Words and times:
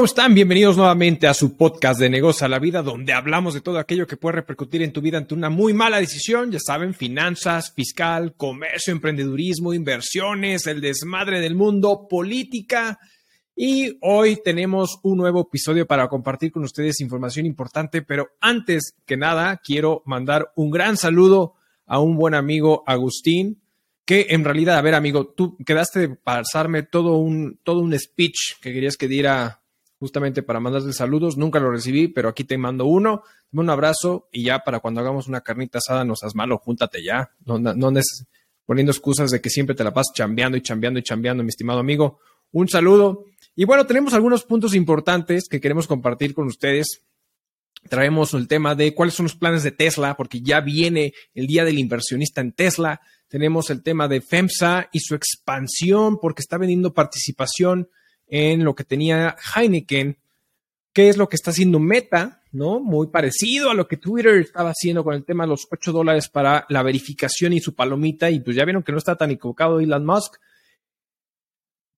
¿cómo 0.00 0.06
están? 0.06 0.32
Bienvenidos 0.32 0.78
nuevamente 0.78 1.26
a 1.26 1.34
su 1.34 1.58
podcast 1.58 2.00
de 2.00 2.08
Negocio 2.08 2.46
a 2.46 2.48
la 2.48 2.58
Vida, 2.58 2.80
donde 2.80 3.12
hablamos 3.12 3.52
de 3.52 3.60
todo 3.60 3.78
aquello 3.78 4.06
que 4.06 4.16
puede 4.16 4.36
repercutir 4.36 4.80
en 4.80 4.94
tu 4.94 5.02
vida 5.02 5.18
ante 5.18 5.34
una 5.34 5.50
muy 5.50 5.74
mala 5.74 6.00
decisión. 6.00 6.50
Ya 6.50 6.58
saben, 6.58 6.94
finanzas, 6.94 7.74
fiscal, 7.74 8.34
comercio, 8.34 8.94
emprendedurismo, 8.94 9.74
inversiones, 9.74 10.66
el 10.66 10.80
desmadre 10.80 11.38
del 11.40 11.54
mundo, 11.54 12.06
política. 12.08 12.98
Y 13.54 13.98
hoy 14.00 14.40
tenemos 14.42 15.00
un 15.02 15.18
nuevo 15.18 15.42
episodio 15.42 15.86
para 15.86 16.08
compartir 16.08 16.50
con 16.50 16.64
ustedes 16.64 17.02
información 17.02 17.44
importante, 17.44 18.00
pero 18.00 18.28
antes 18.40 18.94
que 19.04 19.18
nada 19.18 19.60
quiero 19.62 20.02
mandar 20.06 20.50
un 20.56 20.70
gran 20.70 20.96
saludo 20.96 21.56
a 21.84 22.00
un 22.00 22.16
buen 22.16 22.32
amigo 22.32 22.84
Agustín, 22.86 23.60
que 24.06 24.28
en 24.30 24.44
realidad, 24.44 24.78
a 24.78 24.82
ver 24.82 24.94
amigo, 24.94 25.26
tú 25.26 25.58
quedaste 25.58 26.00
de 26.00 26.08
pasarme 26.08 26.84
todo 26.84 27.18
un, 27.18 27.60
todo 27.62 27.80
un 27.80 27.92
speech 27.98 28.58
que 28.62 28.72
querías 28.72 28.96
que 28.96 29.06
diera 29.06 29.60
justamente 30.00 30.42
para 30.42 30.60
mandarte 30.60 30.94
saludos. 30.94 31.36
Nunca 31.36 31.60
lo 31.60 31.70
recibí, 31.70 32.08
pero 32.08 32.30
aquí 32.30 32.42
te 32.42 32.56
mando 32.56 32.86
uno. 32.86 33.22
Un 33.52 33.68
abrazo 33.68 34.28
y 34.32 34.44
ya 34.44 34.60
para 34.60 34.80
cuando 34.80 35.00
hagamos 35.00 35.28
una 35.28 35.42
carnita 35.42 35.78
asada, 35.78 36.04
no 36.04 36.16
seas 36.16 36.34
malo, 36.34 36.58
júntate 36.58 37.04
ya. 37.04 37.30
No, 37.44 37.58
no 37.58 37.88
andes 37.88 38.26
poniendo 38.64 38.92
excusas 38.92 39.30
de 39.30 39.40
que 39.40 39.50
siempre 39.50 39.76
te 39.76 39.84
la 39.84 39.92
pasas 39.92 40.14
chambeando 40.14 40.56
y 40.56 40.62
chambeando 40.62 40.98
y 40.98 41.02
chambeando, 41.02 41.44
mi 41.44 41.50
estimado 41.50 41.80
amigo. 41.80 42.18
Un 42.50 42.68
saludo. 42.68 43.26
Y 43.54 43.66
bueno, 43.66 43.86
tenemos 43.86 44.14
algunos 44.14 44.44
puntos 44.44 44.74
importantes 44.74 45.48
que 45.48 45.60
queremos 45.60 45.86
compartir 45.86 46.32
con 46.32 46.46
ustedes. 46.46 47.02
Traemos 47.90 48.32
el 48.32 48.48
tema 48.48 48.74
de 48.74 48.94
cuáles 48.94 49.14
son 49.14 49.24
los 49.24 49.36
planes 49.36 49.62
de 49.62 49.72
Tesla, 49.72 50.16
porque 50.16 50.40
ya 50.40 50.60
viene 50.60 51.12
el 51.34 51.46
día 51.46 51.64
del 51.66 51.78
inversionista 51.78 52.40
en 52.40 52.52
Tesla. 52.52 53.02
Tenemos 53.28 53.68
el 53.68 53.82
tema 53.82 54.08
de 54.08 54.22
FEMSA 54.22 54.88
y 54.92 55.00
su 55.00 55.14
expansión, 55.14 56.18
porque 56.18 56.40
está 56.40 56.56
vendiendo 56.56 56.94
participación 56.94 57.88
en 58.30 58.64
lo 58.64 58.74
que 58.74 58.84
tenía 58.84 59.36
Heineken, 59.54 60.16
que 60.92 61.08
es 61.08 61.16
lo 61.16 61.28
que 61.28 61.36
está 61.36 61.50
haciendo 61.50 61.78
Meta, 61.78 62.42
¿no? 62.52 62.80
Muy 62.80 63.08
parecido 63.08 63.70
a 63.70 63.74
lo 63.74 63.86
que 63.86 63.96
Twitter 63.96 64.36
estaba 64.36 64.70
haciendo 64.70 65.04
con 65.04 65.14
el 65.14 65.24
tema 65.24 65.44
de 65.44 65.50
los 65.50 65.68
8 65.70 65.92
dólares 65.92 66.28
para 66.28 66.66
la 66.68 66.82
verificación 66.82 67.52
y 67.52 67.60
su 67.60 67.74
palomita, 67.74 68.30
y 68.30 68.40
pues 68.40 68.56
ya 68.56 68.64
vieron 68.64 68.82
que 68.82 68.92
no 68.92 68.98
está 68.98 69.16
tan 69.16 69.30
equivocado 69.30 69.80
Elon 69.80 70.06
Musk. 70.06 70.36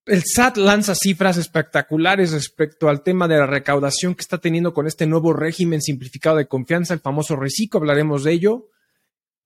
El 0.05 0.25
SAT 0.25 0.57
lanza 0.57 0.95
cifras 0.97 1.37
espectaculares 1.37 2.33
respecto 2.33 2.89
al 2.89 3.03
tema 3.03 3.29
de 3.29 3.39
la 3.39 3.47
recaudación 3.47 4.17
que 4.17 4.23
está 4.23 4.39
teniendo 4.39 4.75
con 4.75 4.87
este 4.87 5.07
nuevo 5.07 5.33
régimen 5.33 5.81
simplificado 5.81 6.37
de 6.37 6.49
confianza, 6.49 6.93
el 6.93 7.01
famoso 7.01 7.37
reciclo, 7.37 7.79
hablaremos 7.79 8.25
de 8.25 8.33
ello. 8.33 8.69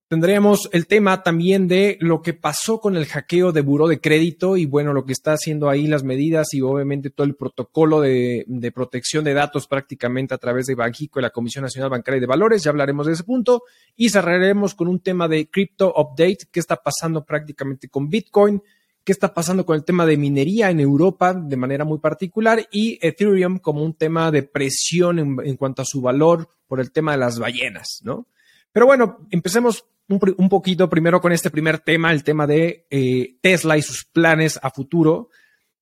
Tendríamos 0.09 0.69
el 0.73 0.87
tema 0.87 1.25
también 1.25 1.67
de 1.67 1.99
lo 2.01 2.23
que 2.23 2.33
pasó 2.33 2.81
con 2.81 2.97
el 2.97 3.07
hackeo 3.07 3.51
de 3.51 3.61
buró 3.61 3.89
de 3.89 4.01
crédito 4.01 4.57
y 4.57 4.65
bueno, 4.65 4.93
lo 4.93 5.05
que 5.05 5.13
está 5.13 5.33
haciendo 5.33 5.69
ahí 5.69 5.89
las 5.89 6.05
medidas 6.05 6.55
y 6.55 6.61
obviamente 6.61 7.11
todo 7.11 7.27
el 7.27 7.35
protocolo 7.35 8.01
de, 8.01 8.47
protección 8.73 9.25
de 9.25 9.35
datos 9.35 9.67
prácticamente 9.67 10.33
a 10.33 10.39
través 10.39 10.67
de 10.67 10.77
Banjico 10.77 11.19
y 11.19 11.23
la 11.23 11.31
Comisión 11.31 11.63
Nacional 11.63 11.91
Bancaria 11.91 12.21
de 12.21 12.27
Valores. 12.29 12.63
Ya 12.63 12.71
hablaremos 12.71 13.09
de 13.09 13.15
ese 13.15 13.25
punto 13.25 13.65
y 13.97 14.09
cerraremos 14.11 14.77
con 14.77 14.87
un 14.87 15.01
tema 15.01 15.27
de 15.27 15.51
Crypto 15.51 15.93
Update, 15.97 16.47
qué 16.53 16.61
está 16.61 16.77
pasando 16.77 17.25
prácticamente 17.25 17.89
con 17.89 18.09
Bitcoin, 18.09 18.63
qué 19.03 19.11
está 19.11 19.35
pasando 19.35 19.67
con 19.67 19.75
el 19.75 19.85
tema 19.85 20.07
de 20.07 20.17
minería 20.17 20.71
en 20.71 20.79
Europa 20.79 21.35
de 21.35 21.57
manera 21.57 21.85
muy 21.85 21.99
particular 21.99 22.65
y 22.71 22.97
Ethereum 23.05 23.59
como 23.59 23.83
un 23.83 23.95
tema 23.95 24.31
de 24.31 24.45
presión 24.45 25.19
en 25.19 25.57
cuanto 25.57 25.83
a 25.83 25.85
su 25.85 26.01
valor 26.01 26.49
por 26.69 26.79
el 26.79 26.93
tema 26.93 27.11
de 27.11 27.19
las 27.19 27.41
ballenas, 27.41 28.03
¿no? 28.05 28.29
Pero 28.71 28.85
bueno, 28.85 29.27
empecemos 29.31 29.87
un, 30.09 30.49
poquito 30.49 30.89
primero 30.89 31.21
con 31.21 31.33
este 31.33 31.51
primer 31.51 31.79
tema, 31.81 32.13
el 32.13 32.25
tema 32.25 32.47
de 32.47 32.87
eh, 32.91 33.37
Tesla 33.41 33.77
y 33.77 33.83
sus 33.83 34.05
planes 34.05 34.59
a 34.63 34.71
futuro. 34.71 35.31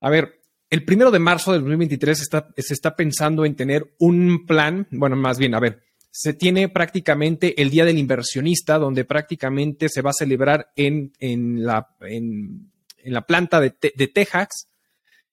A 0.00 0.11
ver, 0.11 0.41
el 0.70 0.84
primero 0.84 1.10
de 1.10 1.19
marzo 1.19 1.53
del 1.53 1.62
2023 1.62 2.21
está, 2.21 2.49
se 2.56 2.75
está 2.75 2.97
pensando 2.97 3.44
en 3.44 3.54
tener 3.54 3.94
un 3.99 4.47
plan, 4.47 4.87
bueno, 4.91 5.16
más 5.16 5.38
bien, 5.38 5.54
a 5.54 5.60
ver, 5.60 5.82
se 6.10 6.32
tiene 6.32 6.69
prácticamente 6.69 7.60
el 7.60 7.71
Día 7.71 7.84
del 7.84 7.99
Inversionista, 7.99 8.78
donde 8.78 9.04
prácticamente 9.04 9.88
se 9.88 10.00
va 10.00 10.10
a 10.10 10.15
celebrar 10.15 10.70
en, 10.76 11.12
en, 11.19 11.65
la, 11.65 11.88
en, 12.00 12.70
la 13.04 13.22
planta 13.22 13.60
de, 13.60 13.75
de 13.94 14.09
Texas 14.09 14.69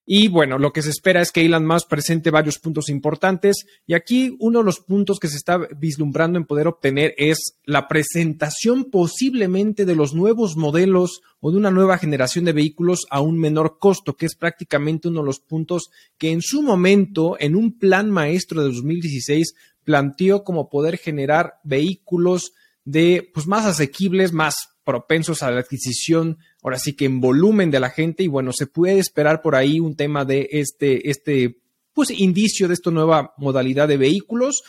y 0.04 0.26
bueno, 0.26 0.58
lo 0.58 0.72
que 0.72 0.82
se 0.82 0.90
espera 0.90 1.22
es 1.22 1.30
que 1.30 1.44
Elon 1.44 1.64
Musk 1.64 1.88
presente 1.88 2.30
varios 2.30 2.58
puntos 2.58 2.88
importantes. 2.88 3.66
Y 3.86 3.94
aquí 3.94 4.36
uno 4.40 4.58
de 4.58 4.64
los 4.64 4.80
puntos 4.80 5.20
que 5.20 5.28
se 5.28 5.36
está 5.36 5.58
vislumbrando 5.78 6.38
en 6.38 6.44
poder 6.44 6.66
obtener 6.66 7.14
es 7.18 7.56
la 7.64 7.86
presentación 7.86 8.90
posiblemente 8.90 9.84
de 9.84 9.94
los 9.94 10.12
nuevos 10.12 10.56
modelos 10.56 11.20
o 11.38 11.52
de 11.52 11.56
una 11.56 11.70
nueva 11.70 11.98
generación 11.98 12.44
de 12.44 12.52
vehículos 12.52 13.06
a 13.10 13.20
un 13.20 13.38
menor 13.38 13.78
costo, 13.78 14.16
que 14.16 14.26
es 14.26 14.34
prácticamente 14.34 15.06
uno 15.06 15.20
de 15.20 15.26
los 15.26 15.38
puntos 15.38 15.90
que 16.18 16.32
en 16.32 16.42
su 16.42 16.62
momento, 16.62 17.36
en 17.38 17.54
un 17.54 17.78
plan 17.78 18.10
maestro 18.10 18.60
de 18.60 18.72
2016, 18.72 19.54
planteó 19.84 20.42
como 20.42 20.68
poder 20.68 20.98
generar 20.98 21.60
vehículos 21.62 22.54
de 22.84 23.30
pues 23.32 23.46
más 23.46 23.66
asequibles, 23.66 24.32
más 24.32 24.71
propensos 24.84 25.42
a 25.42 25.50
la 25.50 25.60
adquisición, 25.60 26.38
ahora 26.62 26.78
sí 26.78 26.94
que 26.94 27.04
en 27.04 27.20
volumen 27.20 27.70
de 27.70 27.80
la 27.80 27.90
gente, 27.90 28.22
y 28.22 28.28
bueno, 28.28 28.52
se 28.52 28.66
puede 28.66 28.98
esperar 28.98 29.42
por 29.42 29.54
ahí 29.54 29.80
un 29.80 29.96
tema 29.96 30.24
de 30.24 30.48
este, 30.52 31.10
este, 31.10 31.58
pues 31.92 32.10
indicio 32.10 32.68
de 32.68 32.74
esta 32.74 32.90
nueva 32.90 33.34
modalidad 33.36 33.88
de 33.88 33.96
vehículos. 33.96 34.62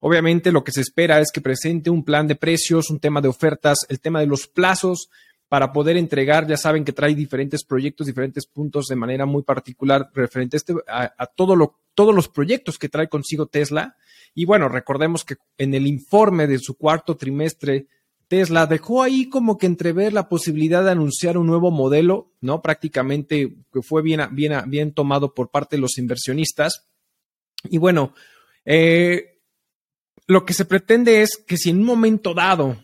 Obviamente 0.00 0.52
lo 0.52 0.62
que 0.62 0.72
se 0.72 0.80
espera 0.80 1.20
es 1.20 1.32
que 1.32 1.40
presente 1.40 1.90
un 1.90 2.04
plan 2.04 2.26
de 2.26 2.36
precios, 2.36 2.90
un 2.90 3.00
tema 3.00 3.20
de 3.20 3.28
ofertas, 3.28 3.78
el 3.88 4.00
tema 4.00 4.20
de 4.20 4.26
los 4.26 4.46
plazos 4.46 5.10
para 5.48 5.72
poder 5.72 5.96
entregar. 5.96 6.46
Ya 6.46 6.56
saben 6.56 6.84
que 6.84 6.92
trae 6.92 7.14
diferentes 7.14 7.64
proyectos, 7.64 8.06
diferentes 8.06 8.46
puntos 8.46 8.86
de 8.86 8.96
manera 8.96 9.26
muy 9.26 9.42
particular 9.42 10.10
referente 10.14 10.56
a, 10.56 10.58
este, 10.58 10.74
a, 10.86 11.26
todo 11.26 11.56
lo, 11.56 11.78
todos 11.94 12.14
los 12.14 12.28
proyectos 12.28 12.78
que 12.78 12.88
trae 12.88 13.08
consigo 13.08 13.46
Tesla. 13.46 13.96
Y 14.34 14.44
bueno, 14.44 14.68
recordemos 14.68 15.24
que 15.24 15.36
en 15.56 15.74
el 15.74 15.86
informe 15.86 16.46
de 16.46 16.58
su 16.58 16.76
cuarto 16.76 17.16
trimestre 17.16 17.86
Tesla 18.28 18.66
dejó 18.66 19.02
ahí 19.02 19.28
como 19.28 19.56
que 19.56 19.66
entrever 19.66 20.12
la 20.12 20.28
posibilidad 20.28 20.84
de 20.84 20.90
anunciar 20.90 21.38
un 21.38 21.46
nuevo 21.46 21.70
modelo, 21.70 22.34
¿no? 22.40 22.60
Prácticamente 22.60 23.56
que 23.72 23.82
fue 23.82 24.02
bien, 24.02 24.92
tomado 24.94 25.34
por 25.34 25.50
parte 25.50 25.76
de 25.76 25.80
los 25.80 25.96
inversionistas. 25.98 26.88
Y 27.64 27.78
bueno, 27.78 28.14
eh, 28.64 29.40
lo 30.26 30.44
que 30.44 30.52
se 30.52 30.66
pretende 30.66 31.22
es 31.22 31.38
que 31.38 31.56
si 31.56 31.70
en 31.70 31.78
un 31.78 31.84
momento 31.84 32.34
dado 32.34 32.76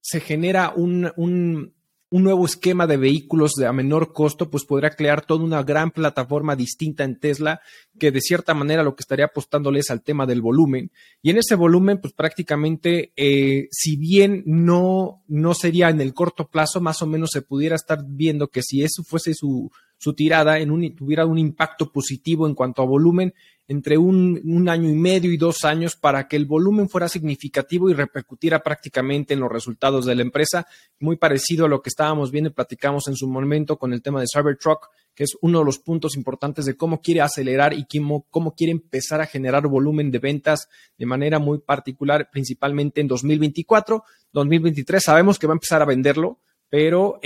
se 0.00 0.20
genera 0.20 0.72
un, 0.74 1.74
un 2.10 2.24
nuevo 2.24 2.46
esquema 2.46 2.86
de 2.86 2.96
vehículos 2.96 3.52
de 3.52 3.66
a 3.66 3.72
menor 3.72 4.12
costo, 4.12 4.50
pues 4.50 4.64
podrá 4.64 4.90
crear 4.90 5.24
toda 5.26 5.44
una 5.44 5.62
gran 5.62 5.90
plataforma 5.90 6.56
distinta 6.56 7.04
en 7.04 7.18
Tesla, 7.18 7.60
que 7.98 8.10
de 8.10 8.20
cierta 8.20 8.54
manera 8.54 8.82
lo 8.82 8.94
que 8.94 9.02
estaría 9.02 9.26
apostándoles 9.26 9.90
al 9.90 10.02
tema 10.02 10.24
del 10.24 10.40
volumen. 10.40 10.90
Y 11.22 11.30
en 11.30 11.38
ese 11.38 11.54
volumen, 11.54 12.00
pues 12.00 12.14
prácticamente, 12.14 13.12
eh, 13.16 13.68
si 13.70 13.96
bien 13.96 14.42
no, 14.46 15.22
no 15.28 15.54
sería 15.54 15.90
en 15.90 16.00
el 16.00 16.14
corto 16.14 16.48
plazo, 16.48 16.80
más 16.80 17.02
o 17.02 17.06
menos 17.06 17.30
se 17.32 17.42
pudiera 17.42 17.76
estar 17.76 17.98
viendo 18.06 18.48
que 18.48 18.62
si 18.62 18.82
eso 18.82 19.02
fuese 19.04 19.34
su, 19.34 19.70
su 19.98 20.14
tirada, 20.14 20.58
en 20.58 20.70
un, 20.70 20.94
tuviera 20.94 21.26
un 21.26 21.38
impacto 21.38 21.92
positivo 21.92 22.46
en 22.46 22.54
cuanto 22.54 22.82
a 22.82 22.86
volumen, 22.86 23.34
entre 23.68 23.98
un, 23.98 24.66
año 24.68 24.88
y 24.88 24.94
medio 24.94 25.30
y 25.30 25.36
dos 25.36 25.64
años 25.64 25.94
para 25.94 26.26
que 26.26 26.36
el 26.36 26.46
volumen 26.46 26.88
fuera 26.88 27.06
significativo 27.06 27.90
y 27.90 27.92
repercutiera 27.92 28.60
prácticamente 28.60 29.34
en 29.34 29.40
los 29.40 29.52
resultados 29.52 30.06
de 30.06 30.14
la 30.14 30.22
empresa, 30.22 30.66
muy 30.98 31.16
parecido 31.16 31.66
a 31.66 31.68
lo 31.68 31.82
que 31.82 31.90
estábamos 31.90 32.30
viendo 32.30 32.48
y 32.48 32.54
platicamos 32.54 33.08
en 33.08 33.16
su 33.16 33.28
momento 33.28 33.78
con 33.78 33.92
el 33.92 34.00
tema 34.00 34.20
de 34.20 34.26
Cybertruck, 34.32 34.88
que 35.14 35.24
es 35.24 35.36
uno 35.42 35.58
de 35.58 35.66
los 35.66 35.78
puntos 35.80 36.16
importantes 36.16 36.64
de 36.64 36.76
cómo 36.76 37.02
quiere 37.02 37.20
acelerar 37.20 37.74
y 37.74 37.84
cómo, 37.84 38.26
cómo 38.30 38.54
quiere 38.54 38.70
empezar 38.70 39.20
a 39.20 39.26
generar 39.26 39.66
volumen 39.66 40.10
de 40.10 40.18
ventas 40.18 40.68
de 40.96 41.04
manera 41.04 41.38
muy 41.38 41.58
particular, 41.58 42.30
principalmente 42.32 43.02
en 43.02 43.08
2024. 43.08 44.02
2023 44.32 45.02
sabemos 45.02 45.38
que 45.38 45.46
va 45.46 45.52
a 45.52 45.56
empezar 45.56 45.82
a 45.82 45.86
venderlo, 45.86 46.38
pero 46.70 47.18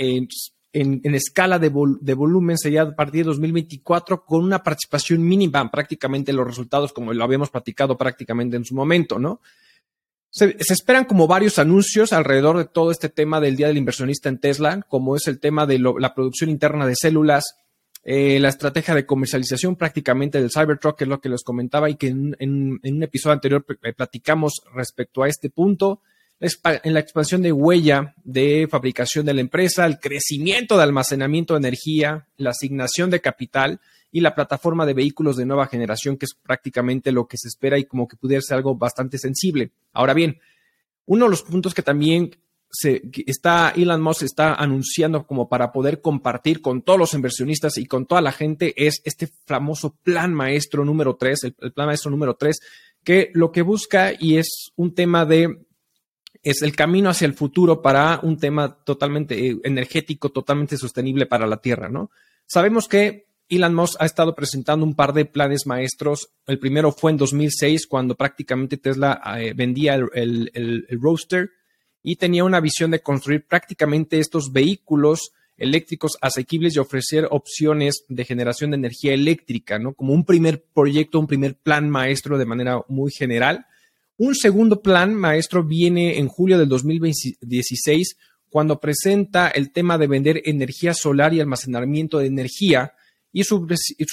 en 0.73 1.15
escala 1.15 1.59
de, 1.59 1.71
de, 2.01 2.13
volumen 2.15 2.57
sería 2.57 2.81
a 2.81 2.95
partir 2.95 3.21
de 3.21 3.29
2024 3.29 4.25
con 4.25 4.43
una 4.43 4.63
participación 4.63 5.23
mínima 5.23 5.69
prácticamente 5.69 6.31
en 6.31 6.37
los 6.37 6.47
resultados 6.47 6.91
como 6.91 7.13
lo 7.13 7.23
habíamos 7.23 7.51
platicado 7.51 7.95
prácticamente 7.95 8.57
en 8.57 8.65
su 8.65 8.73
momento, 8.73 9.19
¿no? 9.19 9.39
Se, 10.31 10.55
esperan 10.57 11.05
como 11.05 11.27
varios 11.27 11.59
anuncios 11.59 12.11
alrededor 12.11 12.57
de 12.57 12.65
todo 12.65 12.89
este 12.89 13.07
tema 13.07 13.39
del 13.39 13.55
Día 13.55 13.67
del 13.67 13.77
Inversionista 13.77 14.29
en 14.29 14.39
Tesla, 14.39 14.81
como 14.89 15.15
es 15.15 15.27
el 15.27 15.39
tema 15.39 15.67
de 15.67 15.77
la 15.77 16.15
producción 16.15 16.49
interna 16.49 16.87
de 16.87 16.95
células, 16.95 17.55
eh, 18.03 18.39
la 18.39 18.49
estrategia 18.49 18.95
de 18.95 19.05
comercialización 19.05 19.75
prácticamente 19.75 20.41
del 20.41 20.49
Cybertruck, 20.51 20.97
que 20.97 21.03
es 21.03 21.07
lo 21.07 21.21
que 21.21 21.29
les 21.29 21.43
comentaba 21.43 21.87
y 21.87 21.95
que 21.95 22.07
en, 22.07 22.35
en 22.39 22.79
un 22.83 23.03
episodio 23.03 23.33
anterior 23.33 23.63
platicamos 23.95 24.63
respecto 24.73 25.21
a 25.21 25.27
este 25.27 25.51
punto 25.51 26.01
en 26.39 26.93
la 26.93 26.99
expansión 26.99 27.41
de 27.41 27.51
huella 27.51 28.15
de 28.23 28.67
fabricación 28.69 29.25
de 29.25 29.33
la 29.33 29.41
empresa, 29.41 29.85
el 29.85 29.99
crecimiento 29.99 30.75
de 30.75 30.83
almacenamiento 30.83 31.53
de 31.53 31.59
energía, 31.59 32.27
la 32.37 32.49
asignación 32.49 33.09
de 33.09 33.21
capital 33.21 33.79
y 34.11 34.21
la 34.21 34.35
plataforma 34.35 34.85
de 34.85 34.93
vehículos 34.93 35.37
de 35.37 35.45
nueva 35.45 35.67
generación, 35.67 36.17
que 36.17 36.25
es 36.25 36.35
prácticamente 36.35 37.11
lo 37.11 37.27
que 37.27 37.37
se 37.37 37.47
espera 37.47 37.79
y 37.79 37.85
como 37.85 38.07
que 38.07 38.17
pudiera 38.17 38.41
ser 38.41 38.57
algo 38.57 38.75
bastante 38.75 39.17
sensible. 39.17 39.71
Ahora 39.93 40.13
bien, 40.13 40.39
uno 41.05 41.25
de 41.25 41.31
los 41.31 41.43
puntos 41.43 41.73
que 41.73 41.81
también 41.81 42.31
se, 42.73 43.03
está 43.27 43.71
Elon 43.75 44.01
Musk 44.01 44.23
está 44.23 44.55
anunciando 44.55 45.25
como 45.27 45.47
para 45.47 45.71
poder 45.71 46.01
compartir 46.01 46.61
con 46.61 46.81
todos 46.81 46.99
los 46.99 47.13
inversionistas 47.13 47.77
y 47.77 47.85
con 47.85 48.05
toda 48.05 48.21
la 48.21 48.31
gente 48.31 48.73
es 48.75 49.01
este 49.05 49.27
famoso 49.45 49.95
plan 50.03 50.33
maestro 50.33 50.83
número 50.83 51.15
3, 51.15 51.43
el, 51.43 51.71
plan 51.71 51.87
maestro 51.87 52.09
número 52.09 52.35
3, 52.35 52.59
que 53.03 53.29
lo 53.33 53.51
que 53.51 53.61
busca 53.61 54.11
y 54.17 54.37
es 54.37 54.71
un 54.75 54.95
tema 54.95 55.25
de 55.25 55.65
es 56.43 56.61
el 56.61 56.75
camino 56.75 57.09
hacia 57.09 57.25
el 57.25 57.33
futuro 57.33 57.81
para 57.81 58.19
un 58.21 58.37
tema 58.37 58.75
totalmente 58.83 59.47
eh, 59.47 59.57
energético, 59.63 60.29
totalmente 60.29 60.77
sostenible 60.77 61.25
para 61.25 61.47
la 61.47 61.57
Tierra, 61.57 61.89
¿no? 61.89 62.11
Sabemos 62.45 62.89
que 62.89 63.25
Elon 63.49 63.73
Musk 63.73 63.95
ha 63.99 64.05
estado 64.05 64.35
presentando 64.35 64.85
un 64.85 64.95
par 64.95 65.13
de 65.13 65.25
planes 65.25 65.65
maestros. 65.65 66.29
El 66.45 66.59
primero 66.59 66.91
fue 66.91 67.11
en 67.11 67.17
2006, 67.17 67.87
cuando 67.87 68.15
prácticamente 68.15 68.77
Tesla 68.77 69.21
eh, 69.37 69.53
vendía 69.55 69.95
el, 69.95 70.51
el, 70.53 70.87
roadster 71.01 71.51
y 72.01 72.17
tenía 72.17 72.43
una 72.43 72.59
visión 72.59 72.91
de 72.91 73.01
construir 73.01 73.45
prácticamente 73.47 74.19
estos 74.19 74.51
vehículos 74.51 75.31
eléctricos 75.55 76.17
asequibles 76.19 76.75
y 76.75 76.79
ofrecer 76.79 77.27
opciones 77.29 78.03
de 78.09 78.25
generación 78.25 78.71
de 78.71 78.77
energía 78.77 79.13
eléctrica, 79.13 79.79
¿no? 79.79 79.93
Como 79.93 80.13
un 80.13 80.25
primer 80.25 80.63
proyecto, 80.73 81.19
un 81.19 81.27
primer 81.27 81.55
plan 81.55 81.89
maestro 81.89 82.37
de 82.37 82.45
manera 82.45 82.81
muy 82.89 83.11
general. 83.11 83.67
Un 84.17 84.35
segundo 84.35 84.81
plan 84.81 85.13
maestro 85.13 85.63
viene 85.63 86.19
en 86.19 86.27
julio 86.27 86.57
del 86.59 86.69
2016 86.69 88.17
cuando 88.49 88.79
presenta 88.79 89.47
el 89.47 89.71
tema 89.71 89.97
de 89.97 90.07
vender 90.07 90.41
energía 90.45 90.93
solar 90.93 91.33
y 91.33 91.41
almacenamiento 91.41 92.19
de 92.19 92.27
energía 92.27 92.93
y 93.35 93.43
su, 93.45 93.65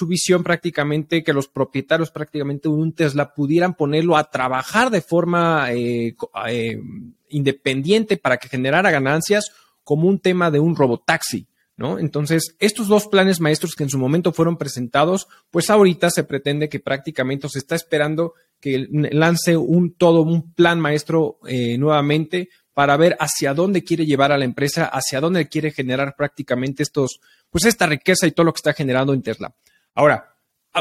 visión 0.08 0.42
prácticamente 0.42 1.22
que 1.22 1.34
los 1.34 1.46
propietarios 1.46 2.10
prácticamente 2.10 2.68
un 2.68 2.94
Tesla 2.94 3.34
pudieran 3.34 3.74
ponerlo 3.74 4.16
a 4.16 4.30
trabajar 4.30 4.88
de 4.88 5.02
forma 5.02 5.70
eh, 5.72 6.16
eh, 6.48 6.80
independiente 7.28 8.16
para 8.16 8.38
que 8.38 8.48
generara 8.48 8.90
ganancias 8.90 9.52
como 9.84 10.08
un 10.08 10.18
tema 10.18 10.50
de 10.50 10.58
un 10.58 10.74
robotaxi. 10.74 11.46
¿No? 11.76 11.98
Entonces, 11.98 12.56
estos 12.58 12.88
dos 12.88 13.06
planes 13.06 13.40
maestros 13.40 13.74
que 13.74 13.84
en 13.84 13.88
su 13.88 13.98
momento 13.98 14.34
fueron 14.34 14.58
presentados, 14.58 15.28
pues 15.50 15.70
ahorita 15.70 16.10
se 16.10 16.24
pretende 16.24 16.68
que 16.68 16.78
prácticamente 16.78 17.48
se 17.48 17.58
está 17.58 17.74
esperando 17.74 18.34
que 18.60 18.86
lance 18.90 19.56
un 19.56 19.94
todo 19.94 20.22
un 20.22 20.52
plan 20.52 20.78
maestro 20.78 21.38
eh, 21.46 21.78
nuevamente 21.78 22.50
para 22.74 22.96
ver 22.96 23.16
hacia 23.18 23.54
dónde 23.54 23.82
quiere 23.82 24.06
llevar 24.06 24.32
a 24.32 24.38
la 24.38 24.44
empresa, 24.44 24.86
hacia 24.86 25.20
dónde 25.20 25.48
quiere 25.48 25.70
generar 25.70 26.14
prácticamente 26.16 26.82
estos, 26.82 27.20
pues 27.50 27.64
esta 27.64 27.86
riqueza 27.86 28.26
y 28.26 28.32
todo 28.32 28.44
lo 28.44 28.52
que 28.52 28.58
está 28.58 28.72
generando 28.72 29.12
en 29.12 29.22
Tesla. 29.22 29.52
Ahora, 29.94 30.30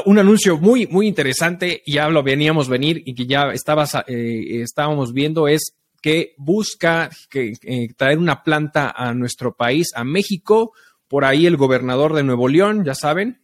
un 0.06 0.20
anuncio 0.20 0.58
muy, 0.58 0.88
muy 0.88 1.08
interesante, 1.08 1.82
ya 1.86 2.10
lo 2.10 2.22
veníamos 2.22 2.70
venir 2.70 3.02
y 3.06 3.16
que 3.16 3.26
ya 3.26 3.52
eh, 3.52 4.62
estábamos 4.62 5.14
viendo, 5.14 5.48
es 5.48 5.74
que 6.02 6.36
busca 6.38 7.10
que, 7.30 7.54
eh, 7.64 7.94
traer 7.96 8.18
una 8.18 8.44
planta 8.44 8.94
a 8.96 9.14
nuestro 9.14 9.56
país, 9.56 9.88
a 9.96 10.04
México. 10.04 10.74
Por 11.08 11.26
ahí 11.26 11.46
el 11.46 11.58
gobernador 11.58 12.14
de 12.14 12.24
Nuevo 12.24 12.48
León, 12.48 12.86
ya 12.86 12.94
saben, 12.94 13.42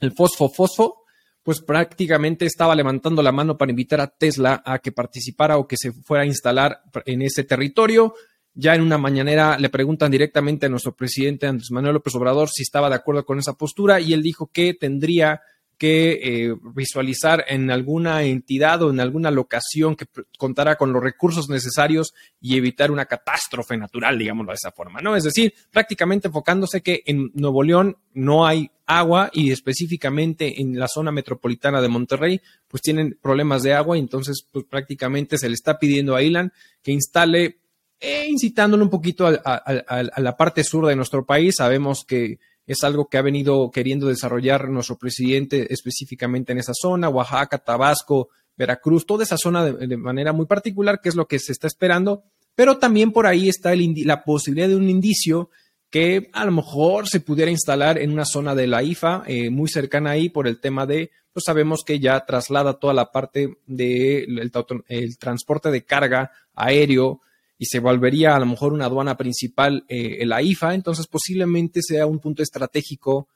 el 0.00 0.12
Fosfo 0.12 0.48
Fosfo, 0.48 1.03
pues 1.44 1.60
prácticamente 1.60 2.46
estaba 2.46 2.74
levantando 2.74 3.22
la 3.22 3.30
mano 3.30 3.56
para 3.56 3.70
invitar 3.70 4.00
a 4.00 4.08
Tesla 4.08 4.62
a 4.64 4.78
que 4.78 4.92
participara 4.92 5.58
o 5.58 5.68
que 5.68 5.76
se 5.78 5.92
fuera 5.92 6.24
a 6.24 6.26
instalar 6.26 6.80
en 7.04 7.22
ese 7.22 7.44
territorio. 7.44 8.14
Ya 8.54 8.74
en 8.74 8.80
una 8.80 8.96
mañanera 8.98 9.58
le 9.58 9.68
preguntan 9.68 10.10
directamente 10.10 10.66
a 10.66 10.68
nuestro 10.70 10.96
presidente 10.96 11.46
Andrés 11.46 11.70
Manuel 11.70 11.94
López 11.94 12.14
Obrador 12.14 12.48
si 12.48 12.62
estaba 12.62 12.88
de 12.88 12.94
acuerdo 12.94 13.26
con 13.26 13.38
esa 13.38 13.52
postura 13.52 14.00
y 14.00 14.14
él 14.14 14.22
dijo 14.22 14.50
que 14.52 14.72
tendría 14.72 15.42
que 15.78 16.20
eh, 16.22 16.54
visualizar 16.74 17.44
en 17.48 17.70
alguna 17.70 18.22
entidad 18.22 18.82
o 18.82 18.90
en 18.90 19.00
alguna 19.00 19.30
locación 19.30 19.96
que 19.96 20.06
contara 20.38 20.76
con 20.76 20.92
los 20.92 21.02
recursos 21.02 21.48
necesarios 21.48 22.14
y 22.40 22.56
evitar 22.56 22.90
una 22.90 23.06
catástrofe 23.06 23.76
natural, 23.76 24.18
digámoslo 24.18 24.52
de 24.52 24.56
esa 24.56 24.72
forma, 24.72 25.00
¿no? 25.00 25.16
Es 25.16 25.24
decir, 25.24 25.54
prácticamente 25.70 26.28
enfocándose 26.28 26.82
que 26.82 27.02
en 27.06 27.30
Nuevo 27.34 27.62
León 27.62 27.96
no 28.12 28.46
hay 28.46 28.70
agua 28.86 29.30
y 29.32 29.50
específicamente 29.50 30.60
en 30.60 30.78
la 30.78 30.88
zona 30.88 31.10
metropolitana 31.10 31.80
de 31.80 31.88
Monterrey, 31.88 32.40
pues 32.68 32.82
tienen 32.82 33.18
problemas 33.20 33.62
de 33.62 33.74
agua 33.74 33.96
y 33.96 34.00
entonces 34.00 34.46
pues 34.50 34.64
prácticamente 34.64 35.38
se 35.38 35.48
le 35.48 35.54
está 35.54 35.78
pidiendo 35.78 36.14
a 36.14 36.22
Ilan 36.22 36.52
que 36.82 36.92
instale, 36.92 37.58
eh, 38.00 38.26
incitándole 38.28 38.82
un 38.82 38.90
poquito 38.90 39.26
a 39.26 40.20
la 40.20 40.36
parte 40.36 40.64
sur 40.64 40.86
de 40.86 40.96
nuestro 40.96 41.24
país. 41.24 41.54
Sabemos 41.56 42.04
que 42.04 42.38
es 42.66 42.82
algo 42.82 43.08
que 43.08 43.18
ha 43.18 43.22
venido 43.22 43.70
queriendo 43.70 44.08
desarrollar 44.08 44.68
nuestro 44.68 44.96
presidente 44.96 45.72
específicamente 45.72 46.52
en 46.52 46.58
esa 46.58 46.72
zona, 46.74 47.08
Oaxaca, 47.08 47.58
Tabasco, 47.58 48.28
Veracruz, 48.56 49.04
toda 49.06 49.24
esa 49.24 49.36
zona 49.36 49.64
de, 49.64 49.96
manera 49.96 50.32
muy 50.32 50.46
particular, 50.46 51.00
que 51.00 51.08
es 51.08 51.14
lo 51.14 51.26
que 51.26 51.38
se 51.38 51.52
está 51.52 51.66
esperando, 51.66 52.24
pero 52.54 52.78
también 52.78 53.12
por 53.12 53.26
ahí 53.26 53.48
está 53.48 53.72
la 53.74 54.24
posibilidad 54.24 54.68
de 54.68 54.76
un 54.76 54.88
indicio 54.88 55.50
que 55.90 56.30
a 56.32 56.44
lo 56.44 56.52
mejor 56.52 57.08
se 57.08 57.20
pudiera 57.20 57.50
instalar 57.50 57.98
en 57.98 58.10
una 58.10 58.24
zona 58.24 58.54
de 58.54 58.66
la 58.66 58.82
IFA 58.82 59.24
eh, 59.26 59.50
muy 59.50 59.68
cercana 59.68 60.10
ahí 60.10 60.28
por 60.28 60.48
el 60.48 60.60
tema 60.60 60.86
de, 60.86 61.10
pues 61.32 61.44
sabemos 61.46 61.84
que 61.84 62.00
ya 62.00 62.24
traslada 62.24 62.78
toda 62.78 62.94
la 62.94 63.12
parte 63.12 63.58
del 63.66 64.50
el 64.88 65.18
transporte 65.18 65.70
de 65.70 65.84
carga 65.84 66.32
aéreo, 66.54 67.20
y 67.58 67.66
se 67.66 67.80
volvería 67.80 68.34
a 68.34 68.40
lo 68.40 68.46
mejor 68.46 68.72
una 68.72 68.86
aduana 68.86 69.16
principal 69.16 69.84
eh, 69.88 70.24
la 70.26 70.42
IFA, 70.42 70.74
entonces 70.74 71.06
posiblemente 71.06 71.80
sea 71.82 72.06
un 72.06 72.18
punto 72.18 72.42
estratégico 72.42 73.28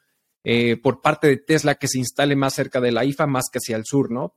eh, 0.45 0.77
por 0.77 1.01
parte 1.01 1.27
de 1.27 1.37
Tesla 1.37 1.75
que 1.77 1.89
se 1.89 1.99
instale 1.99 2.37
más 2.37 2.55
cerca 2.55 2.81
de 2.81 2.93
la 2.93 3.05
IFA, 3.05 3.27
más 3.27 3.45
que 3.53 3.59
hacia 3.59 3.77
el 3.77 3.85
sur, 3.85 4.11
¿no? 4.11 4.35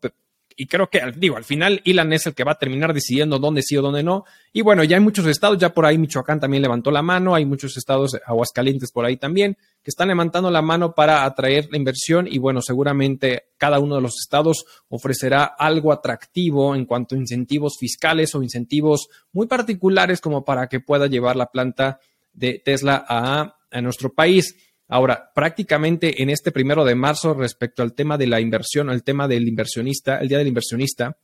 Y 0.61 0.67
creo 0.67 0.91
que, 0.91 1.01
digo, 1.17 1.37
al 1.37 1.43
final 1.43 1.81
Ilan 1.85 2.13
es 2.13 2.27
el 2.27 2.35
que 2.35 2.43
va 2.43 2.51
a 2.51 2.59
terminar 2.59 2.93
decidiendo 2.93 3.39
dónde 3.39 3.63
sí 3.63 3.75
o 3.77 3.81
dónde 3.81 4.03
no. 4.03 4.25
Y 4.53 4.61
bueno, 4.61 4.83
ya 4.83 4.95
hay 4.95 5.01
muchos 5.01 5.25
estados, 5.25 5.57
ya 5.57 5.73
por 5.73 5.87
ahí 5.87 5.97
Michoacán 5.97 6.39
también 6.39 6.61
levantó 6.61 6.91
la 6.91 7.01
mano, 7.01 7.33
hay 7.33 7.45
muchos 7.45 7.77
estados, 7.77 8.15
Aguascalientes 8.27 8.91
por 8.91 9.03
ahí 9.03 9.17
también, 9.17 9.57
que 9.81 9.89
están 9.89 10.09
levantando 10.09 10.51
la 10.51 10.61
mano 10.61 10.93
para 10.93 11.23
atraer 11.23 11.67
la 11.71 11.77
inversión 11.77 12.27
y 12.27 12.37
bueno, 12.37 12.61
seguramente 12.61 13.45
cada 13.57 13.79
uno 13.79 13.95
de 13.95 14.01
los 14.01 14.19
estados 14.19 14.65
ofrecerá 14.87 15.45
algo 15.45 15.91
atractivo 15.91 16.75
en 16.75 16.85
cuanto 16.85 17.15
a 17.15 17.17
incentivos 17.17 17.77
fiscales 17.79 18.35
o 18.35 18.43
incentivos 18.43 19.07
muy 19.31 19.47
particulares 19.47 20.21
como 20.21 20.45
para 20.45 20.67
que 20.67 20.79
pueda 20.79 21.07
llevar 21.07 21.37
la 21.37 21.47
planta 21.47 21.99
de 22.33 22.61
Tesla 22.63 23.03
a, 23.09 23.57
a 23.71 23.81
nuestro 23.81 24.13
país. 24.13 24.55
Ahora, 24.93 25.31
prácticamente 25.33 26.21
en 26.21 26.29
este 26.29 26.51
primero 26.51 26.83
de 26.83 26.95
marzo, 26.95 27.33
respecto 27.33 27.81
al 27.81 27.93
tema 27.93 28.17
de 28.17 28.27
la 28.27 28.41
inversión, 28.41 28.89
al 28.89 29.05
tema 29.05 29.25
del 29.25 29.47
inversionista, 29.47 30.17
el 30.17 30.27
día 30.27 30.37
del 30.37 30.49
inversionista, 30.49 31.17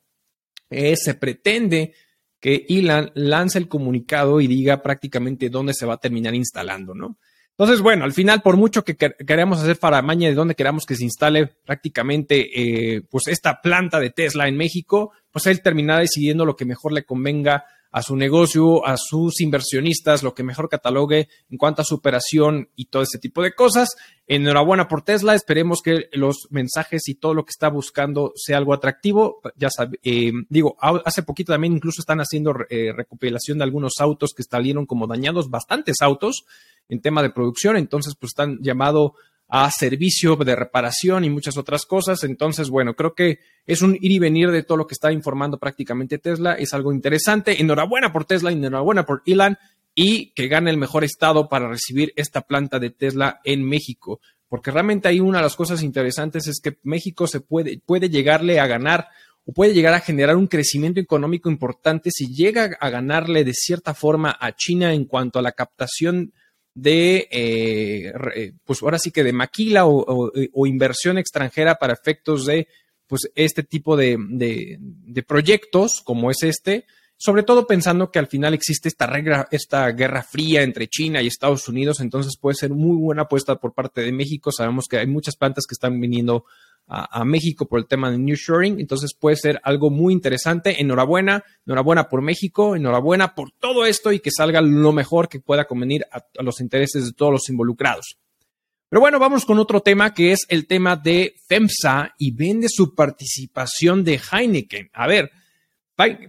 eh, 0.70 0.96
se 0.96 1.16
pretende 1.16 1.94
que 2.40 2.66
Elon 2.70 3.12
lance 3.16 3.58
el 3.58 3.68
comunicado 3.68 4.40
y 4.40 4.48
diga 4.48 4.82
prácticamente 4.82 5.50
dónde 5.50 5.74
se 5.74 5.86
va 5.86 5.96
a 5.96 6.00
terminar 6.00 6.34
instalando, 6.34 6.96
¿no? 6.96 7.18
Entonces, 7.58 7.82
bueno, 7.82 8.06
al 8.06 8.14
final, 8.14 8.42
por 8.42 8.56
mucho 8.56 8.86
que 8.86 8.96
queramos 8.96 9.60
hacer 9.60 9.76
faramaña 9.76 10.30
de 10.30 10.36
dónde 10.36 10.56
queramos 10.56 10.86
que 10.86 10.96
se 10.96 11.04
instale 11.04 11.48
prácticamente 11.48 12.96
eh, 12.96 13.02
pues 13.10 13.28
esta 13.28 13.62
planta 13.62 14.00
de 14.00 14.12
Tesla 14.12 14.48
en 14.48 14.56
México, 14.56 15.12
pues 15.30 15.46
él 15.48 15.62
terminará 15.62 16.00
decidiendo 16.00 16.46
lo 16.46 16.56
que 16.56 16.64
mejor 16.64 16.94
le 16.94 17.04
convenga 17.04 17.66
a 17.92 18.02
su 18.02 18.16
negocio, 18.16 18.86
a 18.86 18.98
sus 18.98 19.42
inversionistas, 19.42 20.24
lo 20.24 20.34
que 20.34 20.44
mejor 20.44 20.70
catalogue 20.70 21.30
en 21.50 21.58
cuanto 21.58 21.82
a 21.82 21.86
su 21.86 21.96
operación 21.96 22.70
y 22.76 22.86
todo 22.86 23.04
ese 23.04 23.20
tipo 23.20 23.42
de 23.42 23.54
cosas. 23.54 23.96
Enhorabuena 24.28 24.88
por 24.88 25.04
Tesla, 25.04 25.36
esperemos 25.36 25.82
que 25.82 26.10
los 26.12 26.48
mensajes 26.50 27.08
y 27.08 27.16
todo 27.16 27.34
lo 27.34 27.46
que 27.46 27.52
está 27.52 27.70
buscando 27.70 28.34
sea 28.36 28.58
algo 28.58 28.74
atractivo. 28.74 29.42
Ya 29.56 29.70
eh, 30.04 30.32
digo, 30.50 30.78
hace 30.82 31.24
poquito 31.24 31.54
también 31.54 31.74
incluso 31.74 32.02
están 32.02 32.20
haciendo 32.20 32.54
eh, 32.70 32.92
recopilación 32.94 33.58
de 33.58 33.64
algunos 33.64 33.94
autos 34.00 34.34
que 34.36 34.44
salieron 34.44 34.86
como 34.86 35.08
dañados, 35.08 35.50
bastantes 35.50 36.02
autos 36.02 36.46
en 36.90 37.02
tema 37.02 37.22
de 37.22 37.30
producción, 37.30 37.78
entonces 37.78 38.16
pues 38.20 38.32
están 38.32 38.60
llamado 38.62 39.16
a 39.50 39.72
servicio 39.72 40.36
de 40.36 40.56
reparación 40.56 41.24
y 41.24 41.30
muchas 41.30 41.58
otras 41.58 41.86
cosas. 41.86 42.24
Entonces, 42.24 42.70
bueno, 42.70 42.96
creo 42.96 43.14
que 43.14 43.40
es 43.66 43.82
un 43.82 43.96
ir 43.96 44.12
y 44.12 44.20
venir 44.20 44.52
de 44.52 44.64
todo 44.64 44.78
lo 44.78 44.88
que 44.88 44.94
está 44.94 45.12
informando 45.12 45.58
prácticamente 45.58 46.18
Tesla. 46.18 46.54
Es 46.54 46.74
algo 46.74 46.92
interesante. 46.92 47.62
Enhorabuena 47.62 48.12
por 48.12 48.26
Tesla, 48.26 48.52
enhorabuena 48.52 49.06
por 49.06 49.24
Elon 49.26 49.58
y 49.96 50.32
que 50.34 50.48
gane 50.48 50.70
el 50.70 50.78
mejor 50.78 51.04
estado 51.04 51.50
para 51.50 51.70
recibir 51.70 52.14
esta 52.16 52.42
planta 52.42 52.78
de 52.80 52.92
Tesla 52.92 53.40
en 53.44 53.64
México. 53.64 54.20
Porque 54.50 54.72
realmente 54.72 55.08
hay 55.08 55.20
una 55.20 55.40
de 55.40 55.44
las 55.44 55.56
cosas 55.56 55.82
interesantes 55.82 56.48
es 56.48 56.60
que 56.62 56.78
México 56.84 57.28
se 57.28 57.42
puede, 57.42 57.80
puede 57.86 58.10
llegarle 58.10 58.60
a 58.60 58.68
ganar 58.68 59.08
o 59.46 59.54
puede 59.54 59.74
llegar 59.74 59.94
a 59.94 60.02
generar 60.02 60.36
un 60.36 60.48
crecimiento 60.48 61.00
económico 61.00 61.50
importante 61.50 62.12
si 62.12 62.28
llega 62.34 62.78
a 62.80 62.90
ganarle 62.90 63.44
de 63.44 63.54
cierta 63.54 63.94
forma 63.94 64.38
a 64.40 64.54
China 64.56 64.94
en 64.94 65.06
cuanto 65.06 65.40
a 65.40 65.42
la 65.42 65.54
captación 65.54 66.34
eh, 66.84 68.14
eh, 68.36 68.54
pues 68.64 68.82
ahora 68.82 69.00
sí 69.00 69.12
que 69.12 69.24
de 69.24 69.34
maquila 69.34 69.86
o, 69.86 70.68
inversión 70.68 71.18
extranjera 71.18 71.76
para 71.76 71.94
efectos 71.94 72.46
de, 72.46 72.68
pues 73.08 73.30
este 73.36 73.64
tipo 73.64 73.98
de, 73.98 74.18
de, 74.20 75.24
proyectos 75.24 76.02
como 76.04 76.30
es 76.30 76.44
este, 76.44 76.86
sobre 77.18 77.44
todo 77.44 77.66
pensando 77.66 78.12
que 78.12 78.20
al 78.20 78.28
final 78.28 78.54
existe 78.54 78.88
esta, 78.88 79.08
regla, 79.08 79.48
esta 79.52 79.90
guerra 79.92 80.22
fría 80.22 80.62
entre 80.62 80.88
China 80.88 81.22
y 81.22 81.28
Estados 81.28 81.68
Unidos, 81.68 82.00
entonces 82.00 82.38
puede 82.40 82.56
ser 82.56 82.72
muy 82.72 82.98
buena 82.98 83.24
apuesta 83.24 83.56
por 83.56 83.74
parte 83.74 84.02
de 84.02 84.12
México. 84.12 84.52
Sabemos 84.52 84.86
que 84.88 84.98
hay 84.98 85.08
muchas 85.08 85.36
plantas 85.36 85.66
que 85.66 85.74
están 85.74 86.00
viniendo 86.00 86.46
a, 86.88 87.26
México 87.26 87.68
por 87.68 87.80
el 87.80 87.88
tema 87.88 88.10
de 88.10 88.18
New 88.18 88.36
Shoring. 88.36 88.80
Entonces 88.80 89.14
puede 89.14 89.36
ser 89.36 89.60
algo 89.64 89.90
muy 89.90 90.14
interesante. 90.14 90.82
Enhorabuena, 90.82 91.44
enhorabuena 91.66 92.08
por 92.08 92.22
México, 92.22 92.76
enhorabuena 92.76 93.36
por 93.36 93.52
todo 93.52 93.86
esto 93.86 94.12
y 94.12 94.20
que 94.20 94.32
salga 94.32 94.62
lo 94.62 94.92
mejor 94.94 95.28
que 95.28 95.40
pueda 95.40 95.66
convenir 95.66 96.06
a, 96.12 96.24
los 96.42 96.62
intereses 96.62 97.06
de 97.06 97.14
todos 97.14 97.32
los 97.32 97.50
involucrados. 97.50 98.18
Pero 98.90 99.02
bueno, 99.02 99.20
vamos 99.20 99.46
con 99.46 99.60
otro 99.60 99.82
tema 99.82 100.14
que 100.14 100.32
es 100.32 100.46
el 100.48 100.66
tema 100.66 100.96
de 100.96 101.36
FEMSA 101.48 102.16
y 102.18 102.32
vende 102.32 102.68
su 102.70 102.96
participación 102.96 104.06
de 104.06 104.22
Heineken. 104.32 104.90
A 104.94 105.08
ver, 105.08 105.30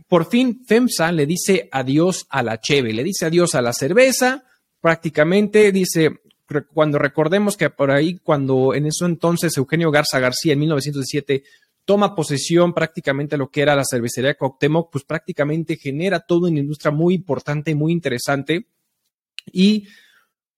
por 0.09 0.29
fin 0.29 0.65
FEMSA 0.67 1.12
le 1.12 1.27
dice 1.27 1.69
adiós 1.71 2.27
a 2.31 2.43
la 2.43 2.61
cheve, 2.61 2.93
le 2.93 3.05
dice 3.05 3.27
adiós 3.27 3.55
a 3.55 3.62
la 3.62 3.73
cerveza, 3.73 4.45
prácticamente 4.81 5.71
dice, 5.71 6.21
cuando 6.73 6.99
recordemos 6.99 7.57
que 7.57 7.71
por 7.71 7.90
ahí, 7.90 8.19
cuando 8.19 8.75
en 8.75 8.87
eso 8.87 9.07
entonces 9.07 9.57
Eugenio 9.57 9.90
Garza 9.90 10.19
García 10.19 10.55
en 10.55 10.61
1907 10.61 11.45
toma 11.85 12.14
posesión 12.14 12.75
prácticamente 12.75 13.37
lo 13.37 13.50
que 13.50 13.62
era 13.62 13.75
la 13.75 13.85
cervecería 13.88 14.35
Coctemoc, 14.35 14.90
pues 14.90 15.05
prácticamente 15.05 15.76
genera 15.76 16.21
toda 16.21 16.50
una 16.50 16.61
industria 16.61 16.90
muy 16.90 17.14
importante 17.14 17.71
y 17.71 17.75
muy 17.75 17.93
interesante. 17.93 18.67
Y 19.50 19.88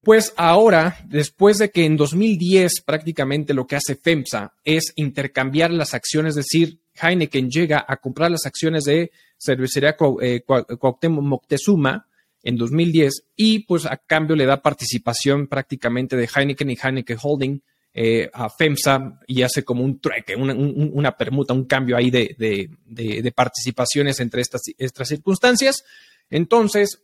pues 0.02 0.32
ahora, 0.36 0.96
después 1.06 1.58
de 1.58 1.70
que 1.70 1.84
en 1.84 1.96
2010 1.96 2.82
prácticamente 2.84 3.54
lo 3.54 3.66
que 3.66 3.76
hace 3.76 3.96
FEMSA 3.96 4.54
es 4.64 4.92
intercambiar 4.96 5.70
las 5.70 5.94
acciones, 5.94 6.30
es 6.30 6.46
decir, 6.46 6.80
Heineken 7.00 7.48
llega 7.48 7.84
a 7.86 7.98
comprar 7.98 8.30
las 8.30 8.46
acciones 8.46 8.84
de 8.84 9.10
cervecería 9.38 9.96
eh, 10.22 10.42
Cuauhtémoc 10.44 11.24
Moctezuma, 11.24 12.08
en 12.42 12.56
2010 12.56 13.24
y 13.36 13.60
pues 13.60 13.86
a 13.86 13.96
cambio 13.96 14.36
le 14.36 14.46
da 14.46 14.62
participación 14.62 15.46
prácticamente 15.46 16.16
de 16.16 16.28
Heineken 16.34 16.70
y 16.70 16.78
Heineken 16.82 17.18
Holding 17.22 17.62
eh, 17.92 18.30
a 18.32 18.48
FEMSA 18.48 19.20
y 19.26 19.42
hace 19.42 19.64
como 19.64 19.82
un 19.82 20.00
trueque, 20.00 20.36
una, 20.36 21.16
permuta, 21.16 21.52
un 21.52 21.64
cambio 21.64 21.96
ahí 21.96 22.10
de, 22.10 23.32
participaciones 23.34 24.20
entre 24.20 24.42
estas, 24.42 24.62
estas 24.78 25.08
circunstancias. 25.08 25.84
Entonces, 26.30 27.02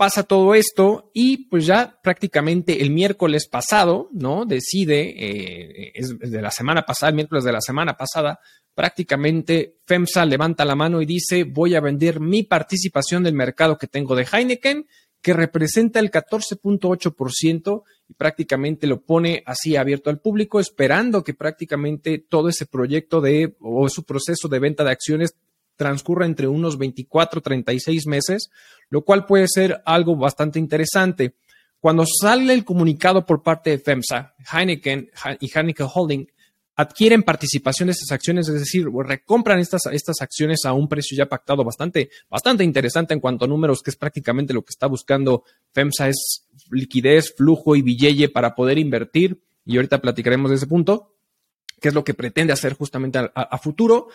pasa 0.00 0.22
todo 0.22 0.54
esto 0.54 1.10
y 1.12 1.48
pues 1.48 1.66
ya 1.66 2.00
prácticamente 2.02 2.80
el 2.80 2.88
miércoles 2.88 3.46
pasado, 3.46 4.08
¿no? 4.14 4.46
Decide, 4.46 5.10
eh, 5.10 5.92
es 5.94 6.18
de 6.18 6.40
la 6.40 6.50
semana 6.50 6.86
pasada, 6.86 7.10
el 7.10 7.16
miércoles 7.16 7.44
de 7.44 7.52
la 7.52 7.60
semana 7.60 7.98
pasada, 7.98 8.40
prácticamente 8.74 9.76
FEMSA 9.84 10.24
levanta 10.24 10.64
la 10.64 10.74
mano 10.74 11.02
y 11.02 11.06
dice, 11.06 11.44
voy 11.44 11.74
a 11.74 11.80
vender 11.80 12.20
mi 12.20 12.42
participación 12.42 13.22
del 13.22 13.34
mercado 13.34 13.76
que 13.76 13.86
tengo 13.86 14.14
de 14.14 14.26
Heineken, 14.30 14.86
que 15.22 15.34
representa 15.34 16.00
el 16.00 16.10
14.8% 16.10 17.82
y 18.08 18.14
prácticamente 18.14 18.86
lo 18.86 19.02
pone 19.02 19.42
así 19.46 19.76
abierto 19.76 20.10
al 20.10 20.20
público, 20.20 20.60
esperando 20.60 21.22
que 21.22 21.34
prácticamente 21.34 22.18
todo 22.18 22.48
ese 22.48 22.66
proyecto 22.66 23.20
de 23.20 23.54
o 23.60 23.88
su 23.88 24.04
proceso 24.04 24.48
de 24.48 24.58
venta 24.58 24.82
de 24.82 24.92
acciones 24.92 25.34
transcurra 25.76 26.26
entre 26.26 26.46
unos 26.46 26.78
24, 26.78 27.40
36 27.40 28.06
meses, 28.06 28.50
lo 28.88 29.02
cual 29.02 29.26
puede 29.26 29.46
ser 29.48 29.82
algo 29.84 30.16
bastante 30.16 30.58
interesante. 30.58 31.34
Cuando 31.80 32.04
sale 32.06 32.52
el 32.52 32.64
comunicado 32.64 33.24
por 33.24 33.42
parte 33.42 33.70
de 33.70 33.78
FEMSA, 33.78 34.34
Heineken 34.52 35.10
y 35.40 35.50
Heineken 35.50 35.88
Holding 35.92 36.26
adquieren 36.80 37.22
participación 37.22 37.88
de 37.88 37.92
estas 37.92 38.10
acciones, 38.12 38.48
es 38.48 38.60
decir, 38.60 38.86
recompran 39.04 39.58
estas, 39.58 39.82
estas 39.92 40.20
acciones 40.20 40.64
a 40.64 40.72
un 40.72 40.88
precio 40.88 41.16
ya 41.16 41.26
pactado 41.26 41.62
bastante, 41.62 42.10
bastante 42.28 42.64
interesante 42.64 43.12
en 43.12 43.20
cuanto 43.20 43.44
a 43.44 43.48
números, 43.48 43.82
que 43.82 43.90
es 43.90 43.96
prácticamente 43.96 44.54
lo 44.54 44.62
que 44.62 44.70
está 44.70 44.86
buscando 44.86 45.44
FEMSA, 45.72 46.08
es 46.08 46.46
liquidez, 46.70 47.34
flujo 47.36 47.76
y 47.76 47.82
billete 47.82 48.28
para 48.30 48.54
poder 48.54 48.78
invertir. 48.78 49.42
Y 49.66 49.76
ahorita 49.76 50.00
platicaremos 50.00 50.50
de 50.50 50.56
ese 50.56 50.66
punto, 50.66 51.14
que 51.80 51.88
es 51.88 51.94
lo 51.94 52.02
que 52.02 52.14
pretende 52.14 52.52
hacer 52.52 52.72
justamente 52.72 53.18
a 53.18 53.58
futuro 53.58 54.08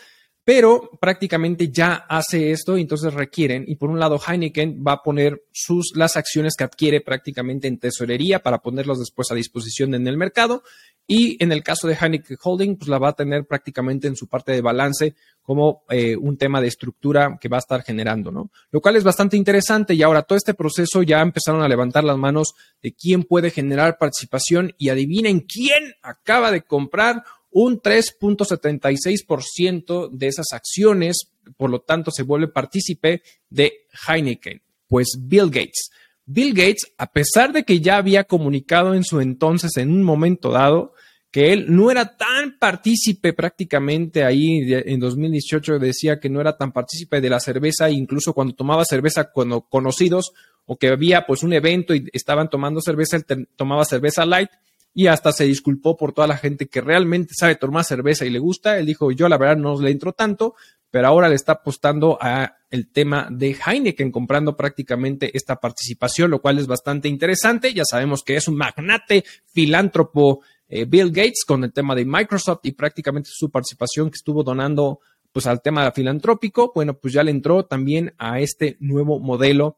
pero 0.46 0.92
prácticamente 1.02 1.70
ya 1.70 2.06
hace 2.08 2.52
esto 2.52 2.78
y 2.78 2.82
entonces 2.82 3.14
requieren, 3.14 3.66
y 3.68 3.76
por 3.76 3.90
un 3.90 4.00
lado 4.00 4.20
Heineken 4.26 4.84
va 4.88 4.94
a 4.94 5.04
poner 5.04 5.44
sus, 5.52 5.94
las 5.96 6.16
acciones 6.16 6.54
que 6.56 6.64
adquiere 6.64 7.02
prácticamente 7.02 7.68
en 7.68 7.80
tesorería 7.80 8.44
para 8.44 8.60
ponerlos 8.60 9.00
después 9.00 9.32
a 9.32 9.36
disposición 9.36 9.96
en 9.96 10.08
el 10.08 10.18
mercado, 10.18 10.62
y 11.08 11.44
en 11.44 11.52
el 11.52 11.64
caso 11.64 11.88
de 11.88 11.98
Heineken 12.00 12.38
Holding, 12.42 12.78
pues 12.78 12.90
la 12.90 13.00
va 13.00 13.10
a 13.10 13.14
tener 13.14 13.46
prácticamente 13.46 14.08
en 14.08 14.16
su 14.16 14.28
parte 14.28 14.52
de 14.52 14.62
balance 14.62 15.16
como 15.42 15.84
eh, 15.90 16.16
un 16.16 16.38
tema 16.38 16.62
de 16.62 16.68
estructura 16.68 17.38
que 17.40 17.50
va 17.50 17.58
a 17.58 17.60
estar 17.60 17.84
generando, 17.84 18.32
¿no? 18.32 18.50
Lo 18.72 18.82
cual 18.82 18.96
es 18.96 19.04
bastante 19.04 19.38
interesante 19.38 19.94
y 19.94 20.02
ahora 20.02 20.24
todo 20.24 20.38
este 20.38 20.56
proceso 20.56 21.04
ya 21.04 21.22
empezaron 21.22 21.62
a 21.62 21.68
levantar 21.68 22.04
las 22.04 22.18
manos 22.18 22.54
de 22.82 22.94
quién 22.94 23.24
puede 23.24 23.52
generar 23.52 23.98
participación 24.00 24.74
y 24.78 24.90
adivinen 24.90 25.42
quién 25.42 25.94
acaba 26.02 26.52
de 26.52 26.64
comprar 26.64 27.24
un 27.58 27.82
3.76% 27.82 30.10
de 30.12 30.28
esas 30.28 30.48
acciones, 30.52 31.32
por 31.56 31.70
lo 31.70 31.80
tanto, 31.80 32.12
se 32.12 32.24
vuelve 32.24 32.50
partícipe 32.50 33.22
de 33.50 33.86
Heineken, 34.06 34.62
pues 34.88 35.18
Bill 35.22 35.46
Gates. 35.46 35.90
Bill 36.26 36.54
Gates, 36.54 36.92
a 36.98 37.14
pesar 37.14 37.54
de 37.54 37.64
que 37.64 37.80
ya 37.80 37.96
había 37.96 38.26
comunicado 38.26 38.94
en 38.94 39.06
su 39.06 39.22
entonces, 39.22 39.78
en 39.78 39.92
un 39.92 40.04
momento 40.04 40.52
dado, 40.52 40.96
que 41.32 41.54
él 41.54 41.68
no 41.70 41.90
era 41.90 42.18
tan 42.18 42.60
partícipe 42.60 43.32
prácticamente 43.32 44.26
ahí 44.26 44.74
en 44.74 45.00
2018 45.00 45.80
decía 45.80 46.20
que 46.20 46.30
no 46.30 46.42
era 46.42 46.58
tan 46.58 46.74
partícipe 46.74 47.22
de 47.22 47.30
la 47.30 47.40
cerveza, 47.40 47.90
incluso 47.90 48.34
cuando 48.34 48.54
tomaba 48.54 48.84
cerveza 48.84 49.32
cuando 49.32 49.62
conocidos 49.62 50.34
o 50.66 50.76
que 50.76 50.90
había 50.90 51.26
pues 51.26 51.42
un 51.42 51.54
evento 51.54 51.96
y 51.96 52.06
estaban 52.12 52.50
tomando 52.50 52.82
cerveza, 52.82 53.16
él 53.16 53.48
tomaba 53.56 53.86
cerveza 53.86 54.26
light 54.26 54.50
y 54.98 55.08
hasta 55.08 55.34
se 55.34 55.44
disculpó 55.44 55.98
por 55.98 56.14
toda 56.14 56.26
la 56.26 56.38
gente 56.38 56.68
que 56.68 56.80
realmente 56.80 57.34
sabe 57.38 57.56
tomar 57.56 57.84
cerveza 57.84 58.26
y 58.26 58.30
le 58.30 58.40
gusta. 58.40 58.80
Él 58.80 58.86
dijo, 58.86 59.12
yo 59.12 59.28
la 59.28 59.38
verdad 59.38 59.58
no 59.58 59.80
le 59.80 59.92
entro 59.92 60.14
tanto, 60.14 60.56
pero 60.90 61.10
ahora 61.10 61.28
le 61.28 61.36
está 61.36 61.52
apostando 61.52 62.18
a 62.22 62.56
el 62.70 62.90
tema 62.90 63.28
de 63.30 63.54
Heineken, 63.54 64.10
comprando 64.10 64.56
prácticamente 64.56 65.36
esta 65.36 65.58
participación, 65.58 66.32
lo 66.32 66.40
cual 66.40 66.60
es 66.60 66.68
bastante 66.68 67.10
interesante. 67.10 67.74
Ya 67.74 67.84
sabemos 67.84 68.24
que 68.24 68.38
es 68.38 68.48
un 68.48 68.56
magnate 68.56 69.26
filántropo 69.46 70.42
eh, 70.70 70.86
Bill 70.86 71.12
Gates 71.12 71.44
con 71.46 71.66
el 71.66 71.74
tema 71.74 71.94
de 71.94 72.06
Microsoft 72.06 72.62
y 72.64 72.72
prácticamente 72.72 73.30
su 73.34 73.52
participación 73.52 74.10
que 74.10 74.16
estuvo 74.16 74.44
donando 74.44 75.02
pues 75.34 75.46
al 75.46 75.62
tema 75.62 75.92
filantrópico, 75.92 76.72
bueno, 76.74 76.98
pues 76.98 77.14
ya 77.14 77.22
le 77.22 77.32
entró 77.32 77.66
también 77.66 78.14
a 78.18 78.40
este 78.40 78.78
nuevo 78.80 79.20
modelo 79.20 79.78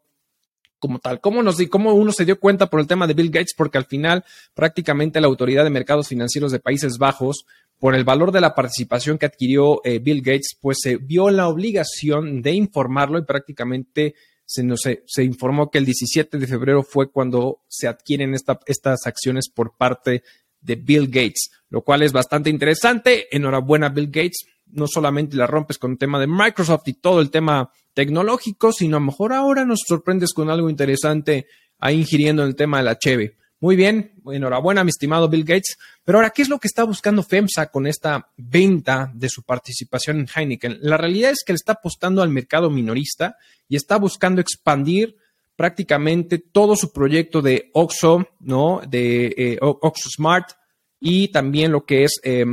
como 0.79 0.99
tal. 0.99 1.19
¿Cómo, 1.19 1.43
nos, 1.43 1.57
¿Cómo 1.69 1.93
uno 1.93 2.11
se 2.11 2.25
dio 2.25 2.39
cuenta 2.39 2.67
por 2.67 2.79
el 2.79 2.87
tema 2.87 3.07
de 3.07 3.13
Bill 3.13 3.29
Gates? 3.31 3.53
Porque 3.55 3.77
al 3.77 3.85
final 3.85 4.23
prácticamente 4.53 5.21
la 5.21 5.27
Autoridad 5.27 5.63
de 5.63 5.69
Mercados 5.69 6.07
Financieros 6.07 6.51
de 6.51 6.59
Países 6.59 6.97
Bajos, 6.97 7.45
por 7.79 7.93
el 7.93 8.03
valor 8.03 8.31
de 8.31 8.41
la 8.41 8.55
participación 8.55 9.17
que 9.17 9.27
adquirió 9.27 9.81
eh, 9.83 9.99
Bill 9.99 10.21
Gates, 10.21 10.57
pues 10.59 10.79
se 10.81 10.97
vio 10.97 11.29
la 11.29 11.47
obligación 11.47 12.41
de 12.41 12.53
informarlo 12.53 13.19
y 13.19 13.25
prácticamente 13.25 14.15
se, 14.45 14.63
no 14.63 14.75
se 14.77 15.23
informó 15.23 15.69
que 15.69 15.77
el 15.77 15.85
17 15.85 16.37
de 16.37 16.47
febrero 16.47 16.81
fue 16.81 17.11
cuando 17.11 17.61
se 17.67 17.87
adquieren 17.87 18.33
estas 18.33 19.05
acciones 19.05 19.49
por 19.49 19.75
parte 19.75 20.23
de 20.67 20.75
Bill 20.75 21.07
Gates, 21.07 21.49
lo 21.69 21.81
cual 21.81 22.03
es 22.03 22.11
bastante 22.11 22.49
interesante. 22.49 23.35
Enhorabuena, 23.35 23.89
Bill 23.89 24.07
Gates. 24.07 24.45
No 24.67 24.85
solamente 24.85 25.37
la 25.37 25.47
rompes 25.47 25.77
con 25.77 25.91
el 25.91 25.97
tema 25.97 26.19
de 26.19 26.27
Microsoft 26.27 26.87
y 26.87 26.93
todo 26.93 27.21
el 27.21 27.31
tema 27.31 27.71
tecnológico, 27.93 28.73
sino 28.73 28.97
a 28.97 28.99
lo 28.99 29.05
mejor 29.05 29.31
ahora 29.31 29.63
nos 29.63 29.79
sorprendes 29.87 30.33
con 30.33 30.49
algo 30.49 30.69
interesante 30.69 31.47
ahí 31.79 31.95
ingiriendo 31.95 32.43
en 32.43 32.49
el 32.49 32.55
tema 32.55 32.79
de 32.79 32.83
la 32.83 32.99
Cheve. 32.99 33.37
Muy 33.59 33.75
bien, 33.77 34.11
enhorabuena, 34.31 34.83
mi 34.83 34.89
estimado 34.89 35.29
Bill 35.29 35.45
Gates. 35.45 35.77
Pero 36.03 36.17
ahora, 36.17 36.31
¿qué 36.31 36.41
es 36.41 36.49
lo 36.49 36.59
que 36.59 36.67
está 36.67 36.83
buscando 36.83 37.23
FEMSA 37.23 37.71
con 37.71 37.87
esta 37.87 38.29
venta 38.35 39.09
de 39.15 39.29
su 39.29 39.43
participación 39.43 40.19
en 40.19 40.27
Heineken? 40.27 40.79
La 40.81 40.97
realidad 40.97 41.31
es 41.31 41.43
que 41.45 41.53
le 41.53 41.57
está 41.57 41.71
apostando 41.73 42.21
al 42.21 42.29
mercado 42.29 42.69
minorista 42.69 43.37
y 43.69 43.77
está 43.77 43.97
buscando 43.97 44.41
expandir 44.41 45.15
prácticamente 45.57 46.37
todo 46.37 46.75
su 46.75 46.93
proyecto 46.93 47.41
de 47.41 47.71
OXO, 47.73 48.27
¿no? 48.39 48.79
De 48.87 49.33
eh, 49.35 49.57
OXO 49.59 50.09
Smart 50.09 50.51
y 50.99 51.29
también 51.29 51.71
lo 51.71 51.83
que 51.83 52.03
es 52.03 52.21
eh, 52.23 52.45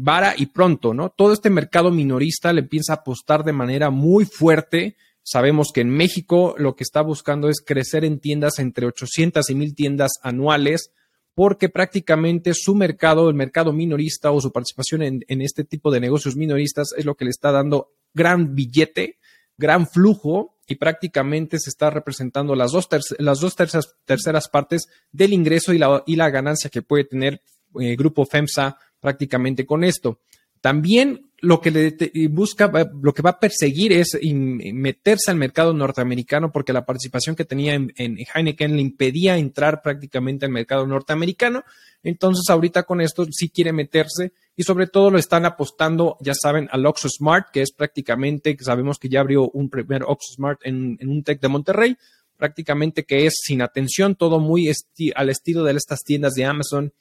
Vara 0.00 0.34
y 0.36 0.46
Pronto, 0.46 0.94
¿no? 0.94 1.10
Todo 1.10 1.34
este 1.34 1.50
mercado 1.50 1.90
minorista 1.90 2.52
le 2.52 2.62
empieza 2.62 2.94
a 2.94 2.96
apostar 2.96 3.44
de 3.44 3.52
manera 3.52 3.90
muy 3.90 4.24
fuerte. 4.24 4.96
Sabemos 5.22 5.72
que 5.74 5.82
en 5.82 5.90
México 5.90 6.54
lo 6.58 6.74
que 6.74 6.84
está 6.84 7.02
buscando 7.02 7.50
es 7.50 7.60
crecer 7.60 8.04
en 8.04 8.18
tiendas 8.18 8.58
entre 8.58 8.86
800 8.86 9.48
y 9.50 9.54
1000 9.54 9.74
tiendas 9.74 10.12
anuales, 10.22 10.90
porque 11.34 11.68
prácticamente 11.68 12.52
su 12.54 12.74
mercado, 12.74 13.28
el 13.28 13.34
mercado 13.34 13.74
minorista 13.74 14.30
o 14.30 14.40
su 14.40 14.50
participación 14.52 15.02
en 15.02 15.42
este 15.42 15.64
tipo 15.64 15.90
de 15.90 16.00
negocios 16.00 16.34
minoristas 16.34 16.88
es 16.96 17.04
lo 17.04 17.14
que 17.14 17.26
le 17.26 17.30
está 17.30 17.52
dando 17.52 17.92
gran 18.14 18.54
billete, 18.54 19.18
gran 19.56 19.86
flujo 19.86 20.57
y 20.68 20.76
prácticamente 20.76 21.58
se 21.58 21.70
está 21.70 21.88
representando 21.88 22.54
las 22.54 22.72
dos, 22.72 22.88
las 23.18 23.40
dos 23.40 23.56
terceras 23.56 24.48
partes 24.48 24.86
del 25.10 25.32
ingreso 25.32 25.72
y 25.72 25.78
la, 25.78 26.04
y 26.06 26.16
la 26.16 26.28
ganancia 26.28 26.68
que 26.70 26.82
puede 26.82 27.04
tener 27.04 27.40
eh, 27.80 27.96
grupo 27.96 28.26
FEMSA 28.26 28.76
prácticamente 29.00 29.64
con 29.64 29.82
esto. 29.82 30.20
También 30.60 31.28
lo 31.40 31.60
que 31.60 31.70
le 31.70 32.28
busca, 32.28 32.70
lo 33.00 33.14
que 33.14 33.22
va 33.22 33.30
a 33.30 33.38
perseguir 33.40 33.92
es 33.92 34.18
meterse 34.22 35.30
al 35.30 35.36
mercado 35.36 35.72
norteamericano 35.72 36.50
porque 36.50 36.72
la 36.72 36.84
participación 36.84 37.36
que 37.36 37.44
tenía 37.44 37.74
en, 37.74 37.92
Heineken 37.96 38.74
le 38.74 38.82
impedía 38.82 39.38
entrar 39.38 39.80
prácticamente 39.80 40.46
al 40.46 40.52
mercado 40.52 40.86
norteamericano. 40.86 41.62
Entonces, 42.02 42.48
ahorita 42.50 42.82
con 42.82 43.00
esto 43.00 43.24
sí 43.30 43.50
quiere 43.50 43.72
meterse 43.72 44.32
y 44.56 44.64
sobre 44.64 44.88
todo 44.88 45.10
lo 45.10 45.18
están 45.18 45.44
apostando, 45.44 46.16
ya 46.20 46.34
saben, 46.34 46.68
al 46.72 46.84
Oxo 46.86 47.08
Smart, 47.08 47.50
que 47.52 47.62
es 47.62 47.72
prácticamente, 47.72 48.56
sabemos 48.60 48.98
que 48.98 49.08
ya 49.08 49.20
abrió 49.20 49.48
un 49.50 49.70
primer 49.70 50.02
Oxo 50.02 50.34
Smart 50.34 50.60
en, 50.64 50.98
un 51.02 51.22
tech 51.22 51.40
de 51.40 51.48
Monterrey, 51.48 51.96
prácticamente 52.36 53.04
que 53.04 53.26
es 53.26 53.34
sin 53.44 53.62
atención, 53.62 54.16
todo 54.16 54.40
muy 54.40 54.72
al 55.14 55.30
estilo 55.30 55.62
de 55.62 55.76
estas 55.76 56.02
tiendas 56.02 56.34
de 56.34 56.44
Amazon 56.44 56.92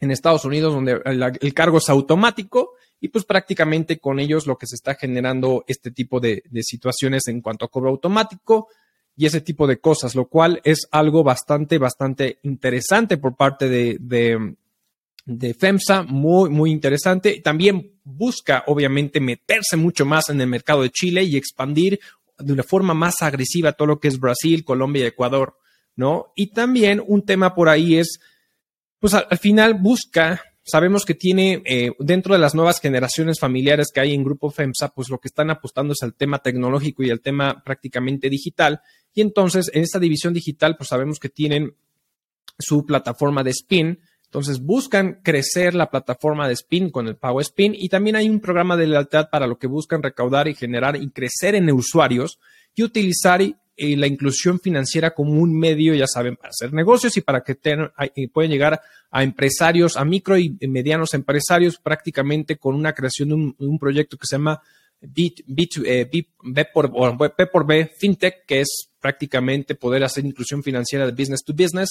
en 0.00 0.10
Estados 0.10 0.44
Unidos, 0.44 0.72
donde 0.72 1.00
el 1.04 1.54
cargo 1.54 1.78
es 1.78 1.88
automático 1.88 2.72
y 3.00 3.08
pues 3.08 3.24
prácticamente 3.24 3.98
con 3.98 4.20
ellos 4.20 4.46
lo 4.46 4.56
que 4.56 4.66
se 4.66 4.74
está 4.74 4.94
generando 4.94 5.64
este 5.66 5.90
tipo 5.90 6.20
de, 6.20 6.42
situaciones 6.62 7.26
en 7.28 7.40
cuanto 7.40 7.64
a 7.64 7.70
cobro 7.70 7.90
automático 7.90 8.68
y 9.16 9.26
ese 9.26 9.40
tipo 9.40 9.66
de 9.66 9.80
cosas, 9.80 10.14
lo 10.14 10.28
cual 10.28 10.60
es 10.64 10.86
algo 10.90 11.22
bastante, 11.22 11.78
bastante 11.78 12.38
interesante 12.42 13.16
por 13.16 13.36
parte 13.36 13.68
de, 13.68 13.98
de, 15.26 15.54
FEMSA, 15.54 16.02
muy, 16.04 16.48
muy 16.50 16.70
interesante. 16.70 17.40
También 17.40 18.00
busca, 18.04 18.64
obviamente, 18.66 19.20
meterse 19.20 19.76
mucho 19.76 20.06
más 20.06 20.28
en 20.28 20.40
el 20.40 20.46
mercado 20.46 20.82
de 20.82 20.90
Chile 20.90 21.22
y 21.24 21.36
expandir 21.36 22.00
de 22.38 22.52
una 22.52 22.62
forma 22.62 22.94
más 22.94 23.20
agresiva 23.20 23.72
todo 23.72 23.88
lo 23.88 24.00
que 24.00 24.08
es 24.08 24.18
Brasil, 24.18 24.64
Colombia 24.64 25.04
y 25.04 25.08
Ecuador, 25.08 25.58
¿no? 25.96 26.32
Y 26.34 26.52
también 26.52 27.02
un 27.06 27.24
tema 27.24 27.54
por 27.54 27.68
ahí 27.68 27.96
es, 27.96 28.20
pues 29.00 29.14
al 29.14 29.38
final 29.38 29.74
busca 29.74 30.40
sabemos 30.62 31.04
que 31.04 31.14
tiene 31.14 31.62
eh, 31.64 31.92
dentro 31.98 32.34
de 32.34 32.40
las 32.40 32.54
nuevas 32.54 32.80
generaciones 32.80 33.40
familiares 33.40 33.88
que 33.92 34.00
hay 34.00 34.14
en 34.14 34.22
Grupo 34.22 34.50
FEMSA, 34.50 34.90
pues 34.90 35.08
lo 35.10 35.18
que 35.18 35.28
están 35.28 35.50
apostando 35.50 35.92
es 35.92 36.02
al 36.02 36.14
tema 36.14 36.38
tecnológico 36.38 37.02
y 37.02 37.10
al 37.10 37.20
tema 37.20 37.62
prácticamente 37.64 38.30
digital. 38.30 38.80
Y 39.12 39.20
entonces, 39.20 39.70
en 39.74 39.82
esta 39.82 39.98
división 39.98 40.32
digital, 40.32 40.76
pues 40.76 40.88
sabemos 40.88 41.18
que 41.18 41.28
tienen 41.28 41.74
su 42.58 42.86
plataforma 42.86 43.42
de 43.42 43.50
Spin. 43.50 44.00
Entonces 44.24 44.60
buscan 44.60 45.20
crecer 45.24 45.74
la 45.74 45.90
plataforma 45.90 46.46
de 46.46 46.54
Spin 46.54 46.90
con 46.90 47.08
el 47.08 47.16
Power 47.16 47.42
Spin 47.42 47.74
y 47.76 47.88
también 47.88 48.14
hay 48.14 48.28
un 48.28 48.38
programa 48.38 48.76
de 48.76 48.86
lealtad 48.86 49.28
para 49.28 49.48
lo 49.48 49.58
que 49.58 49.66
buscan 49.66 50.04
recaudar 50.04 50.46
y 50.46 50.54
generar 50.54 50.94
y 50.94 51.10
crecer 51.10 51.56
en 51.56 51.68
usuarios 51.72 52.38
y 52.76 52.84
utilizar 52.84 53.42
y 53.80 53.96
la 53.96 54.06
inclusión 54.06 54.60
financiera 54.60 55.12
como 55.12 55.40
un 55.40 55.58
medio, 55.58 55.94
ya 55.94 56.06
saben, 56.06 56.36
para 56.36 56.50
hacer 56.50 56.72
negocios 56.74 57.16
y 57.16 57.22
para 57.22 57.40
que 57.42 57.56
puedan 58.30 58.50
llegar 58.50 58.78
a 59.10 59.22
empresarios, 59.22 59.96
a 59.96 60.04
micro 60.04 60.36
y 60.36 60.54
medianos 60.68 61.14
empresarios, 61.14 61.78
prácticamente 61.78 62.56
con 62.56 62.74
una 62.74 62.92
creación 62.92 63.28
de 63.30 63.34
un, 63.34 63.78
proyecto 63.78 64.18
que 64.18 64.26
se 64.26 64.36
llama 64.36 64.60
B, 65.00 65.32
eh, 65.86 66.10
B, 66.42 66.64
por, 66.66 66.90
B 67.18 67.46
por 67.46 67.66
B 67.66 67.90
FinTech, 67.98 68.44
que 68.44 68.60
es 68.60 68.90
prácticamente 69.00 69.74
poder 69.74 70.04
hacer 70.04 70.26
inclusión 70.26 70.62
financiera 70.62 71.06
de 71.06 71.12
business 71.12 71.42
to 71.42 71.54
business 71.54 71.88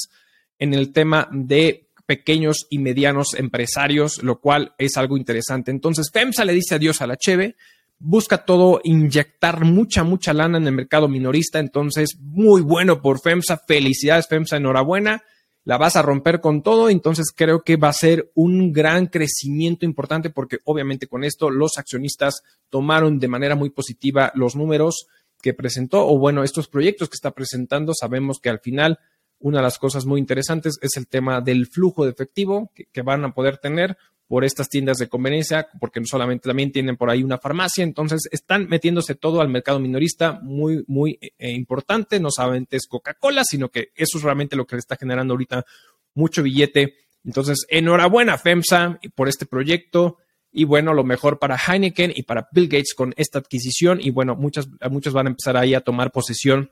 en 0.60 0.76
el 0.76 0.94
tema 0.94 1.28
de 1.32 1.88
pequeños 2.06 2.68
y 2.70 2.78
medianos 2.78 3.34
empresarios, 3.34 4.22
lo 4.22 4.40
cual 4.40 4.76
es 4.78 4.96
algo 4.96 5.18
interesante. 5.18 5.72
Entonces, 5.72 6.12
FEMSA 6.14 6.46
le 6.46 6.54
dice 6.54 6.76
adiós 6.76 7.02
a 7.02 7.08
la 7.08 7.18
Cheve, 7.18 7.56
busca 8.00 8.46
todo 8.46 8.80
inyectar 8.84 9.64
mucha, 9.66 10.04
mucha 10.04 10.34
lana 10.34 10.58
en 10.58 10.68
el 10.68 10.74
mercado 10.74 11.08
minorista. 11.08 11.60
Entonces, 11.60 12.18
muy 12.20 12.62
bueno 12.62 13.02
por 13.02 13.22
FEMSA. 13.22 13.62
Felicidades, 13.68 14.28
FEMSA. 14.28 14.58
Enhorabuena. 14.58 15.24
La 15.66 15.78
vas 15.78 15.98
a 15.98 16.02
romper 16.02 16.40
con 16.40 16.64
todo. 16.64 16.90
Entonces, 16.90 17.32
creo 17.36 17.62
que 17.62 17.76
va 17.76 17.90
a 17.90 17.94
ser 17.94 18.32
un 18.34 18.72
gran 18.72 19.08
crecimiento 19.08 19.86
importante 19.86 20.30
porque 20.30 20.60
obviamente 20.64 21.08
con 21.08 21.24
esto 21.24 21.50
los 21.50 21.78
accionistas 21.78 22.42
tomaron 22.70 23.20
de 23.20 23.28
manera 23.28 23.56
muy 23.56 23.70
positiva 23.70 24.32
los 24.34 24.56
números 24.56 25.08
que 25.42 25.54
presentó 25.54 26.08
o 26.08 26.18
bueno, 26.18 26.44
estos 26.44 26.68
proyectos 26.68 27.10
que 27.10 27.16
está 27.16 27.32
presentando. 27.32 27.94
Sabemos 27.94 28.40
que 28.42 28.50
al 28.50 28.60
final 28.60 29.00
una 29.40 29.60
de 29.60 29.64
las 29.64 29.78
cosas 29.78 30.06
muy 30.06 30.20
interesantes 30.20 30.78
es 30.82 30.98
el 30.98 31.08
tema 31.08 31.42
del 31.42 31.68
flujo 31.68 32.06
de 32.06 32.12
efectivo 32.12 32.72
que, 32.76 33.02
van 33.02 33.24
a 33.24 33.34
poder 33.34 33.58
tener 33.58 33.98
por 34.28 34.44
estas 34.44 34.70
tiendas 34.70 34.98
de 34.98 35.10
conveniencia, 35.10 35.68
porque 35.80 36.00
no 36.00 36.06
solamente 36.06 36.50
también 36.50 36.72
tienen 36.72 36.98
por 36.98 37.10
ahí 37.10 37.24
una 37.24 37.40
farmacia, 37.40 37.84
entonces 37.84 38.28
están 38.32 38.68
metiéndose 38.68 39.16
todo 39.16 39.42
al 39.42 39.50
mercado 39.50 39.80
minorista 39.80 40.40
muy, 40.44 40.84
muy 40.88 41.18
eh, 41.22 41.52
importante, 41.52 42.20
no 42.20 42.30
solamente 42.30 42.78
es 42.78 42.86
Coca-Cola, 42.86 43.44
sino 43.44 43.70
que 43.70 43.90
eso 43.96 44.18
es 44.20 44.24
realmente 44.24 44.56
lo 44.56 44.68
que 44.68 44.76
le 44.76 44.82
está 44.82 44.98
generando 44.98 45.34
ahorita 45.34 45.66
mucho 46.14 46.44
billete. 46.44 46.96
Entonces, 47.24 47.66
enhorabuena 47.70 48.38
FEMSA 48.38 49.00
por 49.16 49.28
este 49.30 49.46
proyecto. 49.46 50.18
Y 50.52 50.64
bueno, 50.64 50.94
lo 50.94 51.04
mejor 51.04 51.40
para 51.40 51.58
Heineken 51.58 52.12
y 52.16 52.24
para 52.24 52.48
Bill 52.52 52.68
Gates 52.68 52.94
con 52.96 53.14
esta 53.18 53.40
adquisición. 53.40 54.00
Y 54.02 54.12
bueno, 54.12 54.36
muchas, 54.36 54.68
muchos 54.90 55.14
van 55.14 55.28
a 55.28 55.30
empezar 55.30 55.58
ahí 55.58 55.74
a 55.74 55.82
tomar 55.82 56.12
posesión 56.12 56.72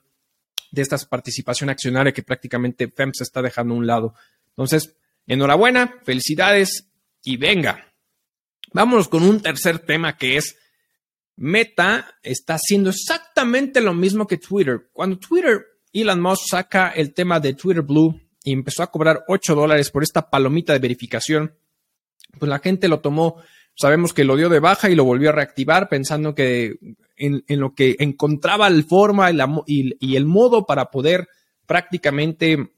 de 0.72 0.82
esta 0.82 0.98
participación 0.98 1.70
accionaria 1.70 2.14
que 2.14 2.24
prácticamente 2.24 2.88
FEMSA 2.88 3.24
está 3.24 3.42
dejando 3.42 3.74
a 3.74 3.78
un 3.78 3.88
lado. 3.88 4.14
Entonces, 4.50 4.96
enhorabuena, 5.26 5.96
felicidades 6.04 6.90
y 7.24 7.38
venga, 7.38 7.94
vámonos 8.74 9.08
con 9.08 9.24
un 9.24 9.42
tercer 9.42 9.80
tema 9.80 10.18
que 10.18 10.38
es 10.38 10.58
Meta 11.38 12.18
está 12.24 12.56
haciendo 12.56 12.90
exactamente 12.90 13.80
lo 13.80 13.94
mismo 13.94 14.26
que 14.26 14.38
Twitter. 14.38 14.90
Cuando 14.92 15.20
Twitter, 15.20 15.66
Elon 15.94 16.20
Musk 16.20 16.50
saca 16.50 16.90
el 16.90 17.14
tema 17.14 17.40
de 17.40 17.54
Twitter 17.54 17.84
Blue 17.84 18.20
y 18.44 18.54
empezó 18.54 18.82
a 18.82 18.92
cobrar 18.92 19.24
8 19.28 19.54
dólares 19.54 19.92
por 19.92 20.02
esta 20.02 20.30
palomita 20.30 20.74
de 20.74 20.80
verificación, 20.80 21.54
pues 22.40 22.50
la 22.50 22.60
gente 22.60 22.88
lo 22.88 23.02
tomó, 23.02 23.42
sabemos 23.76 24.14
que 24.14 24.24
lo 24.24 24.36
dio 24.36 24.50
de 24.50 24.60
baja 24.60 24.90
y 24.90 24.96
lo 24.96 25.04
volvió 25.04 25.30
a 25.30 25.34
reactivar 25.34 25.90
pensando 25.90 26.34
que 26.34 26.78
en, 27.18 27.44
lo 27.60 27.74
que 27.74 27.96
encontraba 28.00 28.70
la 28.70 28.84
forma 28.84 29.30
y 29.66 30.16
el 30.16 30.26
modo 30.26 30.66
para 30.66 30.92
poder 30.92 31.28
prácticamente 31.66 32.72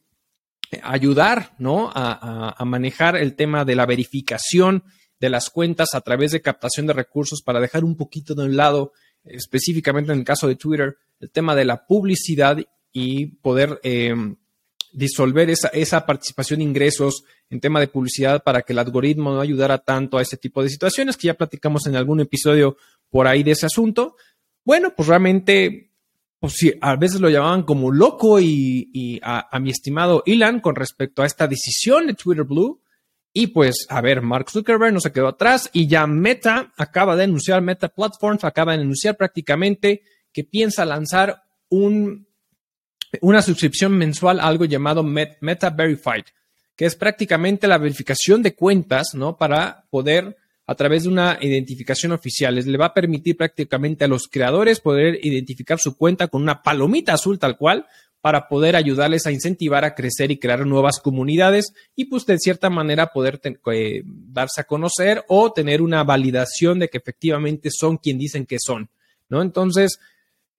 ayudar, 0.84 1.56
¿no? 1.58 1.92
A, 1.94 2.64
manejar 2.66 3.16
el 3.16 3.36
tema 3.36 3.66
de 3.66 3.76
la 3.76 3.86
verificación 3.86 4.84
de 5.20 5.30
las 5.30 5.50
cuentas 5.50 5.90
a 5.94 6.02
través 6.02 6.32
de 6.32 6.42
captación 6.42 6.88
de 6.88 6.94
recursos 6.94 7.42
para 7.42 7.60
dejar 7.60 7.84
un 7.84 7.96
poquito 7.96 8.36
de 8.36 8.44
un 8.44 8.56
lado, 8.56 8.94
específicamente 9.24 10.12
en 10.12 10.20
el 10.20 10.26
caso 10.26 10.48
de 10.48 10.56
Twitter, 10.56 10.98
el 11.20 11.32
tema 11.32 11.56
de 11.56 11.66
la 11.66 11.86
publicidad 11.86 12.58
y 12.92 13.28
poder 13.28 13.80
eh, 13.84 14.14
disolver 14.94 15.50
esa, 15.50 15.68
esa 15.70 16.06
participación 16.06 16.60
de 16.60 16.66
ingresos 16.66 17.24
en 17.50 17.60
tema 17.60 17.80
de 17.80 17.88
publicidad 17.88 18.44
para 18.44 18.62
que 18.62 18.74
el 18.74 18.80
algoritmo 18.80 19.34
no 19.34 19.42
ayudara 19.42 19.80
tanto 19.80 20.18
a 20.18 20.22
ese 20.22 20.38
tipo 20.38 20.64
de 20.64 20.70
situaciones 20.70 21.18
que 21.18 21.28
ya 21.28 21.34
platicamos 21.34 21.86
en 21.88 21.96
algún 21.96 22.22
episodio 22.22 22.78
por 23.10 23.28
ahí 23.28 23.44
de 23.44 23.52
ese 23.52 23.66
asunto. 23.66 24.16
Bueno, 24.64 24.94
pues 24.96 25.08
realmente 25.08 25.90
pues 26.40 26.54
sí, 26.54 26.74
a 26.80 26.96
veces 26.96 27.20
lo 27.20 27.30
llamaban 27.30 27.64
como 27.64 27.92
loco 27.92 28.40
y, 28.40 29.20
a, 29.22 29.60
mi 29.60 29.72
estimado 29.72 30.24
Elon 30.26 30.62
con 30.62 30.76
respecto 30.76 31.22
a 31.22 31.26
esta 31.26 31.48
decisión 31.48 32.08
de 32.08 32.14
Twitter 32.14 32.46
Blue. 32.46 32.82
Y 33.34 33.48
pues, 33.48 33.86
a 33.90 34.02
ver, 34.02 34.22
Mark 34.22 34.50
Zuckerberg 34.50 34.94
no 34.94 35.02
se 35.02 35.12
quedó 35.12 35.28
atrás 35.28 35.70
y 35.74 35.88
ya 35.88 36.08
Meta 36.08 36.74
acaba 36.78 37.16
de 37.16 37.26
anunciar, 37.26 37.62
Meta 37.62 37.90
Platforms 37.90 38.44
acaba 38.44 38.72
de 38.72 38.82
anunciar 38.82 39.18
prácticamente 39.18 40.02
que 40.34 40.46
piensa 40.46 40.86
lanzar 40.86 41.44
un, 41.70 42.28
una 43.22 43.42
suscripción 43.42 43.98
mensual 43.98 44.40
a 44.40 44.48
algo 44.48 44.66
llamado 44.66 45.04
Meta 45.04 45.70
Verified, 45.70 46.24
que 46.76 46.86
es 46.86 46.96
prácticamente 46.96 47.68
la 47.68 47.78
verificación 47.78 48.42
de 48.42 48.56
cuentas, 48.56 49.14
¿no? 49.14 49.38
Para 49.38 49.86
poder 49.90 50.38
a 50.70 50.76
través 50.76 51.02
de 51.02 51.10
una 51.10 51.40
identificación 51.42 52.12
oficial. 52.12 52.54
le 52.54 52.78
va 52.78 52.86
a 52.86 52.94
permitir 52.94 53.36
prácticamente 53.36 54.06
a 54.06 54.08
los 54.08 54.28
creadores 54.28 54.80
poder 54.80 55.20
identificar 55.24 55.80
su 55.80 55.98
cuenta 55.98 56.28
con 56.28 56.44
una 56.44 56.62
palomita 56.62 57.14
azul 57.14 57.40
tal 57.40 57.58
cual 57.58 57.88
para 58.22 58.48
poder 58.48 58.76
ayudarles 58.76 59.26
a 59.26 59.32
incentivar 59.32 59.84
a 59.84 59.96
crecer 59.96 60.30
y 60.30 60.38
crear 60.38 60.68
nuevas 60.68 61.00
comunidades 61.00 61.74
y 61.96 62.06
pues 62.06 62.28
de 62.28 62.38
cierta 62.38 62.70
manera 62.70 63.08
poder 63.08 63.42
eh, 63.74 64.04
darse 64.06 64.62
a 64.62 64.66
conocer 64.66 65.24
o 65.28 65.52
tener 65.54 65.82
una 65.82 66.04
validación 66.04 66.78
de 66.78 66.90
que 66.90 67.00
efectivamente 67.00 67.72
son 67.72 67.98
quien 67.98 68.20
dicen 68.20 68.46
que 68.46 68.58
son, 68.60 68.92
¿no? 69.28 69.42
Entonces, 69.42 70.00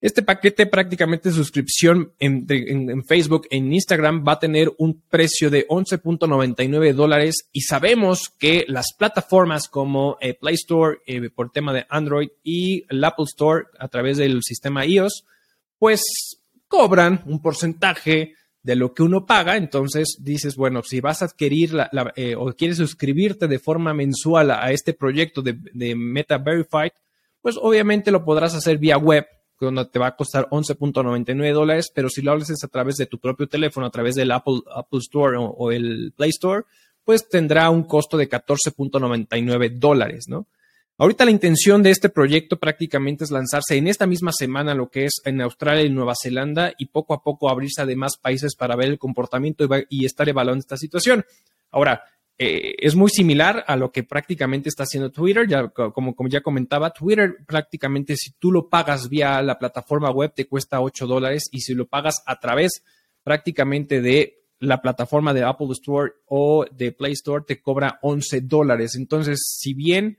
este 0.01 0.23
paquete 0.23 0.65
prácticamente 0.65 1.29
de 1.29 1.35
suscripción 1.35 2.13
en, 2.17 3.03
Facebook, 3.05 3.47
en 3.51 3.71
Instagram, 3.71 4.25
va 4.27 4.33
a 4.33 4.39
tener 4.39 4.71
un 4.79 4.99
precio 5.07 5.51
de 5.51 5.67
11.99 5.67 6.93
dólares 6.93 7.47
y 7.51 7.61
sabemos 7.61 8.29
que 8.39 8.65
las 8.67 8.93
plataformas 8.97 9.67
como 9.67 10.17
eh, 10.19 10.33
Play 10.33 10.55
Store 10.55 10.97
eh, 11.05 11.29
por 11.29 11.51
tema 11.51 11.71
de 11.71 11.85
Android 11.87 12.29
y 12.43 12.83
el 12.89 13.03
Apple 13.03 13.25
Store 13.25 13.65
a 13.77 13.87
través 13.89 14.17
del 14.17 14.41
sistema 14.41 14.87
iOS, 14.87 15.23
pues 15.77 16.01
cobran 16.67 17.21
un 17.27 17.39
porcentaje 17.39 18.33
de 18.63 18.75
lo 18.75 18.95
que 18.95 19.03
uno 19.03 19.27
paga. 19.27 19.55
Entonces 19.55 20.17
dices, 20.19 20.55
bueno, 20.55 20.81
si 20.81 20.99
vas 20.99 21.21
a 21.21 21.25
adquirir 21.25 21.77
eh, 22.15 22.35
o 22.35 22.51
quieres 22.53 22.77
suscribirte 22.77 23.47
de 23.47 23.59
forma 23.59 23.93
mensual 23.93 24.49
a 24.49 24.71
este 24.71 24.93
proyecto 24.93 25.43
de 25.43 25.95
Meta 25.95 26.39
Verified, 26.39 26.91
pues 27.39 27.55
obviamente 27.61 28.09
lo 28.09 28.25
podrás 28.25 28.55
hacer 28.55 28.79
vía 28.79 28.97
web 28.97 29.27
donde 29.65 29.85
te 29.85 29.99
va 29.99 30.07
a 30.07 30.15
costar 30.15 30.47
11.99 30.49 31.53
dólares, 31.53 31.91
pero 31.93 32.09
si 32.09 32.21
lo 32.21 32.33
haces 32.33 32.63
a 32.63 32.67
través 32.67 32.95
de 32.97 33.05
tu 33.05 33.19
propio 33.19 33.47
teléfono, 33.47 33.85
a 33.85 33.91
través 33.91 34.15
del 34.15 34.31
Apple, 34.31 34.61
Apple 34.75 34.99
Store 34.99 35.37
o, 35.39 35.71
el 35.71 36.13
Play 36.15 36.29
Store, 36.29 36.63
pues 37.03 37.27
tendrá 37.29 37.69
un 37.69 37.83
costo 37.83 38.17
de 38.17 38.29
14.99 38.29 39.77
dólares, 39.77 40.25
¿no? 40.27 40.47
Ahorita 40.97 41.25
la 41.25 41.31
intención 41.31 41.81
de 41.81 41.89
este 41.89 42.09
proyecto 42.09 42.59
prácticamente 42.59 43.23
es 43.23 43.31
lanzarse 43.31 43.75
en 43.75 43.87
esta 43.87 44.05
misma 44.05 44.31
semana, 44.31 44.75
lo 44.75 44.89
que 44.89 45.05
es 45.05 45.13
en 45.25 45.41
Australia 45.41 45.83
y 45.83 45.89
Nueva 45.89 46.13
Zelanda, 46.21 46.73
y 46.77 46.85
poco 46.85 47.15
a 47.15 47.23
poco 47.23 47.49
abrirse 47.49 47.81
a 47.81 47.87
demás 47.87 48.17
países 48.21 48.55
para 48.55 48.75
ver 48.75 48.89
el 48.89 48.99
comportamiento 48.99 49.67
y, 49.89 50.05
estar 50.05 50.29
evaluando 50.29 50.59
esta 50.59 50.77
situación. 50.77 51.25
Ahora, 51.71 52.03
eh, 52.37 52.75
es 52.79 52.95
muy 52.95 53.09
similar 53.09 53.63
a 53.67 53.75
lo 53.75 53.91
que 53.91 54.03
prácticamente 54.03 54.69
está 54.69 54.83
haciendo 54.83 55.11
Twitter. 55.11 55.47
Ya, 55.47 55.67
como, 55.69 56.15
como 56.15 56.29
ya 56.29 56.41
comentaba, 56.41 56.91
Twitter 56.91 57.37
prácticamente 57.45 58.15
si 58.15 58.31
tú 58.31 58.51
lo 58.51 58.69
pagas 58.69 59.09
vía 59.09 59.41
la 59.41 59.59
plataforma 59.59 60.09
web 60.09 60.33
te 60.33 60.47
cuesta 60.47 60.81
8 60.81 61.05
dólares 61.05 61.49
y 61.51 61.61
si 61.61 61.73
lo 61.73 61.87
pagas 61.87 62.23
a 62.25 62.39
través 62.39 62.83
prácticamente 63.23 64.01
de 64.01 64.41
la 64.59 64.81
plataforma 64.81 65.33
de 65.33 65.43
Apple 65.43 65.67
Store 65.71 66.13
o 66.27 66.65
de 66.71 66.91
Play 66.91 67.13
Store 67.13 67.43
te 67.45 67.61
cobra 67.61 67.99
11 68.01 68.41
dólares. 68.41 68.95
Entonces, 68.95 69.39
si 69.59 69.73
bien 69.73 70.17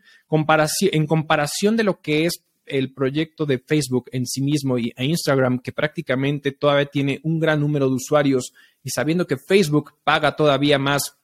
en 0.92 1.06
comparación 1.06 1.76
de 1.76 1.84
lo 1.84 2.00
que 2.00 2.26
es 2.26 2.44
el 2.66 2.92
proyecto 2.92 3.46
de 3.46 3.58
Facebook 3.58 4.08
en 4.12 4.26
sí 4.26 4.42
mismo 4.42 4.78
y, 4.78 4.92
e 4.96 5.04
Instagram, 5.04 5.58
que 5.60 5.72
prácticamente 5.72 6.52
todavía 6.52 6.86
tiene 6.86 7.20
un 7.22 7.38
gran 7.38 7.60
número 7.60 7.88
de 7.88 7.94
usuarios 7.94 8.52
y 8.82 8.90
sabiendo 8.90 9.26
que 9.26 9.36
Facebook 9.36 9.94
paga 10.04 10.36
todavía 10.36 10.78
más 10.78 11.18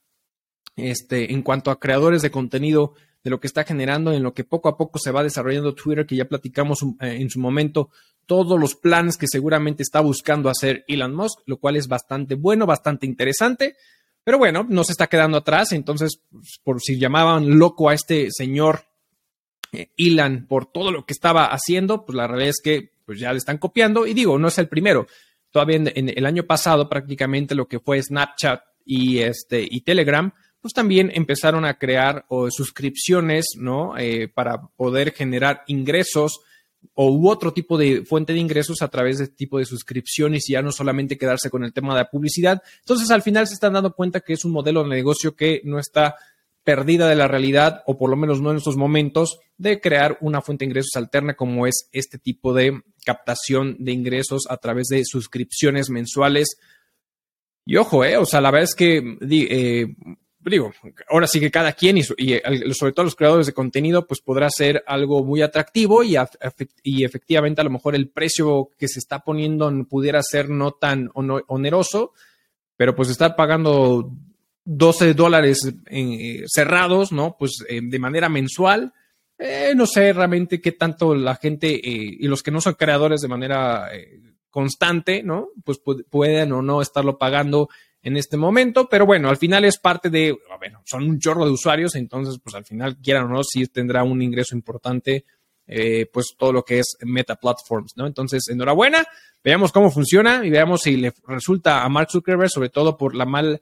este, 0.78 1.32
en 1.32 1.42
cuanto 1.42 1.70
a 1.70 1.78
creadores 1.78 2.22
de 2.22 2.30
contenido 2.30 2.94
de 3.22 3.30
lo 3.30 3.40
que 3.40 3.48
está 3.48 3.64
generando, 3.64 4.12
en 4.12 4.22
lo 4.22 4.32
que 4.32 4.44
poco 4.44 4.68
a 4.68 4.76
poco 4.76 4.98
se 4.98 5.10
va 5.10 5.22
desarrollando 5.22 5.74
Twitter, 5.74 6.06
que 6.06 6.16
ya 6.16 6.26
platicamos 6.26 6.82
eh, 7.00 7.18
en 7.20 7.28
su 7.28 7.40
momento, 7.40 7.90
todos 8.26 8.58
los 8.58 8.74
planes 8.74 9.16
que 9.16 9.26
seguramente 9.28 9.82
está 9.82 10.00
buscando 10.00 10.48
hacer 10.48 10.84
Elon 10.86 11.14
Musk, 11.14 11.40
lo 11.46 11.58
cual 11.58 11.76
es 11.76 11.88
bastante 11.88 12.34
bueno, 12.34 12.66
bastante 12.66 13.06
interesante. 13.06 13.76
Pero 14.22 14.38
bueno, 14.38 14.66
no 14.68 14.84
se 14.84 14.92
está 14.92 15.06
quedando 15.06 15.38
atrás, 15.38 15.72
entonces, 15.72 16.20
pues, 16.30 16.60
por 16.62 16.80
si 16.80 16.98
llamaban 16.98 17.58
loco 17.58 17.88
a 17.88 17.94
este 17.94 18.28
señor 18.30 18.84
eh, 19.72 19.90
Elon 19.96 20.46
por 20.46 20.70
todo 20.70 20.92
lo 20.92 21.04
que 21.04 21.12
estaba 21.12 21.46
haciendo, 21.46 22.04
pues 22.04 22.14
la 22.14 22.26
realidad 22.26 22.50
es 22.50 22.60
que 22.62 22.92
pues 23.04 23.18
ya 23.18 23.32
le 23.32 23.38
están 23.38 23.56
copiando 23.56 24.06
y 24.06 24.12
digo, 24.12 24.38
no 24.38 24.48
es 24.48 24.58
el 24.58 24.68
primero. 24.68 25.06
Todavía 25.50 25.76
en, 25.76 26.10
el 26.14 26.26
año 26.26 26.44
pasado 26.44 26.90
prácticamente 26.90 27.54
lo 27.54 27.66
que 27.66 27.80
fue 27.80 28.02
Snapchat 28.02 28.60
y, 28.84 29.20
este, 29.20 29.66
y 29.68 29.80
Telegram, 29.80 30.30
pues 30.60 30.74
también 30.74 31.10
empezaron 31.14 31.64
a 31.64 31.78
crear 31.78 32.26
suscripciones, 32.50 33.46
¿no? 33.56 33.96
Eh, 33.96 34.28
para 34.28 34.60
poder 34.76 35.12
generar 35.12 35.62
ingresos 35.66 36.40
o 36.94 37.10
u 37.10 37.28
otro 37.28 37.52
tipo 37.52 37.76
de 37.78 38.04
fuente 38.04 38.32
de 38.32 38.38
ingresos 38.38 38.82
a 38.82 38.88
través 38.88 39.18
de 39.18 39.24
este 39.24 39.36
tipo 39.36 39.58
de 39.58 39.64
suscripciones 39.64 40.48
y 40.48 40.52
ya 40.52 40.62
no 40.62 40.72
solamente 40.72 41.18
quedarse 41.18 41.50
con 41.50 41.64
el 41.64 41.72
tema 41.72 41.94
de 41.94 42.00
la 42.00 42.10
publicidad. 42.10 42.62
Entonces, 42.80 43.10
al 43.10 43.22
final 43.22 43.46
se 43.46 43.54
están 43.54 43.72
dando 43.72 43.94
cuenta 43.94 44.20
que 44.20 44.32
es 44.32 44.44
un 44.44 44.52
modelo 44.52 44.82
de 44.82 44.90
negocio 44.90 45.34
que 45.34 45.60
no 45.64 45.78
está 45.78 46.16
perdida 46.64 47.08
de 47.08 47.16
la 47.16 47.28
realidad, 47.28 47.82
o 47.86 47.96
por 47.96 48.10
lo 48.10 48.16
menos 48.16 48.42
no 48.42 48.50
en 48.50 48.58
estos 48.58 48.76
momentos, 48.76 49.38
de 49.56 49.80
crear 49.80 50.18
una 50.20 50.42
fuente 50.42 50.64
de 50.64 50.70
ingresos 50.70 50.96
alterna 50.96 51.34
como 51.34 51.66
es 51.66 51.88
este 51.92 52.18
tipo 52.18 52.52
de 52.52 52.82
captación 53.06 53.76
de 53.78 53.92
ingresos 53.92 54.42
a 54.50 54.58
través 54.58 54.88
de 54.88 55.02
suscripciones 55.04 55.88
mensuales. 55.88 56.58
Y 57.64 57.76
ojo, 57.76 58.04
eh, 58.04 58.18
o 58.18 58.26
sea, 58.26 58.40
la 58.40 58.50
verdad 58.50 58.64
es 58.64 58.74
que 58.74 59.16
eh, 59.30 59.94
digo, 60.48 60.72
ahora 61.08 61.26
sí 61.26 61.40
que 61.40 61.50
cada 61.50 61.72
quien 61.72 61.98
y, 61.98 62.02
sobre 62.02 62.92
todo 62.92 63.04
los 63.04 63.16
creadores 63.16 63.46
de 63.46 63.52
contenido, 63.52 64.06
pues 64.06 64.20
podrá 64.20 64.48
ser 64.50 64.82
algo 64.86 65.24
muy 65.24 65.42
atractivo 65.42 66.02
y, 66.02 66.16
y, 66.82 67.04
efectivamente 67.04 67.60
a 67.60 67.64
lo 67.64 67.70
mejor 67.70 67.94
el 67.94 68.08
precio 68.08 68.70
que 68.78 68.88
se 68.88 68.98
está 68.98 69.20
poniendo 69.20 69.72
pudiera 69.88 70.22
ser 70.22 70.48
no 70.48 70.72
tan 70.72 71.10
oneroso, 71.14 72.12
pero 72.76 72.94
pues 72.94 73.08
estar 73.10 73.34
pagando 73.36 74.12
12 74.64 75.14
dólares 75.14 75.72
eh, 75.86 76.44
cerrados, 76.46 77.10
¿no? 77.10 77.36
Pues 77.38 77.64
eh, 77.68 77.80
de 77.82 77.98
manera 77.98 78.28
mensual. 78.28 78.92
Eh, 79.38 79.72
no 79.74 79.86
sé 79.86 80.12
realmente 80.12 80.60
qué 80.60 80.72
tanto 80.72 81.14
la 81.14 81.36
gente 81.36 81.68
y 81.82 82.26
los 82.26 82.42
que 82.42 82.50
no 82.50 82.60
son 82.60 82.74
creadores 82.74 83.20
de 83.20 83.28
manera 83.28 83.88
constante, 84.50 85.22
¿no? 85.22 85.50
Pues 85.64 85.80
pueden 86.10 86.52
o 86.52 86.60
no 86.60 86.82
estarlo 86.82 87.18
pagando 87.18 87.68
en 88.02 88.16
este 88.16 88.36
momento, 88.36 88.88
pero 88.88 89.06
bueno, 89.06 89.28
al 89.28 89.36
final 89.36 89.64
es 89.64 89.78
parte 89.78 90.08
de, 90.10 90.36
bueno, 90.58 90.82
son 90.84 91.04
un 91.04 91.18
chorro 91.18 91.44
de 91.44 91.50
usuarios, 91.50 91.94
entonces 91.96 92.38
pues 92.42 92.54
al 92.54 92.64
final, 92.64 92.96
quieran 92.98 93.24
o 93.24 93.28
no, 93.28 93.42
sí 93.44 93.66
tendrá 93.66 94.04
un 94.04 94.22
ingreso 94.22 94.54
importante, 94.54 95.24
eh, 95.66 96.06
pues 96.12 96.34
todo 96.38 96.52
lo 96.52 96.64
que 96.64 96.78
es 96.78 96.96
Meta 97.02 97.36
Platforms, 97.36 97.92
¿no? 97.96 98.06
Entonces, 98.06 98.48
enhorabuena, 98.48 99.06
veamos 99.44 99.72
cómo 99.72 99.90
funciona 99.90 100.44
y 100.44 100.50
veamos 100.50 100.82
si 100.82 100.96
le 100.96 101.12
resulta 101.26 101.84
a 101.84 101.88
Mark 101.88 102.10
Zuckerberg, 102.10 102.50
sobre 102.50 102.70
todo 102.70 102.96
por 102.96 103.14
la 103.14 103.26
mal 103.26 103.60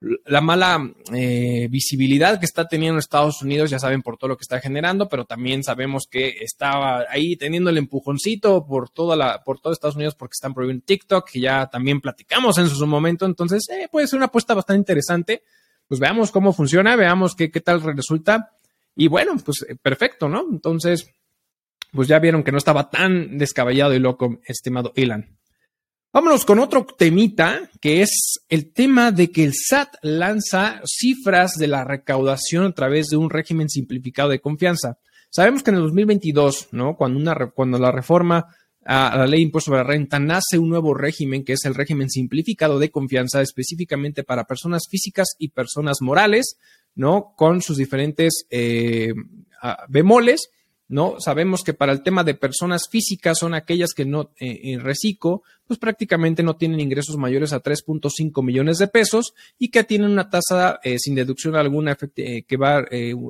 la 0.00 0.40
mala 0.40 0.92
eh, 1.12 1.68
visibilidad 1.70 2.38
que 2.40 2.46
está 2.46 2.66
teniendo 2.66 2.98
Estados 2.98 3.42
Unidos, 3.42 3.70
ya 3.70 3.78
saben 3.78 4.00
por 4.00 4.16
todo 4.16 4.28
lo 4.28 4.36
que 4.36 4.42
está 4.42 4.58
generando, 4.58 5.08
pero 5.08 5.26
también 5.26 5.62
sabemos 5.62 6.06
que 6.10 6.38
estaba 6.40 7.04
ahí 7.10 7.36
teniendo 7.36 7.68
el 7.68 7.76
empujoncito 7.76 8.64
por 8.66 8.88
toda 8.88 9.14
la, 9.14 9.44
por 9.44 9.60
todo 9.60 9.72
Estados 9.72 9.96
Unidos 9.96 10.14
porque 10.14 10.32
están 10.32 10.54
prohibiendo 10.54 10.84
TikTok, 10.86 11.30
que 11.30 11.40
ya 11.40 11.68
también 11.68 12.00
platicamos 12.00 12.56
en 12.56 12.68
su 12.68 12.86
momento, 12.86 13.26
entonces 13.26 13.68
eh, 13.68 13.88
puede 13.92 14.06
ser 14.06 14.16
una 14.16 14.26
apuesta 14.26 14.54
bastante 14.54 14.78
interesante. 14.78 15.42
Pues 15.86 16.00
veamos 16.00 16.30
cómo 16.30 16.52
funciona, 16.52 16.96
veamos 16.96 17.34
qué, 17.34 17.50
qué 17.50 17.60
tal 17.60 17.82
resulta. 17.82 18.56
Y 18.94 19.08
bueno, 19.08 19.36
pues 19.44 19.66
eh, 19.68 19.76
perfecto, 19.76 20.28
¿no? 20.28 20.46
Entonces, 20.50 21.10
pues 21.92 22.08
ya 22.08 22.18
vieron 22.20 22.42
que 22.42 22.52
no 22.52 22.58
estaba 22.58 22.88
tan 22.88 23.36
descabellado 23.36 23.92
y 23.92 23.98
loco, 23.98 24.38
estimado 24.44 24.92
Elon. 24.94 25.39
Vámonos 26.12 26.44
con 26.44 26.58
otro 26.58 26.84
temita, 26.84 27.70
que 27.80 28.02
es 28.02 28.40
el 28.48 28.72
tema 28.72 29.12
de 29.12 29.30
que 29.30 29.44
el 29.44 29.52
SAT 29.54 29.94
lanza 30.02 30.80
cifras 30.84 31.52
de 31.54 31.68
la 31.68 31.84
recaudación 31.84 32.64
a 32.64 32.72
través 32.72 33.06
de 33.10 33.16
un 33.16 33.30
régimen 33.30 33.68
simplificado 33.68 34.30
de 34.30 34.40
confianza. 34.40 34.98
Sabemos 35.30 35.62
que 35.62 35.70
en 35.70 35.76
el 35.76 35.82
2022, 35.82 36.70
¿no? 36.72 36.96
Cuando, 36.96 37.20
una, 37.20 37.50
cuando 37.54 37.78
la 37.78 37.92
reforma 37.92 38.44
a 38.84 39.16
la 39.18 39.26
ley 39.28 39.38
de 39.38 39.44
impuesto 39.44 39.70
sobre 39.70 39.84
la 39.84 39.88
renta 39.88 40.18
nace 40.18 40.58
un 40.58 40.68
nuevo 40.68 40.94
régimen, 40.94 41.44
que 41.44 41.52
es 41.52 41.64
el 41.64 41.76
régimen 41.76 42.10
simplificado 42.10 42.80
de 42.80 42.90
confianza, 42.90 43.40
específicamente 43.40 44.24
para 44.24 44.46
personas 44.46 44.88
físicas 44.90 45.28
y 45.38 45.50
personas 45.50 45.98
morales, 46.00 46.56
¿no? 46.96 47.34
Con 47.36 47.62
sus 47.62 47.76
diferentes 47.76 48.46
eh, 48.50 49.12
bemoles 49.88 50.50
¿no? 50.90 51.20
Sabemos 51.20 51.62
que 51.62 51.72
para 51.72 51.92
el 51.92 52.02
tema 52.02 52.24
de 52.24 52.34
personas 52.34 52.88
físicas 52.90 53.38
son 53.38 53.54
aquellas 53.54 53.94
que 53.94 54.04
no, 54.04 54.32
eh, 54.40 54.60
en 54.64 54.80
reciclo, 54.80 55.44
pues 55.64 55.78
prácticamente 55.78 56.42
no 56.42 56.56
tienen 56.56 56.80
ingresos 56.80 57.16
mayores 57.16 57.52
a 57.52 57.62
3.5 57.62 58.44
millones 58.44 58.78
de 58.78 58.88
pesos 58.88 59.34
y 59.56 59.70
que 59.70 59.84
tienen 59.84 60.10
una 60.10 60.28
tasa 60.28 60.80
eh, 60.82 60.98
sin 60.98 61.14
deducción 61.14 61.54
alguna 61.54 61.96
eh, 62.16 62.42
que 62.42 62.56
va, 62.56 62.84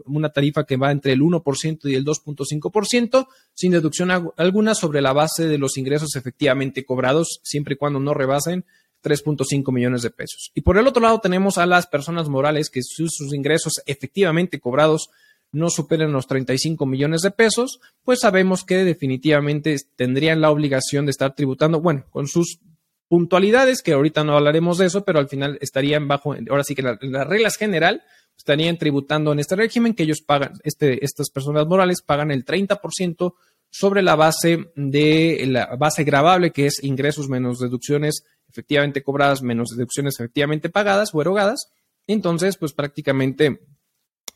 una 0.07 0.31
tarifa 0.31 0.65
que 0.65 0.79
va 0.79 0.91
entre 0.91 1.13
el 1.13 1.21
1% 1.21 1.81
y 1.85 1.95
el 1.95 2.05
2.5%, 2.05 3.27
sin 3.53 3.73
deducción 3.73 4.11
alguna 4.39 4.75
sobre 4.75 5.03
la 5.03 5.13
base 5.13 5.47
de 5.47 5.59
los 5.59 5.77
ingresos 5.77 6.17
efectivamente 6.17 6.87
cobrados, 6.87 7.41
siempre 7.43 7.75
y 7.75 7.77
cuando 7.77 8.01
no 8.01 8.15
rebasen 8.15 8.65
3.5 9.03 9.71
millones 9.71 10.01
de 10.01 10.11
pesos. 10.11 10.51
Y 10.55 10.63
por 10.63 10.79
el 10.79 10.87
otro 10.87 11.03
lado 11.03 11.21
tenemos 11.21 11.59
a 11.59 11.67
las 11.67 11.87
personas 11.87 12.31
morales 12.31 12.71
que 12.71 12.81
sus 12.83 13.13
ingresos 13.35 13.83
efectivamente 13.85 14.61
cobrados 14.61 15.11
no 15.53 15.71
superen 15.71 16.13
los 16.13 16.27
35 16.27 16.87
millones 16.87 17.23
de 17.23 17.31
pesos, 17.31 17.81
pues 18.05 18.21
sabemos 18.21 18.65
que 18.65 18.85
definitivamente 18.85 19.77
tendrían 19.97 20.41
la 20.41 20.51
obligación 20.51 21.07
de 21.07 21.11
estar 21.11 21.35
tributando, 21.35 21.81
bueno, 21.81 22.05
con 22.11 22.29
sus 22.29 22.61
puntualidades, 23.09 23.83
que 23.83 23.93
ahorita 23.93 24.23
no 24.23 24.37
hablaremos 24.37 24.79
de 24.79 24.87
eso, 24.87 25.05
pero 25.05 25.19
al 25.19 25.29
final 25.29 25.59
estarían 25.61 26.07
bajo, 26.07 26.35
ahora 26.49 26.63
sí 26.63 26.75
que 26.75 26.83
las 26.83 27.27
reglas 27.27 27.57
general, 27.57 28.03
estarían 28.37 28.79
tributando 28.79 29.33
en 29.33 29.41
este 29.41 29.57
régimen 29.57 29.95
que 29.95 30.05
ellos 30.05 30.23
pagan, 30.23 30.53
este, 30.63 31.05
estas 31.05 31.29
personas 31.31 31.67
morales 31.67 32.03
pagan 32.03 32.31
el 32.31 32.45
30% 32.45 33.35
sobre 33.69 34.03
la 34.03 34.17
base 34.17 34.71
de 34.75 35.45
la 35.47 35.77
base 35.77 36.05
gravable, 36.05 36.51
que 36.51 36.67
es 36.67 36.83
ingresos 36.83 37.29
menos 37.29 37.59
deducciones 37.59 38.25
efectivamente 38.49 39.03
cobradas, 39.03 39.43
menos 39.43 39.71
deducciones 39.71 40.19
efectivamente 40.19 40.71
pagadas 40.71 41.15
o 41.15 41.21
erogadas. 41.21 41.71
Entonces, 42.07 42.57
pues 42.57 42.73
prácticamente 42.73 43.61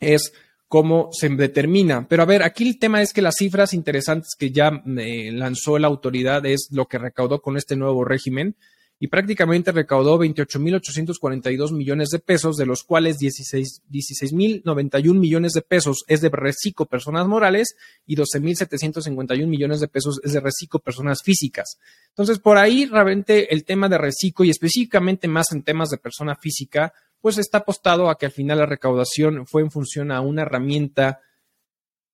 es 0.01 0.33
cómo 0.75 1.11
se 1.13 1.29
determina. 1.29 2.09
Pero 2.09 2.25
a 2.25 2.27
ver, 2.27 2.43
aquí 2.43 2.67
el 2.67 2.81
tema 2.81 3.01
es 3.01 3.13
que 3.13 3.23
las 3.23 3.37
cifras 3.39 3.75
interesantes 3.75 4.35
que 4.37 4.51
ya 4.51 4.83
eh, 4.99 5.31
lanzó 5.31 5.79
la 5.79 5.87
autoridad 5.87 6.45
es 6.47 6.67
lo 6.73 6.87
que 6.87 6.99
recaudó 6.99 7.41
con 7.41 7.57
este 7.57 7.77
nuevo 7.77 8.05
régimen 8.05 8.57
y 8.99 9.07
prácticamente 9.07 9.71
recaudó 9.71 10.19
28.842 10.19 11.71
millones 11.71 12.09
de 12.09 12.19
pesos, 12.19 12.57
de 12.57 12.67
los 12.67 12.83
cuales 12.83 13.21
16.091 13.21 15.17
millones 15.17 15.53
de 15.53 15.63
pesos 15.63 16.03
es 16.09 16.21
de 16.21 16.31
reciclo 16.31 16.87
personas 16.87 17.29
morales 17.29 17.77
y 18.05 18.17
12.751 18.17 19.47
millones 19.47 19.79
de 19.79 19.87
pesos 19.87 20.21
es 20.25 20.33
de 20.33 20.41
reciclo 20.41 20.81
personas 20.81 21.23
físicas. 21.23 21.79
Entonces, 22.09 22.41
por 22.41 22.59
ahí 22.59 22.87
realmente 22.87 23.55
el 23.55 23.65
tema 23.65 23.89
de 23.89 23.99
reciclo 23.99 24.45
y 24.45 24.51
específicamente 24.51 25.29
más 25.29 25.53
en 25.53 25.63
temas 25.63 25.91
de 25.91 25.99
persona 25.99 26.35
física, 26.35 26.93
pues 27.25 27.39
está 27.39 27.57
apostado 27.57 28.11
a 28.11 28.19
que 28.19 28.27
al 28.27 28.33
final 28.33 28.59
la 28.59 28.67
recaudación 28.67 29.47
fue 29.47 29.63
en 29.63 29.71
función 29.71 30.13
a 30.13 30.21
una 30.21 30.43
herramienta 30.43 31.23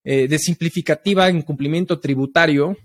eh, 0.05 0.29
de 0.29 0.39
simplificativa 0.39 1.27
en 1.27 1.41
cumplimiento 1.41 1.99
tributario. 1.99 2.77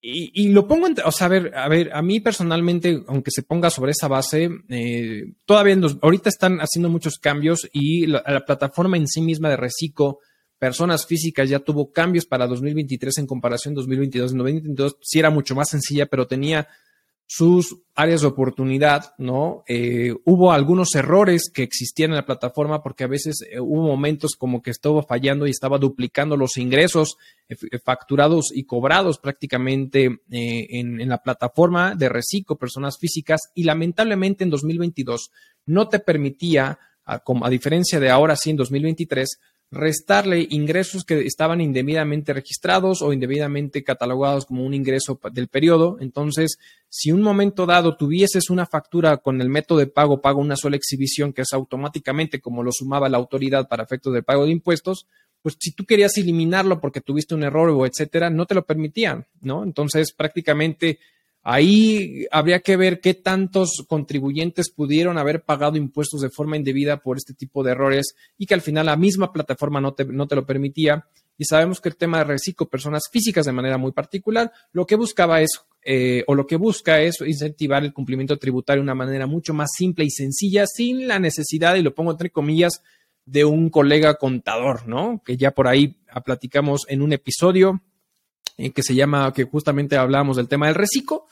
Y, 0.00 0.50
lo 0.50 0.68
pongo, 0.68 0.86
o 1.04 1.10
sea, 1.10 1.26
a 1.26 1.28
ver, 1.28 1.52
a 1.56 1.68
ver, 1.68 1.90
a 1.92 2.02
mí 2.02 2.20
personalmente, 2.20 3.02
aunque 3.08 3.32
se 3.32 3.42
ponga 3.42 3.68
sobre 3.70 3.90
esa 3.90 4.06
base, 4.06 4.48
eh, 4.68 5.32
todavía 5.44 5.76
ahorita 6.02 6.28
están 6.28 6.60
haciendo 6.60 6.88
muchos 6.88 7.18
cambios 7.18 7.68
y 7.72 8.06
la, 8.06 8.44
plataforma 8.46 8.96
en 8.96 9.08
sí 9.08 9.20
misma 9.20 9.50
de 9.50 9.56
Reciclo 9.56 10.20
personas 10.60 11.04
físicas 11.04 11.48
ya 11.48 11.58
tuvo 11.58 11.90
cambios 11.90 12.26
para 12.26 12.46
2023 12.46 13.18
en 13.18 13.26
comparación 13.26 13.74
2022. 13.74 14.30
En 14.30 14.38
2022 14.38 14.98
sí 15.02 15.18
era 15.18 15.30
mucho 15.30 15.56
más 15.56 15.70
sencilla, 15.70 16.06
pero 16.06 16.28
tenía 16.28 16.68
sus 17.26 17.82
áreas 17.96 18.20
de 18.20 18.28
oportunidad, 18.28 19.14
¿no? 19.18 19.64
Eh, 19.66 20.14
hubo 20.24 20.52
algunos 20.52 20.94
errores 20.94 21.50
que 21.52 21.64
existían 21.64 22.10
en 22.10 22.16
la 22.16 22.24
plataforma 22.24 22.82
porque 22.82 23.02
a 23.02 23.08
veces 23.08 23.44
eh, 23.50 23.58
hubo 23.58 23.82
momentos 23.82 24.36
como 24.38 24.62
que 24.62 24.70
estaba 24.70 25.02
fallando 25.02 25.46
y 25.46 25.50
estaba 25.50 25.78
duplicando 25.78 26.36
los 26.36 26.56
ingresos 26.56 27.16
eh, 27.48 27.56
facturados 27.84 28.52
y 28.54 28.64
cobrados 28.64 29.18
prácticamente 29.18 30.20
en, 30.30 31.08
la 31.08 31.18
plataforma 31.18 31.96
de 31.96 32.08
Reciclo, 32.08 32.56
personas 32.56 32.96
físicas, 32.98 33.50
y 33.54 33.64
lamentablemente 33.64 34.44
en 34.44 34.50
2022 34.50 35.30
no 35.66 35.88
te 35.88 35.98
permitía, 35.98 36.78
a, 37.04 37.22
a 37.42 37.50
diferencia 37.50 37.98
de 37.98 38.10
ahora 38.10 38.36
sí 38.36 38.50
en 38.50 38.56
2023, 38.56 39.40
restarle 39.70 40.46
ingresos 40.50 41.04
que 41.04 41.26
estaban 41.26 41.60
indebidamente 41.60 42.32
registrados 42.32 43.02
o 43.02 43.12
indebidamente 43.12 43.82
catalogados 43.82 44.46
como 44.46 44.64
un 44.64 44.74
ingreso 44.74 45.20
del 45.32 45.48
periodo. 45.48 45.98
Entonces, 46.00 46.58
si 46.88 47.10
un 47.10 47.22
momento 47.22 47.66
dado 47.66 47.96
tuvieses 47.96 48.48
una 48.48 48.66
factura 48.66 49.16
con 49.18 49.40
el 49.40 49.48
método 49.48 49.78
de 49.78 49.86
pago, 49.88 50.20
pago 50.20 50.40
una 50.40 50.56
sola 50.56 50.76
exhibición, 50.76 51.32
que 51.32 51.42
es 51.42 51.52
automáticamente 51.52 52.40
como 52.40 52.62
lo 52.62 52.70
sumaba 52.72 53.08
la 53.08 53.18
autoridad 53.18 53.68
para 53.68 53.82
efectos 53.82 54.12
del 54.12 54.24
pago 54.24 54.44
de 54.44 54.52
impuestos, 54.52 55.06
pues 55.42 55.56
si 55.60 55.72
tú 55.72 55.84
querías 55.84 56.16
eliminarlo 56.16 56.80
porque 56.80 57.00
tuviste 57.00 57.34
un 57.34 57.44
error 57.44 57.70
o 57.70 57.86
etcétera, 57.86 58.30
no 58.30 58.46
te 58.46 58.54
lo 58.54 58.64
permitían, 58.64 59.26
¿no? 59.40 59.62
Entonces, 59.62 60.12
prácticamente 60.12 60.98
Ahí 61.48 62.26
habría 62.32 62.58
que 62.58 62.76
ver 62.76 63.00
qué 63.00 63.14
tantos 63.14 63.84
contribuyentes 63.86 64.68
pudieron 64.68 65.16
haber 65.16 65.44
pagado 65.44 65.76
impuestos 65.76 66.20
de 66.20 66.28
forma 66.28 66.56
indebida 66.56 66.96
por 66.96 67.18
este 67.18 67.34
tipo 67.34 67.62
de 67.62 67.70
errores 67.70 68.16
y 68.36 68.46
que 68.46 68.54
al 68.54 68.62
final 68.62 68.86
la 68.86 68.96
misma 68.96 69.32
plataforma 69.32 69.80
no 69.80 69.94
te, 69.94 70.06
no 70.06 70.26
te 70.26 70.34
lo 70.34 70.44
permitía. 70.44 71.06
Y 71.38 71.44
sabemos 71.44 71.80
que 71.80 71.88
el 71.88 71.94
tema 71.94 72.18
de 72.18 72.24
reciclo 72.24 72.68
personas 72.68 73.04
físicas 73.12 73.46
de 73.46 73.52
manera 73.52 73.78
muy 73.78 73.92
particular, 73.92 74.50
lo 74.72 74.88
que 74.88 74.96
buscaba 74.96 75.40
es, 75.40 75.50
eh, 75.84 76.24
o 76.26 76.34
lo 76.34 76.48
que 76.48 76.56
busca 76.56 77.00
es 77.00 77.20
incentivar 77.20 77.84
el 77.84 77.92
cumplimiento 77.92 78.36
tributario 78.38 78.80
de 78.80 78.86
una 78.86 78.96
manera 78.96 79.28
mucho 79.28 79.54
más 79.54 79.70
simple 79.72 80.04
y 80.04 80.10
sencilla, 80.10 80.66
sin 80.66 81.06
la 81.06 81.20
necesidad, 81.20 81.76
y 81.76 81.82
lo 81.82 81.94
pongo 81.94 82.10
entre 82.10 82.30
comillas, 82.30 82.82
de 83.24 83.44
un 83.44 83.70
colega 83.70 84.16
contador, 84.16 84.88
¿no? 84.88 85.22
Que 85.24 85.36
ya 85.36 85.52
por 85.52 85.68
ahí 85.68 85.96
platicamos 86.24 86.86
en 86.88 87.02
un 87.02 87.12
episodio 87.12 87.82
eh, 88.58 88.70
que 88.70 88.82
se 88.82 88.94
llama, 88.94 89.32
que 89.32 89.44
justamente 89.44 89.96
hablábamos 89.96 90.36
del 90.36 90.48
tema 90.48 90.66
del 90.66 90.74
reciclo, 90.74 91.26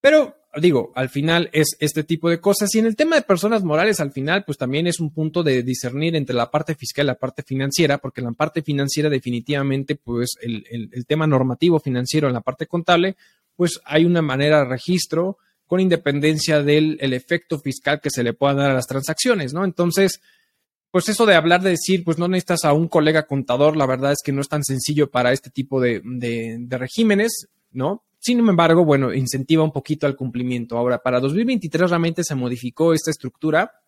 pero 0.00 0.38
digo, 0.60 0.92
al 0.94 1.08
final 1.08 1.50
es 1.52 1.76
este 1.80 2.04
tipo 2.04 2.30
de 2.30 2.40
cosas. 2.40 2.74
Y 2.74 2.78
en 2.78 2.86
el 2.86 2.96
tema 2.96 3.16
de 3.16 3.22
personas 3.22 3.64
morales, 3.64 4.00
al 4.00 4.12
final, 4.12 4.44
pues 4.44 4.58
también 4.58 4.86
es 4.86 5.00
un 5.00 5.12
punto 5.12 5.42
de 5.42 5.62
discernir 5.62 6.16
entre 6.16 6.34
la 6.34 6.50
parte 6.50 6.74
fiscal 6.74 7.06
y 7.06 7.08
la 7.08 7.14
parte 7.14 7.42
financiera, 7.42 7.98
porque 7.98 8.20
en 8.20 8.26
la 8.26 8.32
parte 8.32 8.62
financiera 8.62 9.08
definitivamente, 9.08 9.96
pues 9.96 10.30
el, 10.40 10.64
el, 10.70 11.06
tema 11.06 11.26
normativo 11.26 11.80
financiero 11.80 12.28
en 12.28 12.34
la 12.34 12.40
parte 12.40 12.66
contable, 12.66 13.16
pues 13.56 13.80
hay 13.84 14.04
una 14.04 14.22
manera 14.22 14.60
de 14.60 14.66
registro 14.66 15.38
con 15.66 15.80
independencia 15.80 16.62
del 16.62 16.96
el 17.00 17.12
efecto 17.12 17.58
fiscal 17.58 18.00
que 18.00 18.10
se 18.10 18.22
le 18.22 18.32
pueda 18.32 18.54
dar 18.54 18.70
a 18.70 18.74
las 18.74 18.86
transacciones, 18.86 19.52
¿no? 19.52 19.64
Entonces, 19.64 20.20
pues 20.90 21.08
eso 21.08 21.26
de 21.26 21.34
hablar 21.34 21.62
de 21.62 21.70
decir, 21.70 22.04
pues 22.04 22.18
no 22.18 22.28
necesitas 22.28 22.64
a 22.64 22.72
un 22.72 22.88
colega 22.88 23.26
contador, 23.26 23.76
la 23.76 23.86
verdad 23.86 24.12
es 24.12 24.18
que 24.24 24.32
no 24.32 24.40
es 24.40 24.48
tan 24.48 24.64
sencillo 24.64 25.10
para 25.10 25.32
este 25.32 25.50
tipo 25.50 25.80
de, 25.80 26.00
de 26.04 26.78
regímenes, 26.78 27.48
¿no? 27.72 28.04
Sin 28.20 28.40
embargo, 28.40 28.84
bueno, 28.84 29.14
incentiva 29.14 29.62
un 29.62 29.72
poquito 29.72 30.06
al 30.06 30.16
cumplimiento. 30.16 30.76
Ahora, 30.76 30.98
para 30.98 31.20
2023 31.20 31.88
realmente 31.88 32.24
se 32.24 32.34
modificó 32.34 32.92
esta 32.92 33.10
estructura, 33.10 33.80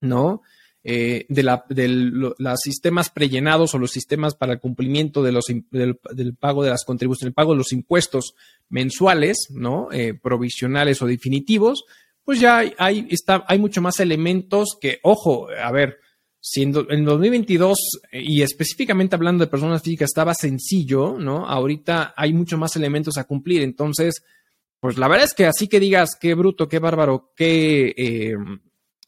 ¿no? 0.00 0.42
Eh, 0.84 1.26
de, 1.28 1.44
la, 1.44 1.64
los 1.68 2.60
sistemas 2.60 3.08
prellenados 3.08 3.72
o 3.72 3.78
los 3.78 3.92
sistemas 3.92 4.34
para 4.34 4.54
el 4.54 4.58
cumplimiento 4.58 5.22
de 5.22 5.30
los, 5.30 5.44
del, 5.70 6.34
pago 6.34 6.64
de 6.64 6.70
las 6.70 6.84
contribuciones, 6.84 7.28
el 7.28 7.34
pago 7.34 7.52
de 7.52 7.58
los 7.58 7.72
impuestos 7.72 8.34
mensuales, 8.68 9.46
¿no? 9.50 9.88
Eh, 9.92 10.14
provisionales 10.20 11.00
o 11.00 11.06
definitivos, 11.06 11.84
pues 12.24 12.40
ya 12.40 12.64
hay, 12.78 13.06
está, 13.10 13.44
hay 13.46 13.60
mucho 13.60 13.80
más 13.80 14.00
elementos 14.00 14.76
que, 14.80 14.98
ojo, 15.04 15.46
a 15.50 15.70
ver, 15.70 16.00
si 16.44 16.62
en, 16.62 16.72
2022, 16.72 17.78
y 18.10 18.42
específicamente 18.42 19.14
hablando 19.14 19.44
de 19.44 19.50
personas 19.50 19.80
físicas, 19.80 20.10
estaba 20.10 20.34
sencillo, 20.34 21.16
¿no? 21.16 21.46
Ahorita 21.46 22.14
hay 22.16 22.32
mucho 22.32 22.58
más 22.58 22.74
elementos 22.74 23.16
a 23.16 23.24
cumplir. 23.24 23.62
Entonces, 23.62 24.24
pues 24.80 24.98
la 24.98 25.06
verdad 25.06 25.26
es 25.26 25.34
que 25.34 25.46
así 25.46 25.68
que 25.68 25.78
digas 25.78 26.16
qué 26.20 26.34
bruto, 26.34 26.68
qué 26.68 26.80
bárbaro, 26.80 27.30
qué, 27.36 27.94
eh, 27.96 28.34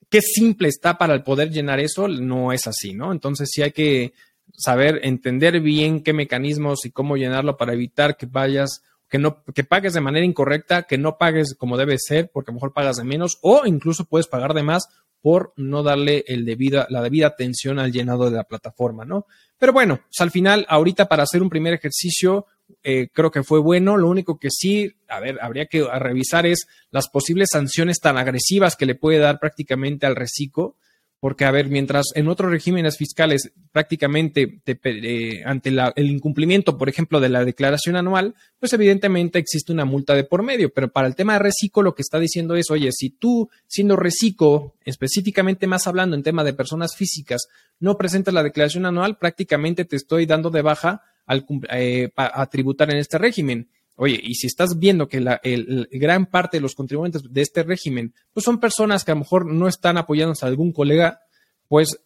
qué 0.08 0.22
simple 0.22 0.68
está 0.68 0.96
para 0.96 1.12
el 1.12 1.24
poder 1.24 1.50
llenar 1.50 1.80
eso, 1.80 2.06
no 2.06 2.52
es 2.52 2.68
así, 2.68 2.94
¿no? 2.94 3.10
Entonces 3.10 3.50
sí 3.52 3.62
hay 3.62 3.72
que 3.72 4.12
saber 4.56 5.00
entender 5.02 5.60
bien 5.60 6.04
qué 6.04 6.12
mecanismos 6.12 6.86
y 6.86 6.92
cómo 6.92 7.16
llenarlo 7.16 7.56
para 7.56 7.72
evitar 7.72 8.16
que 8.16 8.26
vayas 8.26 8.84
que 9.08 9.18
no 9.18 9.42
que 9.52 9.64
pagues 9.64 9.92
de 9.92 10.00
manera 10.00 10.24
incorrecta, 10.24 10.84
que 10.84 10.98
no 10.98 11.18
pagues 11.18 11.56
como 11.56 11.76
debe 11.76 11.96
ser, 11.98 12.30
porque 12.32 12.50
a 12.50 12.52
lo 12.52 12.58
mejor 12.58 12.72
pagas 12.72 12.96
de 12.96 13.04
menos 13.04 13.38
o 13.42 13.66
incluso 13.66 14.04
puedes 14.04 14.28
pagar 14.28 14.54
de 14.54 14.62
más 14.62 14.88
por 15.24 15.54
no 15.56 15.82
darle 15.82 16.22
la 16.28 17.00
debida 17.00 17.26
atención 17.26 17.78
al 17.78 17.90
llenado 17.90 18.28
de 18.28 18.36
la 18.36 18.44
plataforma, 18.44 19.06
¿no? 19.06 19.24
Pero 19.58 19.72
bueno, 19.72 19.96
pues 19.96 20.20
al 20.20 20.30
final, 20.30 20.66
ahorita 20.68 21.08
para 21.08 21.22
hacer 21.22 21.40
un 21.40 21.48
primer 21.48 21.72
ejercicio, 21.72 22.44
eh, 22.82 23.08
creo 23.10 23.30
que 23.30 23.42
fue 23.42 23.58
bueno. 23.58 23.96
Lo 23.96 24.10
único 24.10 24.38
que 24.38 24.50
sí, 24.50 24.94
a 25.08 25.20
ver, 25.20 25.38
habría 25.40 25.64
que 25.64 25.82
revisar 25.82 26.44
es 26.44 26.66
las 26.90 27.08
posibles 27.08 27.48
sanciones 27.50 28.00
tan 28.00 28.18
agresivas 28.18 28.76
que 28.76 28.84
le 28.84 28.96
puede 28.96 29.16
dar 29.16 29.38
prácticamente 29.38 30.04
al 30.04 30.14
reciclo 30.14 30.76
porque, 31.20 31.46
a 31.46 31.50
ver, 31.50 31.68
mientras 31.68 32.06
en 32.14 32.28
otros 32.28 32.50
regímenes 32.50 32.98
fiscales 32.98 33.50
prácticamente 33.72 34.60
eh, 34.66 35.42
ante 35.46 35.70
el 35.70 36.10
incumplimiento, 36.10 36.76
por 36.76 36.88
ejemplo, 36.88 37.18
de 37.18 37.30
la 37.30 37.44
declaración 37.44 37.96
anual, 37.96 38.34
pues 38.58 38.72
evidentemente 38.74 39.38
existe 39.38 39.72
una 39.72 39.86
multa 39.86 40.14
de 40.14 40.24
por 40.24 40.42
medio. 40.42 40.72
Pero 40.72 40.92
para 40.92 41.06
el 41.06 41.16
tema 41.16 41.32
de 41.32 41.38
reciclo, 41.38 41.82
lo 41.82 41.94
que 41.94 42.02
está 42.02 42.18
diciendo 42.18 42.56
es, 42.56 42.70
oye, 42.70 42.90
si 42.92 43.10
tú, 43.10 43.48
siendo 43.66 43.96
reciclo, 43.96 44.74
específicamente 44.84 45.66
más 45.66 45.86
hablando 45.86 46.14
en 46.14 46.22
tema 46.22 46.44
de 46.44 46.52
personas 46.52 46.94
físicas, 46.94 47.46
no 47.80 47.96
presentas 47.96 48.34
la 48.34 48.42
declaración 48.42 48.84
anual, 48.84 49.16
prácticamente 49.16 49.86
te 49.86 49.96
estoy 49.96 50.26
dando 50.26 50.50
de 50.50 50.62
baja 50.62 51.02
al, 51.24 51.46
eh, 51.70 52.10
a 52.16 52.46
tributar 52.50 52.90
en 52.90 52.98
este 52.98 53.16
régimen. 53.16 53.68
Oye, 53.96 54.18
y 54.22 54.34
si 54.34 54.48
estás 54.48 54.78
viendo 54.78 55.08
que 55.08 55.20
la 55.20 55.40
gran 55.92 56.26
parte 56.26 56.56
de 56.56 56.60
los 56.60 56.74
contribuyentes 56.74 57.22
de 57.30 57.40
este 57.40 57.62
régimen, 57.62 58.12
pues 58.32 58.44
son 58.44 58.58
personas 58.58 59.04
que 59.04 59.12
a 59.12 59.14
lo 59.14 59.20
mejor 59.20 59.46
no 59.46 59.68
están 59.68 59.98
apoyándose 59.98 60.44
a 60.44 60.48
algún 60.48 60.72
colega, 60.72 61.20
pues 61.68 62.00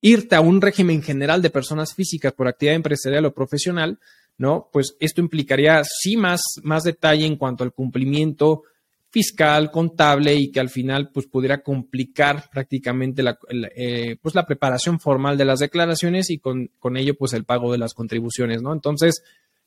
irte 0.00 0.36
a 0.36 0.40
un 0.40 0.60
régimen 0.60 1.02
general 1.02 1.42
de 1.42 1.50
personas 1.50 1.94
físicas 1.94 2.32
por 2.32 2.48
actividad 2.48 2.76
empresarial 2.76 3.26
o 3.26 3.34
profesional, 3.34 3.98
¿no? 4.38 4.70
Pues 4.72 4.96
esto 5.00 5.20
implicaría 5.20 5.82
sí 5.84 6.16
más, 6.16 6.40
más 6.62 6.84
detalle 6.84 7.26
en 7.26 7.36
cuanto 7.36 7.64
al 7.64 7.72
cumplimiento 7.72 8.62
fiscal, 9.10 9.70
contable 9.70 10.34
y 10.34 10.50
que 10.50 10.60
al 10.60 10.68
final 10.68 11.10
pues 11.10 11.26
pudiera 11.26 11.62
complicar 11.62 12.50
prácticamente 12.52 13.22
la, 13.22 13.38
eh, 13.74 14.16
pues 14.20 14.34
la 14.34 14.46
preparación 14.46 15.00
formal 15.00 15.38
de 15.38 15.44
las 15.44 15.60
declaraciones 15.60 16.30
y 16.30 16.38
con, 16.38 16.70
con 16.78 16.96
ello 16.96 17.14
pues 17.16 17.32
el 17.32 17.44
pago 17.44 17.72
de 17.72 17.78
las 17.78 17.94
contribuciones, 17.94 18.62
¿no? 18.62 18.72
Entonces, 18.72 19.22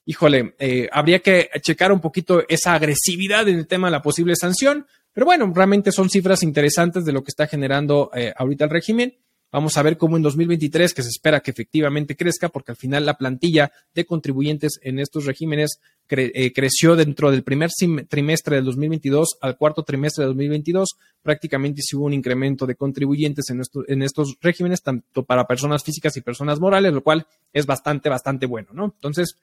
híjole, 0.06 0.56
eh, 0.60 0.90
habría 0.92 1.20
que 1.20 1.50
checar 1.62 1.92
un 1.92 2.02
poquito 2.02 2.44
esa 2.48 2.74
agresividad 2.74 3.48
en 3.48 3.58
el 3.58 3.68
tema 3.68 3.88
de 3.88 3.92
la 3.92 4.02
posible 4.02 4.36
sanción, 4.36 4.88
pero 5.14 5.26
bueno, 5.26 5.52
realmente 5.54 5.92
son 5.92 6.10
cifras 6.10 6.44
interesantes 6.44 7.06
de 7.06 7.12
lo 7.12 7.24
que 7.24 7.30
está 7.30 7.48
generando 7.48 8.10
eh, 8.14 8.34
ahorita 8.36 8.66
el 8.66 8.72
régimen. 8.72 9.18
Vamos 9.52 9.78
a 9.78 9.84
ver 9.84 9.98
cómo 9.98 10.16
en 10.16 10.24
2023, 10.24 10.94
que 10.94 11.02
se 11.02 11.10
espera 11.10 11.40
que 11.40 11.52
efectivamente 11.52 12.16
crezca, 12.16 12.50
porque 12.50 12.72
al 12.72 12.78
final 12.78 13.06
la 13.06 13.18
plantilla 13.18 13.72
de 13.96 14.06
contribuyentes 14.06 14.80
en 14.84 15.00
estos 15.00 15.26
regímenes 15.26 15.80
eh, 16.10 16.54
creció 16.54 16.96
dentro 16.96 17.32
del 17.32 17.44
primer 17.44 17.70
trimestre 18.08 18.58
del 18.58 18.66
2022 18.66 19.38
al 19.42 19.58
cuarto 19.58 19.84
trimestre 19.84 20.24
del 20.24 20.34
2022. 20.34 20.90
Prácticamente 21.22 21.82
sí 21.82 21.96
hubo 21.96 22.06
un 22.06 22.14
incremento 22.14 22.68
de 22.68 22.76
contribuyentes 22.76 23.50
en, 23.50 23.62
en 23.88 24.04
estos 24.04 24.38
regímenes, 24.40 24.82
tanto 24.84 25.24
para 25.24 25.48
personas 25.48 25.84
físicas 25.84 26.16
y 26.18 26.22
personas 26.22 26.60
morales, 26.60 26.94
lo 26.94 27.02
cual 27.02 27.26
es 27.52 27.66
bastante, 27.66 28.10
bastante 28.10 28.46
bueno, 28.46 28.70
¿no? 28.74 28.86
Entonces, 28.86 29.36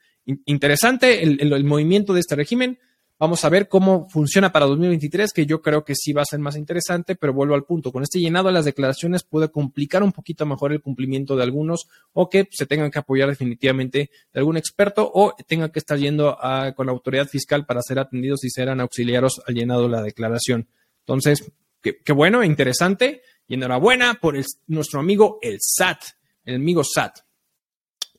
interesante 0.44 1.22
el, 1.22 1.64
movimiento 1.64 2.12
de 2.12 2.20
este 2.20 2.36
régimen. 2.36 2.78
Vamos 3.18 3.46
a 3.46 3.48
ver 3.48 3.66
cómo 3.66 4.08
funciona 4.10 4.52
para 4.52 4.66
2023, 4.66 5.32
que 5.32 5.46
yo 5.46 5.62
creo 5.62 5.86
que 5.86 5.94
sí 5.94 6.12
va 6.12 6.20
a 6.20 6.26
ser 6.26 6.38
más 6.38 6.54
interesante, 6.54 7.16
pero 7.16 7.32
vuelvo 7.32 7.54
al 7.54 7.64
punto. 7.64 7.90
Con 7.90 8.02
este 8.02 8.20
llenado 8.20 8.48
de 8.48 8.52
las 8.52 8.66
declaraciones 8.66 9.22
puede 9.22 9.50
complicar 9.50 10.02
un 10.02 10.12
poquito 10.12 10.44
mejor 10.44 10.72
el 10.72 10.82
cumplimiento 10.82 11.34
de 11.34 11.42
algunos 11.42 11.88
o 12.12 12.28
que 12.28 12.46
se 12.50 12.66
tengan 12.66 12.90
que 12.90 12.98
apoyar 12.98 13.30
definitivamente 13.30 14.10
de 14.34 14.38
algún 14.38 14.58
experto 14.58 15.10
o 15.14 15.34
tengan 15.46 15.70
que 15.70 15.78
estar 15.78 15.96
yendo 15.96 16.36
con 16.74 16.86
la 16.86 16.92
autoridad 16.92 17.26
fiscal 17.26 17.64
para 17.64 17.80
ser 17.80 17.98
atendidos 17.98 18.44
y 18.44 18.50
serán 18.50 18.80
auxiliaros 18.80 19.40
al 19.46 19.54
llenado 19.54 19.84
de 19.84 19.88
la 19.88 20.02
declaración. 20.02 20.68
Entonces, 21.00 21.50
qué, 21.80 22.12
bueno, 22.12 22.44
interesante 22.44 23.22
y 23.48 23.54
enhorabuena 23.54 24.18
por 24.20 24.36
nuestro 24.66 25.00
amigo 25.00 25.38
el 25.40 25.56
SAT, 25.58 26.02
el 26.44 26.56
amigo 26.56 26.82
SAT. 26.84 27.20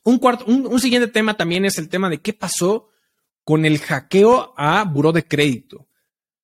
Un, 0.02 0.18
cuarto, 0.18 0.46
un, 0.46 0.80
siguiente 0.80 1.10
tema 1.10 1.38
también 1.38 1.66
es 1.66 1.78
el 1.78 1.88
tema 1.88 2.10
de 2.10 2.20
qué 2.20 2.34
pasó 2.34 2.90
con 3.48 3.64
el 3.64 3.80
hackeo 3.80 4.54
a 4.58 4.84
buró 4.84 5.14
de 5.14 5.24
crédito. 5.24 5.88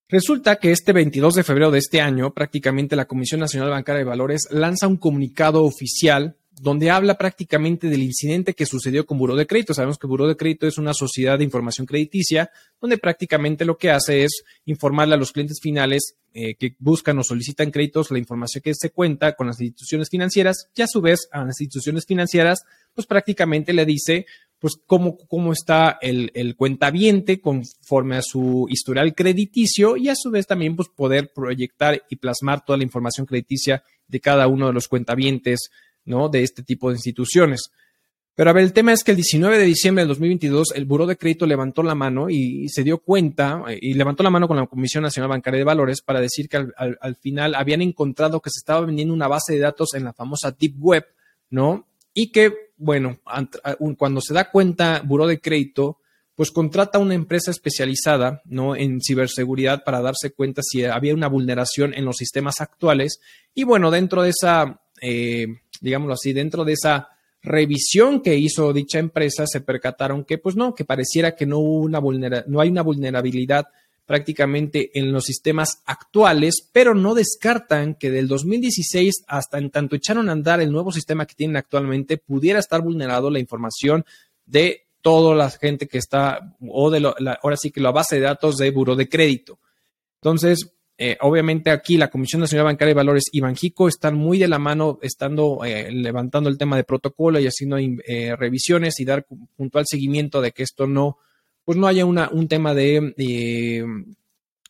Resulta 0.07 0.55
que 0.55 0.71
este 0.71 0.93
22 0.93 1.35
de 1.35 1.43
febrero 1.43 1.69
de 1.69 1.79
este 1.79 1.99
año, 1.99 2.33
prácticamente 2.33 2.95
la 2.95 3.09
Comisión 3.09 3.41
Nacional 3.41 3.71
Bancaria 3.71 3.99
de 3.99 4.05
Valores 4.05 4.47
lanza 4.51 4.87
un 4.87 4.95
comunicado 4.95 5.65
oficial 5.65 6.37
donde 6.61 6.91
habla 6.91 7.17
prácticamente 7.17 7.89
del 7.89 8.03
incidente 8.03 8.53
que 8.53 8.65
sucedió 8.65 9.05
con 9.05 9.17
Buró 9.17 9.35
de 9.35 9.47
Crédito. 9.47 9.73
Sabemos 9.73 9.97
que 9.97 10.07
Buró 10.07 10.27
de 10.27 10.37
Crédito 10.37 10.65
es 10.65 10.77
una 10.77 10.93
sociedad 10.93 11.37
de 11.37 11.43
información 11.43 11.85
crediticia, 11.85 12.49
donde 12.79 12.97
prácticamente 12.97 13.65
lo 13.65 13.77
que 13.77 13.91
hace 13.91 14.23
es 14.23 14.43
informarle 14.63 15.15
a 15.15 15.17
los 15.17 15.33
clientes 15.33 15.59
finales 15.61 16.15
eh, 16.33 16.55
que 16.55 16.75
buscan 16.79 17.19
o 17.19 17.23
solicitan 17.23 17.69
créditos 17.69 18.11
la 18.11 18.17
información 18.17 18.61
que 18.61 18.73
se 18.73 18.91
cuenta 18.91 19.33
con 19.33 19.47
las 19.47 19.59
instituciones 19.59 20.09
financieras 20.09 20.69
y 20.73 20.83
a 20.83 20.87
su 20.87 21.01
vez 21.01 21.27
a 21.31 21.39
las 21.39 21.59
instituciones 21.59 22.05
financieras, 22.05 22.63
pues 22.93 23.07
prácticamente 23.07 23.73
le 23.73 23.85
dice 23.85 24.25
pues 24.63 24.77
cómo, 24.87 25.17
cómo 25.17 25.51
está 25.51 25.97
el, 26.01 26.31
el 26.35 26.55
cuentaviente 26.55 27.41
conforme 27.41 28.15
a 28.15 28.21
su 28.21 28.65
historial 28.69 29.13
crediticio 29.13 29.97
y 29.97 30.07
a 30.07 30.15
su 30.15 30.31
vez 30.31 30.47
también 30.47 30.77
pues 30.77 30.87
poder 30.87 31.33
proyectar 31.35 32.01
y 32.09 32.15
plasmar 32.15 32.63
toda 32.63 32.77
la 32.77 32.85
información 32.85 33.25
crediticia 33.25 33.83
de 34.07 34.21
cada 34.21 34.47
uno 34.47 34.67
de 34.67 34.71
los 34.71 34.87
cuentavientes 34.87 35.69
¿no? 36.05 36.29
de 36.29 36.43
este 36.43 36.63
tipo 36.63 36.87
de 36.87 36.95
instituciones. 36.95 37.71
Pero 38.35 38.51
a 38.51 38.53
ver, 38.53 38.63
el 38.63 38.71
tema 38.71 38.93
es 38.93 39.03
que 39.03 39.11
el 39.11 39.17
19 39.17 39.57
de 39.57 39.65
diciembre 39.65 40.03
del 40.03 40.07
2022 40.07 40.71
el 40.75 40.85
Buró 40.85 41.07
de 41.07 41.17
Crédito 41.17 41.45
levantó 41.45 41.83
la 41.83 41.93
mano 41.93 42.29
y, 42.29 42.69
se 42.69 42.85
dio 42.85 42.99
cuenta 42.99 43.65
y 43.81 43.95
levantó 43.95 44.23
la 44.23 44.29
mano 44.29 44.47
con 44.47 44.55
la 44.55 44.65
Comisión 44.67 45.03
Nacional 45.03 45.29
Bancaria 45.29 45.57
de 45.57 45.65
Valores 45.65 46.01
para 46.01 46.21
decir 46.21 46.47
que 46.47 46.55
al, 46.77 47.15
final 47.17 47.53
habían 47.53 47.81
encontrado 47.81 48.39
que 48.39 48.49
se 48.49 48.59
estaba 48.59 48.85
vendiendo 48.85 49.13
una 49.13 49.27
base 49.27 49.51
de 49.51 49.59
datos 49.59 49.93
en 49.93 50.05
la 50.05 50.13
famosa 50.13 50.55
Deep 50.57 50.75
Web, 50.79 51.05
¿no? 51.49 51.85
Y 52.13 52.31
que, 52.31 52.71
bueno, 52.77 53.19
cuando 53.97 54.21
se 54.21 54.33
da 54.33 54.51
cuenta 54.51 55.01
Buró 55.03 55.27
de 55.27 55.39
Crédito, 55.39 55.99
pues 56.35 56.51
contrata 56.51 56.99
una 56.99 57.13
empresa 57.13 57.51
especializada, 57.51 58.41
¿no? 58.45 58.75
En 58.75 59.01
ciberseguridad 59.01 59.83
para 59.83 60.01
darse 60.01 60.31
cuenta 60.31 60.61
si 60.63 60.83
había 60.83 61.13
una 61.13 61.27
vulneración 61.27 61.93
en 61.93 62.05
los 62.05 62.17
sistemas 62.17 62.55
actuales. 62.59 63.19
Y 63.53 63.63
bueno, 63.63 63.91
dentro 63.91 64.23
de 64.23 64.29
esa 64.29 64.81
eh, 65.05 65.47
digámoslo 65.81 66.13
así, 66.13 66.31
dentro 66.31 66.63
de 66.63 66.73
esa 66.73 67.09
revisión 67.41 68.21
que 68.21 68.37
hizo 68.37 68.71
dicha 68.71 68.99
empresa, 68.99 69.45
se 69.45 69.59
percataron 69.59 70.23
que, 70.23 70.37
pues 70.37 70.55
no, 70.55 70.73
que 70.73 70.85
pareciera 70.85 71.35
que 71.35 71.45
no, 71.45 71.59
hubo 71.59 71.79
una 71.81 71.99
no 72.47 72.61
hay 72.61 72.69
una 72.69 72.81
vulnerabilidad 72.81 73.65
prácticamente 74.05 74.91
en 74.99 75.11
los 75.11 75.25
sistemas 75.25 75.81
actuales, 75.85 76.69
pero 76.71 76.93
no 76.93 77.13
descartan 77.15 77.95
que 77.95 78.11
del 78.11 78.27
2016 78.27 79.23
hasta 79.27 79.57
en 79.57 79.69
tanto 79.69 79.95
echaron 79.95 80.29
a 80.29 80.33
andar 80.33 80.61
el 80.61 80.71
nuevo 80.71 80.91
sistema 80.91 81.25
que 81.25 81.35
tienen 81.35 81.57
actualmente, 81.57 82.17
pudiera 82.17 82.59
estar 82.59 82.81
vulnerado 82.81 83.29
la 83.29 83.39
información 83.39 84.05
de 84.45 84.87
toda 85.01 85.35
la 85.35 85.49
gente 85.49 85.87
que 85.87 85.97
está, 85.97 86.55
o 86.67 86.89
de 86.89 86.99
la, 86.99 87.13
ahora 87.41 87.57
sí 87.57 87.71
que 87.71 87.81
la 87.81 87.91
base 87.91 88.15
de 88.15 88.21
datos 88.21 88.57
de 88.57 88.71
buro 88.71 88.95
de 88.95 89.09
crédito. 89.09 89.59
Entonces, 90.21 90.73
eh, 90.97 91.17
obviamente 91.21 91.71
aquí 91.71 91.97
la 91.97 92.09
Comisión 92.09 92.41
Nacional 92.41 92.65
Bancaria 92.65 92.91
de 92.91 92.97
Valores 92.97 93.23
y 93.31 93.41
Banjico 93.41 93.87
están 93.87 94.15
muy 94.15 94.37
de 94.37 94.47
la 94.47 94.59
mano, 94.59 94.99
estando 95.01 95.65
eh, 95.65 95.91
levantando 95.91 96.49
el 96.49 96.57
tema 96.57 96.77
de 96.77 96.83
protocolo 96.83 97.39
y 97.39 97.47
haciendo 97.47 97.77
eh, 97.77 98.35
revisiones 98.37 98.99
y 98.99 99.05
dar 99.05 99.25
puntual 99.55 99.85
seguimiento 99.87 100.39
de 100.39 100.51
que 100.51 100.63
esto 100.63 100.87
no, 100.87 101.17
pues 101.65 101.77
no 101.77 101.87
haya 101.87 102.05
un 102.05 102.47
tema 102.47 102.73
de, 102.73 103.13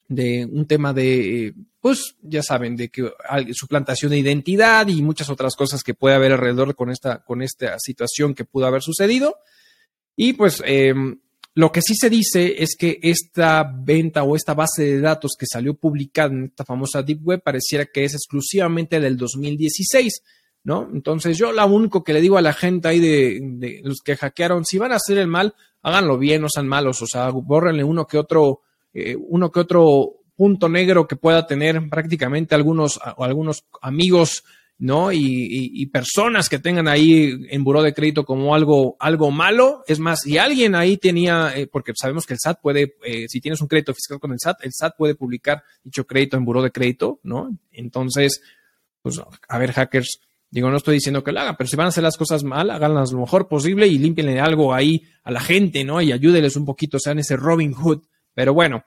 de, 0.07 0.45
un 0.45 0.65
tema 0.67 0.93
de, 0.93 1.53
pues 1.79 2.15
ya 2.21 2.43
saben, 2.43 2.75
de 2.75 2.89
que 2.89 3.11
suplantación 3.53 4.11
de 4.11 4.19
identidad 4.19 4.87
y 4.87 5.01
muchas 5.01 5.29
otras 5.29 5.55
cosas 5.55 5.83
que 5.83 5.93
puede 5.93 6.15
haber 6.15 6.33
alrededor 6.33 6.75
con 6.75 6.89
esta, 6.89 7.23
con 7.23 7.41
esta 7.41 7.77
situación 7.79 8.33
que 8.33 8.45
pudo 8.45 8.67
haber 8.67 8.81
sucedido. 8.81 9.37
Y 10.15 10.33
pues 10.33 10.61
lo 11.55 11.71
que 11.71 11.81
sí 11.81 11.93
se 11.95 12.09
dice 12.09 12.63
es 12.63 12.75
que 12.75 12.99
esta 13.03 13.63
venta 13.63 14.23
o 14.23 14.35
esta 14.35 14.55
base 14.55 14.83
de 14.83 15.01
datos 15.01 15.33
que 15.37 15.45
salió 15.45 15.75
publicada 15.75 16.33
en 16.33 16.45
esta 16.45 16.65
famosa 16.65 17.03
Deep 17.03 17.19
Web 17.23 17.43
pareciera 17.43 17.85
que 17.85 18.03
es 18.03 18.15
exclusivamente 18.15 18.99
del 18.99 19.17
2016, 19.17 20.23
¿no? 20.63 20.89
Entonces 20.91 21.37
yo 21.37 21.51
lo 21.51 21.65
único 21.67 22.03
que 22.03 22.13
le 22.13 22.21
digo 22.21 22.37
a 22.37 22.41
la 22.41 22.53
gente 22.53 22.87
ahí 22.87 22.99
de, 22.99 23.81
los 23.83 23.99
que 24.03 24.15
hackearon, 24.15 24.65
si 24.65 24.79
van 24.79 24.93
a 24.93 24.95
hacer 24.95 25.19
el 25.19 25.27
mal, 25.27 25.53
háganlo 25.83 26.17
bien, 26.17 26.41
no 26.41 26.49
sean 26.49 26.67
malos, 26.67 27.01
o 27.01 27.07
sea, 27.07 27.29
bórrenle 27.29 27.83
uno 27.83 28.07
que 28.07 28.17
otro, 28.17 28.61
eh, 28.93 29.15
uno 29.15 29.51
que 29.51 29.59
otro 29.59 30.13
punto 30.35 30.67
negro 30.67 31.07
que 31.07 31.15
pueda 31.15 31.45
tener 31.45 31.87
prácticamente 31.89 32.55
algunos, 32.55 32.99
algunos 33.17 33.65
amigos 33.81 34.43
¿no? 34.79 35.11
Y, 35.13 35.85
personas 35.93 36.49
que 36.49 36.59
tengan 36.59 36.87
ahí 36.87 37.45
en 37.49 37.63
buró 37.63 37.81
de 37.83 37.93
crédito 37.93 38.25
como 38.25 38.55
algo, 38.55 38.97
algo 38.99 39.31
malo. 39.31 39.83
Es 39.87 39.99
más, 39.99 40.21
si 40.21 40.37
alguien 40.37 40.75
ahí 40.75 40.97
tenía, 40.97 41.53
eh, 41.55 41.67
porque 41.67 41.93
sabemos 41.95 42.25
que 42.25 42.33
el 42.33 42.39
SAT 42.39 42.59
puede, 42.61 42.95
eh, 43.05 43.27
si 43.29 43.39
tienes 43.39 43.61
un 43.61 43.67
crédito 43.67 43.93
fiscal 43.93 44.19
con 44.19 44.31
el 44.31 44.39
SAT, 44.39 44.65
el 44.65 44.73
SAT 44.73 44.97
puede 44.97 45.15
publicar 45.15 45.63
dicho 45.83 46.05
crédito 46.05 46.35
en 46.35 46.43
buró 46.43 46.61
de 46.61 46.71
crédito, 46.71 47.19
¿no? 47.23 47.55
Entonces, 47.71 48.41
pues, 49.01 49.21
a 49.47 49.57
ver, 49.57 49.71
hackers, 49.71 50.19
digo, 50.53 50.69
no 50.69 50.77
estoy 50.77 50.95
diciendo 50.95 51.23
que 51.23 51.31
lo 51.31 51.39
hagan, 51.39 51.55
pero 51.57 51.67
si 51.67 51.75
van 51.75 51.85
a 51.85 51.89
hacer 51.89 52.03
las 52.03 52.15
cosas 52.15 52.43
mal, 52.43 52.69
háganlas 52.69 53.11
lo 53.11 53.21
mejor 53.21 53.47
posible 53.47 53.87
y 53.87 53.97
límpienle 53.97 54.39
algo 54.39 54.71
ahí 54.71 55.03
a 55.23 55.31
la 55.31 55.39
gente, 55.39 55.83
¿no? 55.83 55.99
Y 55.99 56.11
ayúdenles 56.11 56.55
un 56.55 56.63
poquito, 56.63 56.99
sean 56.99 57.17
ese 57.17 57.35
Robin 57.35 57.73
Hood. 57.73 58.03
Pero 58.35 58.53
bueno, 58.53 58.83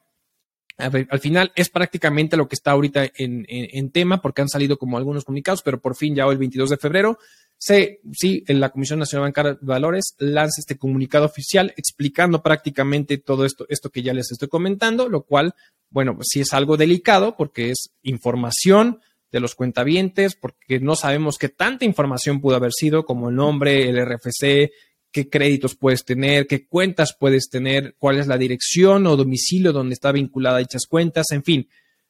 al 0.78 1.18
final 1.18 1.50
es 1.56 1.68
prácticamente 1.68 2.36
lo 2.36 2.46
que 2.46 2.54
está 2.54 2.70
ahorita 2.70 3.10
en, 3.16 3.90
tema, 3.90 4.22
porque 4.22 4.42
han 4.42 4.48
salido 4.48 4.78
como 4.78 4.96
algunos 4.96 5.24
comunicados, 5.24 5.62
pero 5.62 5.80
por 5.80 5.96
fin 5.96 6.14
ya 6.14 6.26
hoy, 6.26 6.34
el 6.34 6.38
22 6.38 6.70
de 6.70 6.76
febrero, 6.76 7.18
se, 7.58 8.00
sí, 8.12 8.44
la 8.46 8.70
Comisión 8.70 9.00
Nacional 9.00 9.26
Bancaria 9.26 9.54
de 9.54 9.58
Valores 9.66 10.14
lanza 10.18 10.60
este 10.60 10.78
comunicado 10.78 11.26
oficial 11.26 11.74
explicando 11.76 12.44
prácticamente 12.44 13.18
todo 13.18 13.44
esto, 13.44 13.66
esto 13.68 13.90
que 13.90 14.02
ya 14.02 14.14
les 14.14 14.30
estoy 14.30 14.46
comentando, 14.46 15.08
lo 15.08 15.22
cual, 15.22 15.56
bueno, 15.90 16.14
pues 16.14 16.28
sí 16.30 16.42
es 16.42 16.52
algo 16.52 16.76
delicado 16.76 17.36
porque 17.36 17.70
es 17.70 17.90
información 18.02 19.00
de 19.36 19.40
los 19.40 19.54
cuentavientes, 19.54 20.34
porque 20.34 20.80
no 20.80 20.96
sabemos 20.96 21.36
qué 21.36 21.50
tanta 21.50 21.84
información 21.84 22.40
pudo 22.40 22.56
haber 22.56 22.72
sido, 22.72 23.04
como 23.04 23.28
el 23.28 23.36
nombre, 23.36 23.86
el 23.86 24.02
RFC, 24.02 24.72
qué 25.12 25.28
créditos 25.28 25.76
puedes 25.76 26.06
tener, 26.06 26.46
qué 26.46 26.66
cuentas 26.66 27.14
puedes 27.18 27.50
tener, 27.50 27.94
cuál 27.98 28.18
es 28.18 28.26
la 28.26 28.38
dirección 28.38 29.06
o 29.06 29.14
domicilio 29.14 29.74
donde 29.74 29.92
está 29.92 30.10
vinculada 30.10 30.58
dichas 30.58 30.86
cuentas, 30.88 31.26
en 31.32 31.44
fin. 31.44 31.68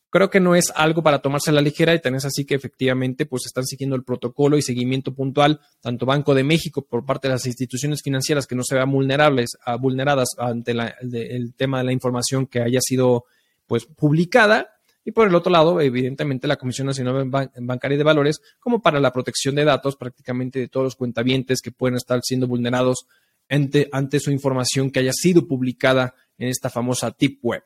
Creo 0.08 0.30
que 0.30 0.38
no 0.38 0.54
es 0.54 0.72
algo 0.76 1.02
para 1.02 1.20
tomarse 1.20 1.50
a 1.50 1.52
la 1.52 1.60
ligera 1.60 1.92
y 1.92 2.00
tenés 2.00 2.24
así 2.24 2.44
que 2.44 2.54
efectivamente 2.54 3.26
pues 3.26 3.44
están 3.44 3.66
siguiendo 3.66 3.96
el 3.96 4.04
protocolo 4.04 4.56
y 4.56 4.62
seguimiento 4.62 5.12
puntual, 5.12 5.60
tanto 5.80 6.06
Banco 6.06 6.32
de 6.32 6.44
México 6.44 6.86
por 6.86 7.04
parte 7.04 7.26
de 7.26 7.34
las 7.34 7.46
instituciones 7.46 8.02
financieras 8.04 8.46
que 8.46 8.54
no 8.54 8.62
se 8.62 8.76
vean 8.76 8.92
vulnerables, 8.92 9.50
a, 9.64 9.74
vulneradas 9.74 10.28
ante 10.38 10.70
el 10.70 11.54
tema 11.56 11.78
de 11.78 11.84
la 11.84 11.92
información 11.92 12.46
que 12.46 12.60
haya 12.60 12.80
sido 12.80 13.24
pues 13.66 13.84
publicada, 13.84 14.75
y 15.06 15.12
por 15.12 15.28
el 15.28 15.34
otro 15.36 15.52
lado, 15.52 15.80
evidentemente, 15.80 16.48
la 16.48 16.56
Comisión 16.56 16.88
Nacional 16.88 17.30
Bancaria 17.60 17.96
de 17.96 18.02
Valores, 18.02 18.40
como 18.58 18.82
para 18.82 18.98
la 18.98 19.12
protección 19.12 19.54
de 19.54 19.64
datos 19.64 19.94
prácticamente 19.94 20.58
de 20.58 20.66
todos 20.66 20.82
los 20.82 20.96
cuentavientes 20.96 21.60
que 21.62 21.70
pueden 21.70 21.94
estar 21.94 22.20
siendo 22.24 22.48
vulnerados 22.48 23.06
ante, 23.48 23.88
ante 23.92 24.18
su 24.18 24.32
información 24.32 24.90
que 24.90 24.98
haya 24.98 25.12
sido 25.12 25.46
publicada 25.46 26.12
en 26.36 26.48
esta 26.48 26.70
famosa 26.70 27.12
tip 27.12 27.38
web, 27.40 27.62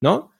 ¿no? 0.00 0.32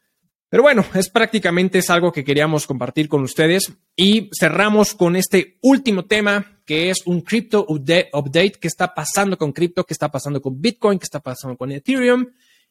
Pero 0.48 0.64
bueno, 0.64 0.84
es 0.94 1.08
prácticamente 1.08 1.78
es 1.78 1.88
algo 1.88 2.10
que 2.10 2.24
queríamos 2.24 2.66
compartir 2.66 3.08
con 3.08 3.22
ustedes. 3.22 3.72
Y 3.94 4.28
cerramos 4.36 4.94
con 4.94 5.14
este 5.14 5.58
último 5.62 6.06
tema 6.06 6.60
que 6.66 6.90
es 6.90 7.06
un 7.06 7.20
crypto 7.20 7.64
update, 7.68 8.54
que 8.60 8.66
está 8.66 8.92
pasando 8.92 9.38
con 9.38 9.52
cripto, 9.52 9.84
que 9.84 9.94
está 9.94 10.10
pasando 10.10 10.42
con 10.42 10.60
Bitcoin, 10.60 10.98
que 10.98 11.04
está 11.04 11.20
pasando 11.20 11.56
con 11.56 11.70
Ethereum 11.70 12.26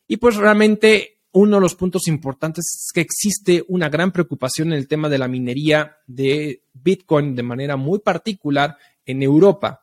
y 0.06 0.18
pues 0.18 0.36
realmente 0.36 1.19
uno 1.32 1.58
de 1.58 1.62
los 1.62 1.76
puntos 1.76 2.08
importantes 2.08 2.66
es 2.66 2.92
que 2.94 3.02
existe 3.02 3.64
una 3.68 3.90
gran 3.90 4.12
preocupación 4.12 4.70
en 4.70 4.80
el 4.80 4.88
tema 4.88 5.10
de 5.10 5.18
la 5.18 5.28
minería 5.28 5.98
de 6.08 6.64
Bitcoin 6.74 7.36
de 7.36 7.44
manera 7.44 7.76
muy 7.76 8.00
particular 8.00 8.78
en 9.06 9.22
Europa. 9.22 9.82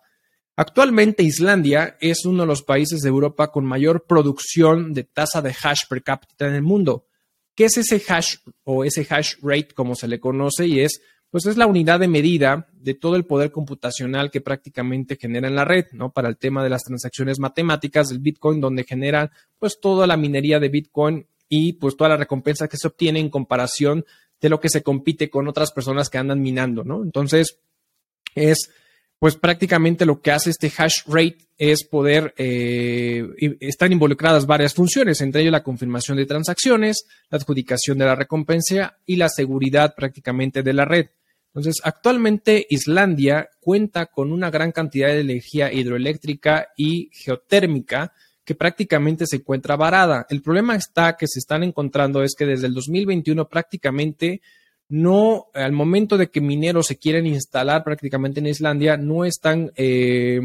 Actualmente 0.57 1.23
Islandia 1.23 1.97
es 2.01 2.25
uno 2.25 2.43
de 2.43 2.47
los 2.47 2.63
países 2.63 3.03
de 3.03 3.09
Europa 3.09 3.53
con 3.53 3.65
mayor 3.65 4.07
producción 4.07 4.95
de 4.95 5.05
tasa 5.05 5.43
de 5.43 5.55
hash 5.63 5.83
per 5.89 6.03
cápita 6.03 6.49
en 6.49 6.55
el 6.55 6.63
mundo. 6.63 7.07
¿Qué 7.55 7.67
es 7.67 7.77
ese 7.77 8.03
hash 8.09 8.37
o 8.65 8.85
ese 8.85 9.07
hash 9.09 9.35
rate 9.43 9.69
como 9.75 9.95
se 9.95 10.09
le 10.09 10.19
conoce? 10.19 10.67
Y 10.67 10.81
es, 10.81 11.01
pues 11.31 11.47
es 11.47 11.57
la 11.57 11.67
unidad 11.67 12.01
de 12.01 12.09
medida 12.09 12.69
de 12.73 12.95
todo 12.95 13.17
el 13.17 13.27
poder 13.27 13.53
computacional 13.53 14.31
que 14.31 14.41
prácticamente 14.41 15.17
genera 15.17 15.49
en 15.49 15.55
la 15.55 15.65
red, 15.65 15.87
¿no? 15.93 16.11
Para 16.11 16.29
el 16.29 16.39
tema 16.39 16.65
de 16.65 16.71
las 16.71 16.85
transacciones 16.85 17.39
matemáticas 17.39 18.09
del 18.09 18.21
Bitcoin, 18.21 18.61
donde 18.61 18.85
genera 18.85 19.31
pues 19.59 19.79
toda 19.79 20.07
la 20.07 20.17
minería 20.17 20.59
de 20.59 20.71
Bitcoin 20.71 21.27
y 21.49 21.75
pues 21.75 21.97
toda 21.97 22.11
la 22.11 22.17
recompensa 22.17 22.69
que 22.69 22.77
se 22.77 22.89
obtiene 22.89 23.21
en 23.21 23.31
comparación 23.31 24.05
de 24.41 24.49
lo 24.49 24.61
que 24.61 24.69
se 24.69 24.83
compite 24.83 25.31
con 25.31 25.49
otras 25.49 25.73
personas 25.73 26.11
que 26.11 26.19
andan 26.19 26.41
minando, 26.41 26.85
¿no? 26.85 27.03
Entonces, 27.03 27.59
es 28.35 28.71
pues 29.19 29.37
prácticamente 29.37 30.05
lo 30.05 30.21
que 30.21 30.31
hace 30.31 30.51
este 30.51 30.71
hash 30.77 31.01
rate 31.07 31.39
es 31.57 31.85
poder, 31.85 32.35
eh, 32.37 33.27
están 33.61 33.93
involucradas 33.93 34.47
varias 34.47 34.75
funciones, 34.75 35.23
entre 35.23 35.41
ellas 35.41 35.53
la 35.53 35.63
confirmación 35.63 36.19
de 36.19 36.27
transacciones, 36.27 37.07
la 37.31 37.39
adjudicación 37.39 37.97
de 37.97 38.05
la 38.05 38.15
recompensa 38.15 38.99
y 39.07 39.17
la 39.17 39.31
seguridad 39.31 39.95
prácticamente 39.97 40.63
de 40.63 40.75
la 40.75 40.85
red. 40.85 41.07
Entonces, 41.47 41.81
actualmente 41.83 42.67
Islandia 42.69 43.49
cuenta 43.61 44.07
con 44.07 44.33
una 44.33 44.51
gran 44.51 44.73
cantidad 44.73 45.09
de 45.09 45.21
energía 45.21 45.73
hidroeléctrica 45.73 46.69
y 46.77 47.09
geotérmica 47.15 48.13
que 48.47 48.55
prácticamente 48.55 49.27
se 49.27 49.37
encuentra 49.37 49.75
varada. 49.75 50.25
El 50.31 50.41
problema 50.41 50.77
está 50.77 51.17
que 51.17 51.27
se 51.27 51.41
están 51.41 51.65
encontrando 51.65 52.23
es 52.23 52.37
que 52.39 52.47
desde 52.47 52.69
el 52.69 52.75
2021 52.75 53.49
prácticamente 53.49 54.41
no, 54.89 55.47
al 55.53 55.73
momento 55.73 56.17
de 56.17 56.31
que 56.31 56.41
mineros 56.41 56.87
se 56.87 56.97
quieren 56.97 57.27
instalar 57.27 57.83
prácticamente 57.83 58.39
en 58.39 58.47
Islandia, 58.47 58.97
no 58.97 59.25
están 59.25 59.73
eh, 59.75 60.41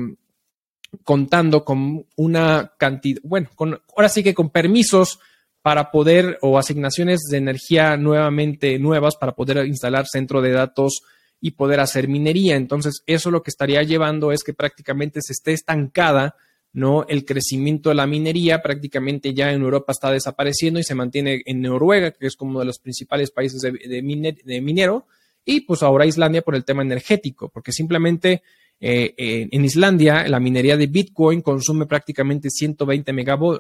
contando 1.04 1.64
con 1.64 2.08
una 2.16 2.74
cantidad, 2.76 3.22
bueno, 3.24 3.50
con, 3.54 3.80
ahora 3.96 4.10
sí 4.10 4.24
que 4.24 4.34
con 4.34 4.50
permisos 4.50 5.20
para 5.62 5.92
poder 5.92 6.40
o 6.42 6.58
asignaciones 6.58 7.20
de 7.30 7.38
energía 7.38 7.98
nuevamente 7.98 8.80
nuevas 8.80 9.16
para 9.16 9.34
poder 9.34 9.68
instalar 9.68 10.08
centro 10.08 10.42
de 10.42 10.54
datos 10.54 11.02
y 11.40 11.52
poder 11.52 11.80
hacer 11.80 12.08
minería. 12.08 12.56
Entonces, 12.56 13.04
eso 13.06 13.30
lo 13.30 13.44
que 13.44 13.52
estaría 13.52 13.84
llevando 13.84 14.32
es 14.32 14.44
que 14.44 14.56
prácticamente 14.56 15.20
se 15.22 15.34
esté 15.34 15.54
estancada 15.54 16.36
¿no? 16.74 17.06
El 17.08 17.26
crecimiento 17.26 17.90
de 17.90 17.96
la 17.96 18.08
minería 18.08 18.62
prácticamente 18.62 19.34
ya 19.34 19.52
en 19.52 19.62
Europa 19.62 19.92
está 19.92 20.12
desapareciendo 20.12 20.80
y 20.80 20.84
se 20.84 20.96
mantiene 20.96 21.42
en 21.46 21.62
Noruega, 21.62 22.12
que 22.12 22.28
es 22.28 22.36
como 22.36 22.52
uno 22.52 22.60
de 22.60 22.66
los 22.66 22.80
principales 22.80 23.32
países 23.32 23.62
de, 23.62 24.62
minero, 24.62 25.06
y 25.44 25.62
pues 25.62 25.84
ahora 25.84 26.06
Islandia 26.06 26.42
por 26.42 26.56
el 26.56 26.64
tema 26.64 26.82
energético, 26.82 27.50
porque 27.50 27.72
simplemente 27.72 28.44
eh, 28.80 29.14
en 29.52 29.66
Islandia 29.66 30.28
la 30.28 30.40
minería 30.40 30.78
de 30.78 30.88
Bitcoin 30.88 31.42
consume 31.42 31.86
prácticamente 31.86 32.50
120 32.50 33.14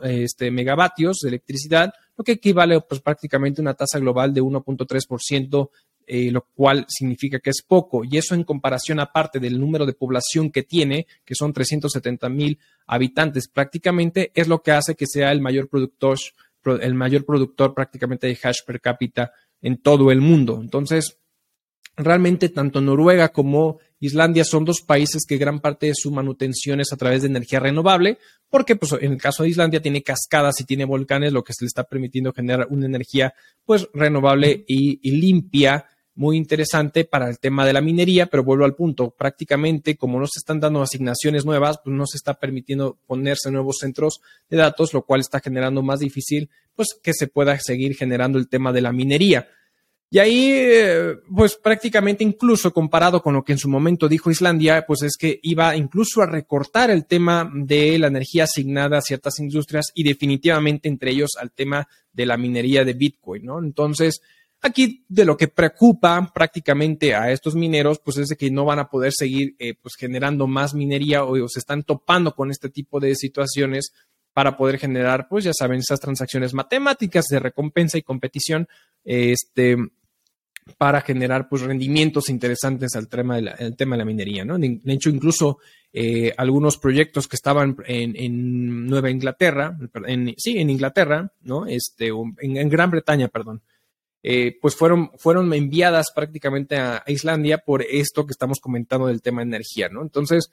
este, 0.04 0.50
megavatios 0.50 1.20
de 1.22 1.30
electricidad, 1.30 1.94
lo 2.18 2.24
que 2.24 2.34
equivale 2.34 2.82
pues 2.82 3.02
prácticamente 3.02 3.62
a 3.62 3.64
una 3.64 3.74
tasa 3.74 4.00
global 4.00 4.34
de 4.34 4.42
1.3% 4.42 5.70
eh, 6.14 6.30
lo 6.30 6.42
cual 6.54 6.86
significa 6.90 7.40
que 7.40 7.52
es 7.52 7.62
poco. 7.66 8.04
Y 8.04 8.18
eso 8.18 8.36
en 8.36 8.44
comparación 8.44 9.00
aparte 9.00 9.40
del 9.40 9.58
número 9.58 9.86
de 9.86 9.94
población 9.94 10.52
que 10.52 10.64
tiene, 10.64 11.08
que 11.24 11.36
son 11.36 11.54
370 11.54 12.28
mil 12.28 12.60
habitantes 12.86 13.48
prácticamente, 13.48 14.30
es 14.36 14.50
lo 14.50 14.62
que 14.62 14.72
hace 14.72 14.96
que 14.96 15.06
sea 15.08 15.32
el 15.32 15.40
mayor 15.40 15.70
productor, 15.70 16.18
el 16.82 16.96
mayor 16.96 17.24
productor 17.24 17.74
prácticamente 17.74 18.28
de 18.28 18.38
hash 18.44 18.58
per 18.68 18.82
cápita 18.82 19.32
en 19.62 19.78
todo 19.78 20.12
el 20.12 20.20
mundo. 20.20 20.60
Entonces, 20.62 21.18
realmente 21.96 22.50
tanto 22.50 22.82
Noruega 22.82 23.30
como 23.30 23.80
Islandia 24.02 24.44
son 24.44 24.66
dos 24.66 24.82
países 24.82 25.24
que 25.26 25.38
gran 25.38 25.62
parte 25.62 25.86
de 25.86 25.96
su 25.96 26.12
manutención 26.12 26.82
es 26.82 26.92
a 26.92 26.98
través 26.98 27.22
de 27.22 27.30
energía 27.30 27.62
renovable, 27.62 28.18
porque 28.50 28.76
pues, 28.76 28.92
en 29.00 29.14
el 29.14 29.22
caso 29.22 29.44
de 29.44 29.50
Islandia 29.50 29.82
tiene 29.82 30.04
cascadas 30.04 30.60
y 30.60 30.66
tiene 30.66 30.84
volcanes, 30.84 31.32
lo 31.32 31.46
que 31.46 31.54
se 31.54 31.64
le 31.64 31.68
está 31.68 31.86
permitiendo 31.86 32.34
generar 32.34 32.68
una 32.70 32.86
energía 32.86 33.34
pues 33.64 33.88
renovable 33.94 34.66
y 34.68 35.12
limpia 35.12 35.86
muy 36.16 36.38
interesante 36.38 37.06
para 37.06 37.30
el 37.30 37.40
tema 37.40 37.66
de 37.66 37.74
la 37.74 37.82
minería, 37.82 38.26
pero 38.28 38.44
vuelvo 38.44 38.66
al 38.66 38.76
punto, 38.76 39.12
prácticamente 39.12 39.96
como 39.96 40.20
no 40.20 40.28
se 40.28 40.40
están 40.40 40.60
dando 40.60 40.82
asignaciones 40.82 41.46
nuevas, 41.46 41.80
pues 41.84 41.96
no 41.96 42.06
se 42.06 42.18
está 42.18 42.34
permitiendo 42.34 42.98
ponerse 43.08 43.52
nuevos 43.52 43.78
centros 43.80 44.22
de 44.50 44.58
datos, 44.58 44.94
lo 44.94 45.04
cual 45.04 45.22
está 45.22 45.40
generando 45.40 45.82
más 45.82 46.00
difícil 46.00 46.50
pues 46.76 46.90
que 47.02 47.14
se 47.14 47.28
pueda 47.28 47.58
seguir 47.60 47.96
generando 47.96 48.40
el 48.40 48.48
tema 48.48 48.72
de 48.72 48.82
la 48.82 48.92
minería. 48.92 49.48
Y 50.14 50.20
ahí, 50.20 50.52
eh, 50.52 51.16
pues 51.34 51.56
prácticamente 51.56 52.22
incluso 52.26 52.74
comparado 52.74 53.22
con 53.22 53.34
lo 53.34 53.44
que 53.44 53.54
en 53.54 53.58
su 53.58 53.70
momento 53.70 54.10
dijo 54.10 54.30
Islandia, 54.30 54.86
pues 54.86 55.04
es 55.04 55.16
que 55.18 55.40
iba 55.42 55.74
incluso 55.74 56.22
a 56.22 56.26
recortar 56.26 56.92
el 56.92 57.06
tema 57.06 57.50
de 57.54 57.98
la 57.98 58.08
energía 58.08 58.44
asignada 58.44 58.98
a 58.98 59.02
ciertas 59.02 59.40
industrias 59.40 59.86
y 59.94 60.04
definitivamente 60.04 60.90
entre 60.90 61.12
ellos 61.12 61.32
al 61.40 61.52
tema 61.52 61.88
de 62.12 62.26
la 62.26 62.36
minería 62.36 62.84
de 62.84 62.94
Bitcoin, 62.94 63.46
¿no? 63.46 63.60
Entonces, 63.60 64.22
Aquí 64.64 65.06
de 65.10 65.26
lo 65.26 65.36
que 65.36 65.48
preocupa 65.48 66.32
prácticamente 66.34 67.16
a 67.16 67.32
estos 67.32 67.56
mineros, 67.56 68.00
pues 68.00 68.18
es 68.18 68.28
de 68.28 68.36
que 68.36 68.52
no 68.52 68.64
van 68.64 68.78
a 68.78 68.90
poder 68.90 69.12
seguir 69.12 69.56
eh, 69.58 69.74
pues 69.74 69.96
generando 69.98 70.46
más 70.46 70.76
minería 70.76 71.24
o, 71.24 71.48
se 71.50 71.60
están 71.60 71.82
topando 71.82 72.36
con 72.36 72.52
este 72.52 72.70
tipo 72.70 73.00
de 73.00 73.16
situaciones 73.16 73.92
para 74.34 74.56
poder 74.56 74.78
generar, 74.78 75.28
pues 75.28 75.46
ya 75.46 75.52
saben, 75.52 75.80
esas 75.80 76.00
transacciones 76.00 76.54
matemáticas 76.54 77.26
de 77.26 77.40
recompensa 77.40 77.98
y 77.98 78.04
competición, 78.04 78.68
este, 79.04 79.78
para 80.78 81.02
generar 81.02 81.50
pues 81.50 81.64
rendimientos 81.64 82.30
interesantes 82.30 82.96
al 82.96 83.08
tema 83.08 83.38
de 83.38 83.42
la, 83.42 83.72
tema 83.76 83.96
de 83.96 84.00
la 84.00 84.06
minería, 84.06 84.46
¿no? 84.46 84.60
De, 84.60 84.80
hecho, 84.86 85.10
incluso 85.10 85.58
eh, 85.92 86.34
algunos 86.38 86.78
proyectos 86.78 87.28
que 87.28 87.36
estaban 87.36 87.76
en, 87.88 88.86
Nueva 88.86 89.10
Inglaterra, 89.10 89.76
en, 90.06 90.36
sí, 90.38 90.60
en 90.60 90.70
Inglaterra, 90.70 91.34
¿no? 91.42 91.66
Este, 91.66 92.12
en 92.42 92.70
Gran 92.70 92.92
Bretaña, 92.92 93.28
perdón, 93.28 93.64
eh, 94.24 94.58
pues 94.62 94.76
fueron, 94.76 95.12
fueron 95.18 95.54
enviadas 95.54 96.08
prácticamente 96.14 96.78
a, 96.78 97.04
Islandia 97.08 97.60
por 97.60 97.82
esto 97.82 98.26
que 98.26 98.32
estamos 98.32 98.60
comentando 98.60 99.08
del 99.08 99.22
tema 99.22 99.42
energía, 99.42 99.90
¿no? 99.90 100.02
Entonces, 100.02 100.50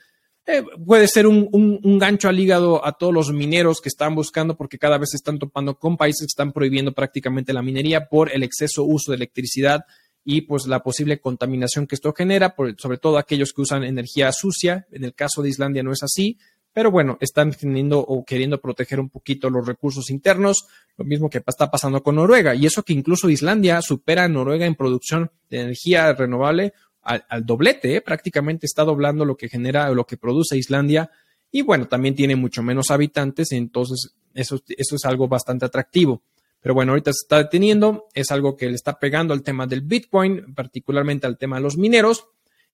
eh, 0.47 0.63
puede 0.87 1.09
ser 1.09 1.27
un, 1.27 1.49
un, 1.53 1.99
gancho 1.99 2.29
al 2.29 2.41
hígado 2.41 2.85
a 2.85 2.93
todos 2.93 3.13
los 3.13 3.31
mineros 3.33 3.83
que 3.83 3.91
están 3.91 4.15
buscando 4.15 4.57
porque 4.57 4.79
cada 4.79 4.97
vez 4.97 5.11
se 5.11 5.17
están 5.17 5.39
topando 5.39 5.79
con 5.79 5.99
países 5.99 6.23
que 6.23 6.33
están 6.33 6.53
prohibiendo 6.53 6.93
prácticamente 6.93 7.53
la 7.53 7.63
minería 7.63 8.09
por 8.09 8.33
el 8.33 8.43
exceso 8.43 8.85
uso 8.85 9.13
de 9.13 9.17
electricidad 9.17 9.85
y 10.25 10.43
pues 10.43 10.67
la 10.67 10.83
posible 10.83 11.21
contaminación 11.21 11.87
que 11.87 11.95
esto 11.95 12.13
genera, 12.13 12.55
sobre 12.79 12.99
todo 12.99 13.19
aquellos 13.19 13.53
que 13.53 13.63
usan 13.63 13.85
energía 13.85 14.33
sucia. 14.33 14.87
En 14.91 15.05
el 15.05 15.15
caso 15.15 15.43
de 15.43 15.49
Islandia 15.51 15.83
no 15.83 15.93
es 15.93 16.03
así, 16.03 16.39
pero 16.73 16.91
bueno, 16.91 17.19
están 17.21 17.53
teniendo 17.53 17.99
o 17.99 18.25
queriendo 18.25 18.61
proteger 18.61 19.01
un 19.01 19.09
poquito 19.09 19.51
los 19.51 19.67
recursos 19.67 20.11
internos, 20.11 20.67
lo 20.97 21.05
mismo 21.05 21.29
que 21.29 21.43
está 21.45 21.71
pasando 21.71 22.03
con 22.03 22.17
Noruega, 22.17 22.55
y 22.55 22.67
eso 22.67 22.83
que 22.83 22.93
incluso 22.93 23.29
Islandia 23.29 23.83
supera 23.83 24.25
a 24.25 24.29
Noruega 24.29 24.67
en 24.67 24.75
producción 24.75 25.31
de 25.51 25.63
energía 25.63 26.13
renovable 26.13 26.73
al, 27.03 27.47
doblete, 27.47 27.97
¿eh? 27.97 28.01
prácticamente 28.03 28.67
está 28.67 28.85
doblando 28.85 29.25
lo 29.25 29.37
que 29.37 29.49
genera 29.49 29.91
o 29.91 29.95
lo 29.95 30.07
que 30.07 30.19
produce 30.19 30.59
Islandia, 30.59 31.11
y 31.51 31.63
bueno, 31.63 31.89
también 31.89 32.15
tiene 32.15 32.37
mucho 32.37 32.63
menos 32.63 32.91
habitantes, 32.91 33.53
entonces 33.53 34.15
eso, 34.35 34.61
eso 34.69 34.97
es 34.97 35.05
algo 35.05 35.29
bastante 35.29 35.65
atractivo. 35.65 36.23
Pero 36.61 36.75
bueno, 36.75 36.93
ahorita 36.93 37.13
se 37.13 37.23
está 37.23 37.39
deteniendo, 37.39 38.09
es 38.15 38.31
algo 38.31 38.57
que 38.57 38.69
le 38.69 38.75
está 38.75 38.99
pegando 38.99 39.33
al 39.33 39.43
tema 39.43 39.67
del 39.67 39.83
Bitcoin, 39.83 40.55
particularmente 40.55 41.27
al 41.27 41.39
tema 41.39 41.57
de 41.57 41.63
los 41.63 41.77
mineros, 41.77 42.27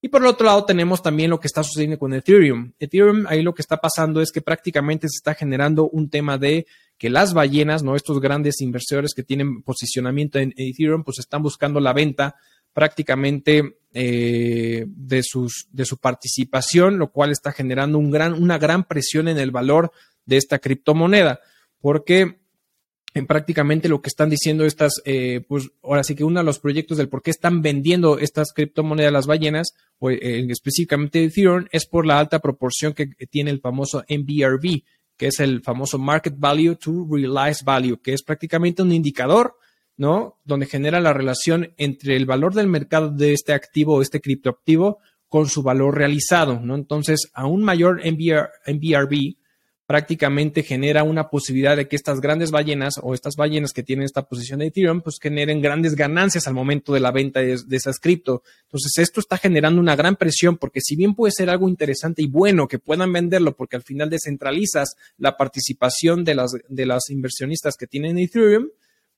y 0.04 0.08
por 0.08 0.20
el 0.20 0.26
otro 0.26 0.44
lado 0.44 0.66
tenemos 0.66 1.00
también 1.00 1.30
lo 1.30 1.40
que 1.40 1.46
está 1.46 1.62
sucediendo 1.62 1.98
con 1.98 2.12
Ethereum. 2.12 2.72
Ethereum, 2.78 3.24
ahí 3.26 3.40
lo 3.40 3.54
que 3.54 3.62
está 3.62 3.78
pasando 3.78 4.20
es 4.20 4.32
que 4.32 4.42
prácticamente 4.42 5.08
se 5.08 5.16
está 5.16 5.32
generando 5.32 5.88
un 5.88 6.10
tema 6.10 6.36
de 6.36 6.66
que 6.98 7.08
las 7.08 7.32
ballenas, 7.32 7.82
¿no? 7.82 7.96
Estos 7.96 8.20
grandes 8.20 8.60
inversores 8.60 9.14
que 9.14 9.22
tienen 9.22 9.62
posicionamiento 9.62 10.38
en 10.38 10.52
Ethereum, 10.58 11.04
pues 11.04 11.20
están 11.20 11.42
buscando 11.42 11.80
la 11.80 11.94
venta 11.94 12.36
prácticamente 12.74 13.78
eh, 13.94 14.84
de, 14.86 15.22
sus, 15.22 15.68
de 15.72 15.86
su 15.86 15.96
participación, 15.96 16.98
lo 16.98 17.10
cual 17.10 17.30
está 17.30 17.52
generando 17.52 17.96
un 17.96 18.10
gran, 18.10 18.34
una 18.34 18.58
gran 18.58 18.84
presión 18.84 19.26
en 19.26 19.38
el 19.38 19.52
valor 19.52 19.90
de 20.26 20.36
esta 20.36 20.58
criptomoneda. 20.58 21.40
Porque 21.80 22.40
en 23.14 23.26
prácticamente 23.26 23.88
lo 23.88 24.02
que 24.02 24.08
están 24.08 24.28
diciendo 24.28 24.64
estas, 24.64 25.00
eh, 25.04 25.44
pues 25.48 25.70
ahora 25.82 26.02
sí 26.02 26.16
que 26.16 26.24
uno 26.24 26.40
de 26.40 26.44
los 26.44 26.58
proyectos 26.58 26.98
del 26.98 27.08
por 27.08 27.22
qué 27.22 27.30
están 27.30 27.62
vendiendo 27.62 28.18
estas 28.18 28.52
criptomonedas 28.52 29.12
las 29.12 29.26
ballenas, 29.26 29.68
o 30.00 30.10
eh, 30.10 30.46
específicamente 30.50 31.22
Ethereum, 31.22 31.66
es 31.70 31.86
por 31.86 32.06
la 32.06 32.18
alta 32.18 32.40
proporción 32.40 32.92
que 32.92 33.06
tiene 33.30 33.52
el 33.52 33.60
famoso 33.60 34.04
MBRV, 34.08 34.82
que 35.16 35.28
es 35.28 35.38
el 35.38 35.62
famoso 35.62 35.96
Market 35.96 36.34
Value 36.36 36.74
to 36.74 37.06
Realized 37.08 37.64
Value, 37.64 38.00
que 38.02 38.14
es 38.14 38.22
prácticamente 38.24 38.82
un 38.82 38.92
indicador, 38.92 39.56
¿no? 39.96 40.40
Donde 40.44 40.66
genera 40.66 41.00
la 41.00 41.12
relación 41.12 41.72
entre 41.76 42.16
el 42.16 42.26
valor 42.26 42.52
del 42.52 42.66
mercado 42.66 43.10
de 43.10 43.32
este 43.32 43.52
activo 43.52 43.94
o 43.94 44.02
este 44.02 44.20
criptoactivo 44.20 44.98
con 45.28 45.48
su 45.48 45.62
valor 45.62 45.96
realizado, 45.96 46.58
¿no? 46.60 46.74
Entonces, 46.74 47.30
a 47.32 47.46
un 47.46 47.62
mayor 47.62 48.00
MBRV, 48.04 49.36
prácticamente 49.86 50.62
genera 50.62 51.02
una 51.02 51.28
posibilidad 51.28 51.76
de 51.76 51.88
que 51.88 51.96
estas 51.96 52.20
grandes 52.20 52.50
ballenas 52.50 52.94
o 53.02 53.12
estas 53.12 53.36
ballenas 53.36 53.72
que 53.72 53.82
tienen 53.82 54.04
esta 54.04 54.26
posición 54.26 54.60
de 54.60 54.66
Ethereum, 54.66 55.02
pues 55.02 55.18
generen 55.20 55.60
grandes 55.60 55.94
ganancias 55.94 56.46
al 56.46 56.54
momento 56.54 56.94
de 56.94 57.00
la 57.00 57.10
venta 57.10 57.40
de, 57.40 57.58
esas 57.70 57.98
cripto. 57.98 58.42
Entonces, 58.64 58.92
esto 58.98 59.20
está 59.20 59.36
generando 59.36 59.80
una 59.80 59.96
gran 59.96 60.16
presión 60.16 60.56
porque 60.56 60.80
si 60.82 60.96
bien 60.96 61.14
puede 61.14 61.32
ser 61.36 61.50
algo 61.50 61.68
interesante 61.68 62.22
y 62.22 62.28
bueno 62.28 62.66
que 62.66 62.78
puedan 62.78 63.12
venderlo 63.12 63.54
porque 63.56 63.76
al 63.76 63.82
final 63.82 64.08
descentralizas 64.08 64.96
la 65.18 65.36
participación 65.36 66.24
de 66.24 66.34
las, 66.34 66.52
de 66.68 66.86
las 66.86 67.10
inversionistas 67.10 67.76
que 67.76 67.86
tienen 67.86 68.18
Ethereum, 68.18 68.68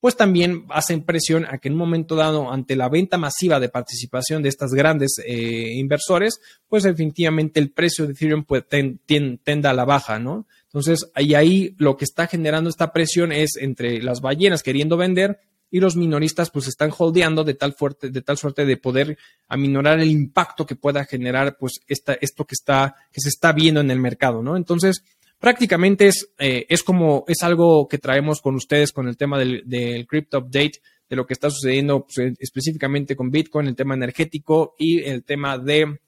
pues 0.07 0.15
también 0.15 0.67
hacen 0.69 1.03
presión 1.03 1.47
a 1.47 1.59
que 1.59 1.67
en 1.67 1.73
un 1.73 1.81
momento 1.81 2.15
dado, 2.15 2.53
ante 2.53 2.77
la 2.77 2.89
venta 2.89 3.19
masiva 3.19 3.59
de 3.59 3.69
participación 3.69 4.41
de 4.41 4.49
estas 4.49 4.71
grandes 4.71 5.17
eh, 5.27 5.73
inversores, 5.75 6.39
pues 6.69 6.85
definitivamente 6.85 7.59
el 7.59 7.73
precio 7.73 8.07
de 8.07 8.13
Ethereum 8.13 8.45
pues, 8.45 8.63
tenda 8.69 9.71
a 9.71 9.75
la 9.75 9.85
baja, 9.85 10.21
¿no? 10.21 10.47
Entonces, 10.67 11.11
ahí, 11.17 11.35
ahí 11.35 11.75
lo 11.79 11.97
que 11.97 12.05
está 12.05 12.29
generando 12.29 12.71
esta 12.71 12.93
presión 12.93 13.33
es 13.33 13.57
entre 13.57 14.01
las 14.01 14.21
ballenas 14.21 14.63
queriendo 14.63 14.97
vender 14.97 15.41
y 15.73 15.81
los 15.81 15.97
minoristas 15.97 16.53
pues 16.53 16.69
están 16.69 16.93
holdeando 16.97 17.43
de 17.43 17.55
tal, 17.55 17.73
fuerte, 17.73 18.09
de 18.11 18.23
tal 18.23 18.39
suerte 18.39 18.65
de 18.65 18.77
poder 18.77 19.19
aminorar 19.49 19.99
el 19.99 20.11
impacto 20.13 20.67
que 20.67 20.77
pueda 20.77 21.05
generar 21.05 21.57
pues 21.59 21.81
esta, 21.89 22.15
esto 22.21 22.45
que, 22.45 22.55
está, 22.55 22.95
que 23.11 23.21
se 23.21 23.29
está 23.29 23.51
viendo 23.51 23.81
en 23.81 23.91
el 23.91 23.99
mercado, 23.99 24.41
¿no? 24.41 24.57
Entonces, 24.57 25.03
prácticamente 25.39 26.09
es, 26.09 26.29
eh, 26.39 26.67
es 26.69 26.83
como, 26.83 27.25
es 27.29 27.43
algo 27.43 27.89
que 27.89 27.99
traemos 27.99 28.41
con 28.41 28.55
ustedes 28.55 28.93
con 28.93 29.09
el 29.09 29.17
tema 29.17 29.39
del, 29.39 29.63
del 29.67 30.07
Crypto 30.07 30.39
Update, 30.39 30.81
de 31.09 31.17
lo 31.17 31.27
que 31.27 31.35
está 31.35 31.51
sucediendo 31.51 32.07
pues, 32.07 32.35
específicamente 32.39 33.15
con 33.17 33.31
Bitcoin, 33.31 33.69
el 33.69 33.77
tema 33.77 33.95
energético 33.95 34.75
y 34.79 35.03
el 35.03 35.25
tema 35.25 35.59
de 35.59 35.99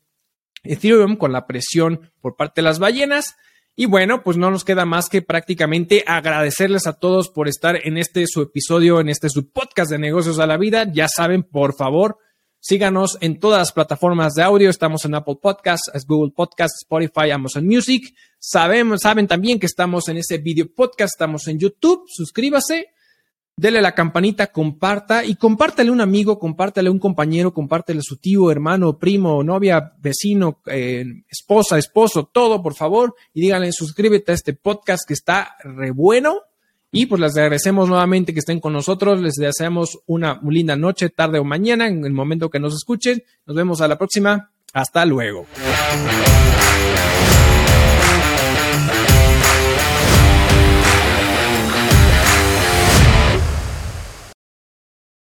Ethereum 0.65 1.17
con 1.17 1.33
la 1.33 1.47
presión 1.47 2.11
por 2.21 2.37
parte 2.37 2.61
de 2.61 2.65
las 2.65 2.79
ballenas 2.79 3.37
Y 3.77 3.87
bueno, 3.87 4.25
pues 4.25 4.37
no 4.37 4.51
nos 4.51 4.65
queda 4.65 4.85
más 4.85 5.09
que 5.09 5.23
prácticamente 5.23 6.03
agradecerles 6.05 6.89
a 6.89 6.95
todos 6.95 7.29
por 7.29 7.47
estar 7.47 7.79
en 7.87 7.97
este 7.97 8.27
su 8.27 8.43
episodio, 8.43 8.99
en 8.99 9.09
este 9.09 9.29
su 9.29 9.51
podcast 9.51 9.89
de 9.91 9.99
negocios 9.99 10.41
a 10.41 10.49
la 10.49 10.57
vida. 10.57 10.91
Ya 10.93 11.07
saben, 11.07 11.45
por 11.45 11.77
favor, 11.77 12.19
síganos 12.69 13.17
en 13.23 13.41
todas 13.41 13.61
las 13.61 13.73
plataformas 13.73 14.35
de 14.35 14.43
audio. 14.43 14.69
Estamos 14.69 15.03
en 15.07 15.15
Apple 15.15 15.39
Podcasts, 15.41 15.91
Google 16.07 16.33
Podcasts, 16.37 16.83
Spotify, 16.83 17.31
Amazon 17.31 17.67
Music. 17.67 18.15
Sabemos, 18.39 19.01
saben 19.01 19.27
también 19.27 19.59
que 19.59 19.65
estamos 19.65 20.07
en 20.09 20.19
ese 20.19 20.37
video 20.37 20.67
podcast, 20.75 21.15
estamos 21.15 21.49
en 21.49 21.59
YouTube. 21.59 22.05
Suscríbase 22.09 22.89
dele 23.57 23.81
la 23.81 23.93
campanita, 23.93 24.49
comparta 24.49 25.25
y 25.25 25.35
compártale 25.35 25.89
a 25.89 25.93
un 25.93 26.03
amigo, 26.03 26.39
compártale 26.39 26.91
a 26.91 26.93
un 26.93 26.99
compañero, 26.99 27.55
compártale 27.55 28.01
a 28.01 28.03
su 28.03 28.19
tío, 28.19 28.51
hermano, 28.51 28.99
primo, 28.99 29.43
novia, 29.43 29.95
vecino, 29.99 30.61
eh, 30.67 31.05
esposa, 31.29 31.79
esposo, 31.79 32.31
todo, 32.31 32.63
por 32.63 32.75
favor, 32.75 33.15
y 33.33 33.41
díganle, 33.41 33.73
suscríbete 33.73 34.31
a 34.31 34.35
este 34.35 34.53
podcast 34.53 35.09
que 35.09 35.15
está 35.15 35.57
re 35.65 35.91
bueno. 35.91 36.43
Y 36.91 37.07
pues 37.07 37.21
les 37.21 37.37
agradecemos 37.37 37.89
nuevamente 37.89 38.33
que 38.33 38.41
estén 38.41 38.61
con 38.61 38.73
nosotros. 38.73 39.21
Les 39.21 39.35
deseamos 39.35 39.99
una 40.07 40.41
linda 40.49 40.77
noche, 40.77 41.11
tarde 41.11 41.39
o 41.39 41.45
mañana, 41.45 41.87
en 41.87 42.05
el 42.05 42.13
momento 42.13 42.49
que 42.49 42.61
nos 42.61 42.75
escuchen. 42.75 43.23
Nos 43.47 43.57
vemos 43.57 43.81
a 43.81 43.89
la 43.89 43.99
próxima. 43.99 44.51
Hasta 44.73 45.05
luego. 45.05 45.47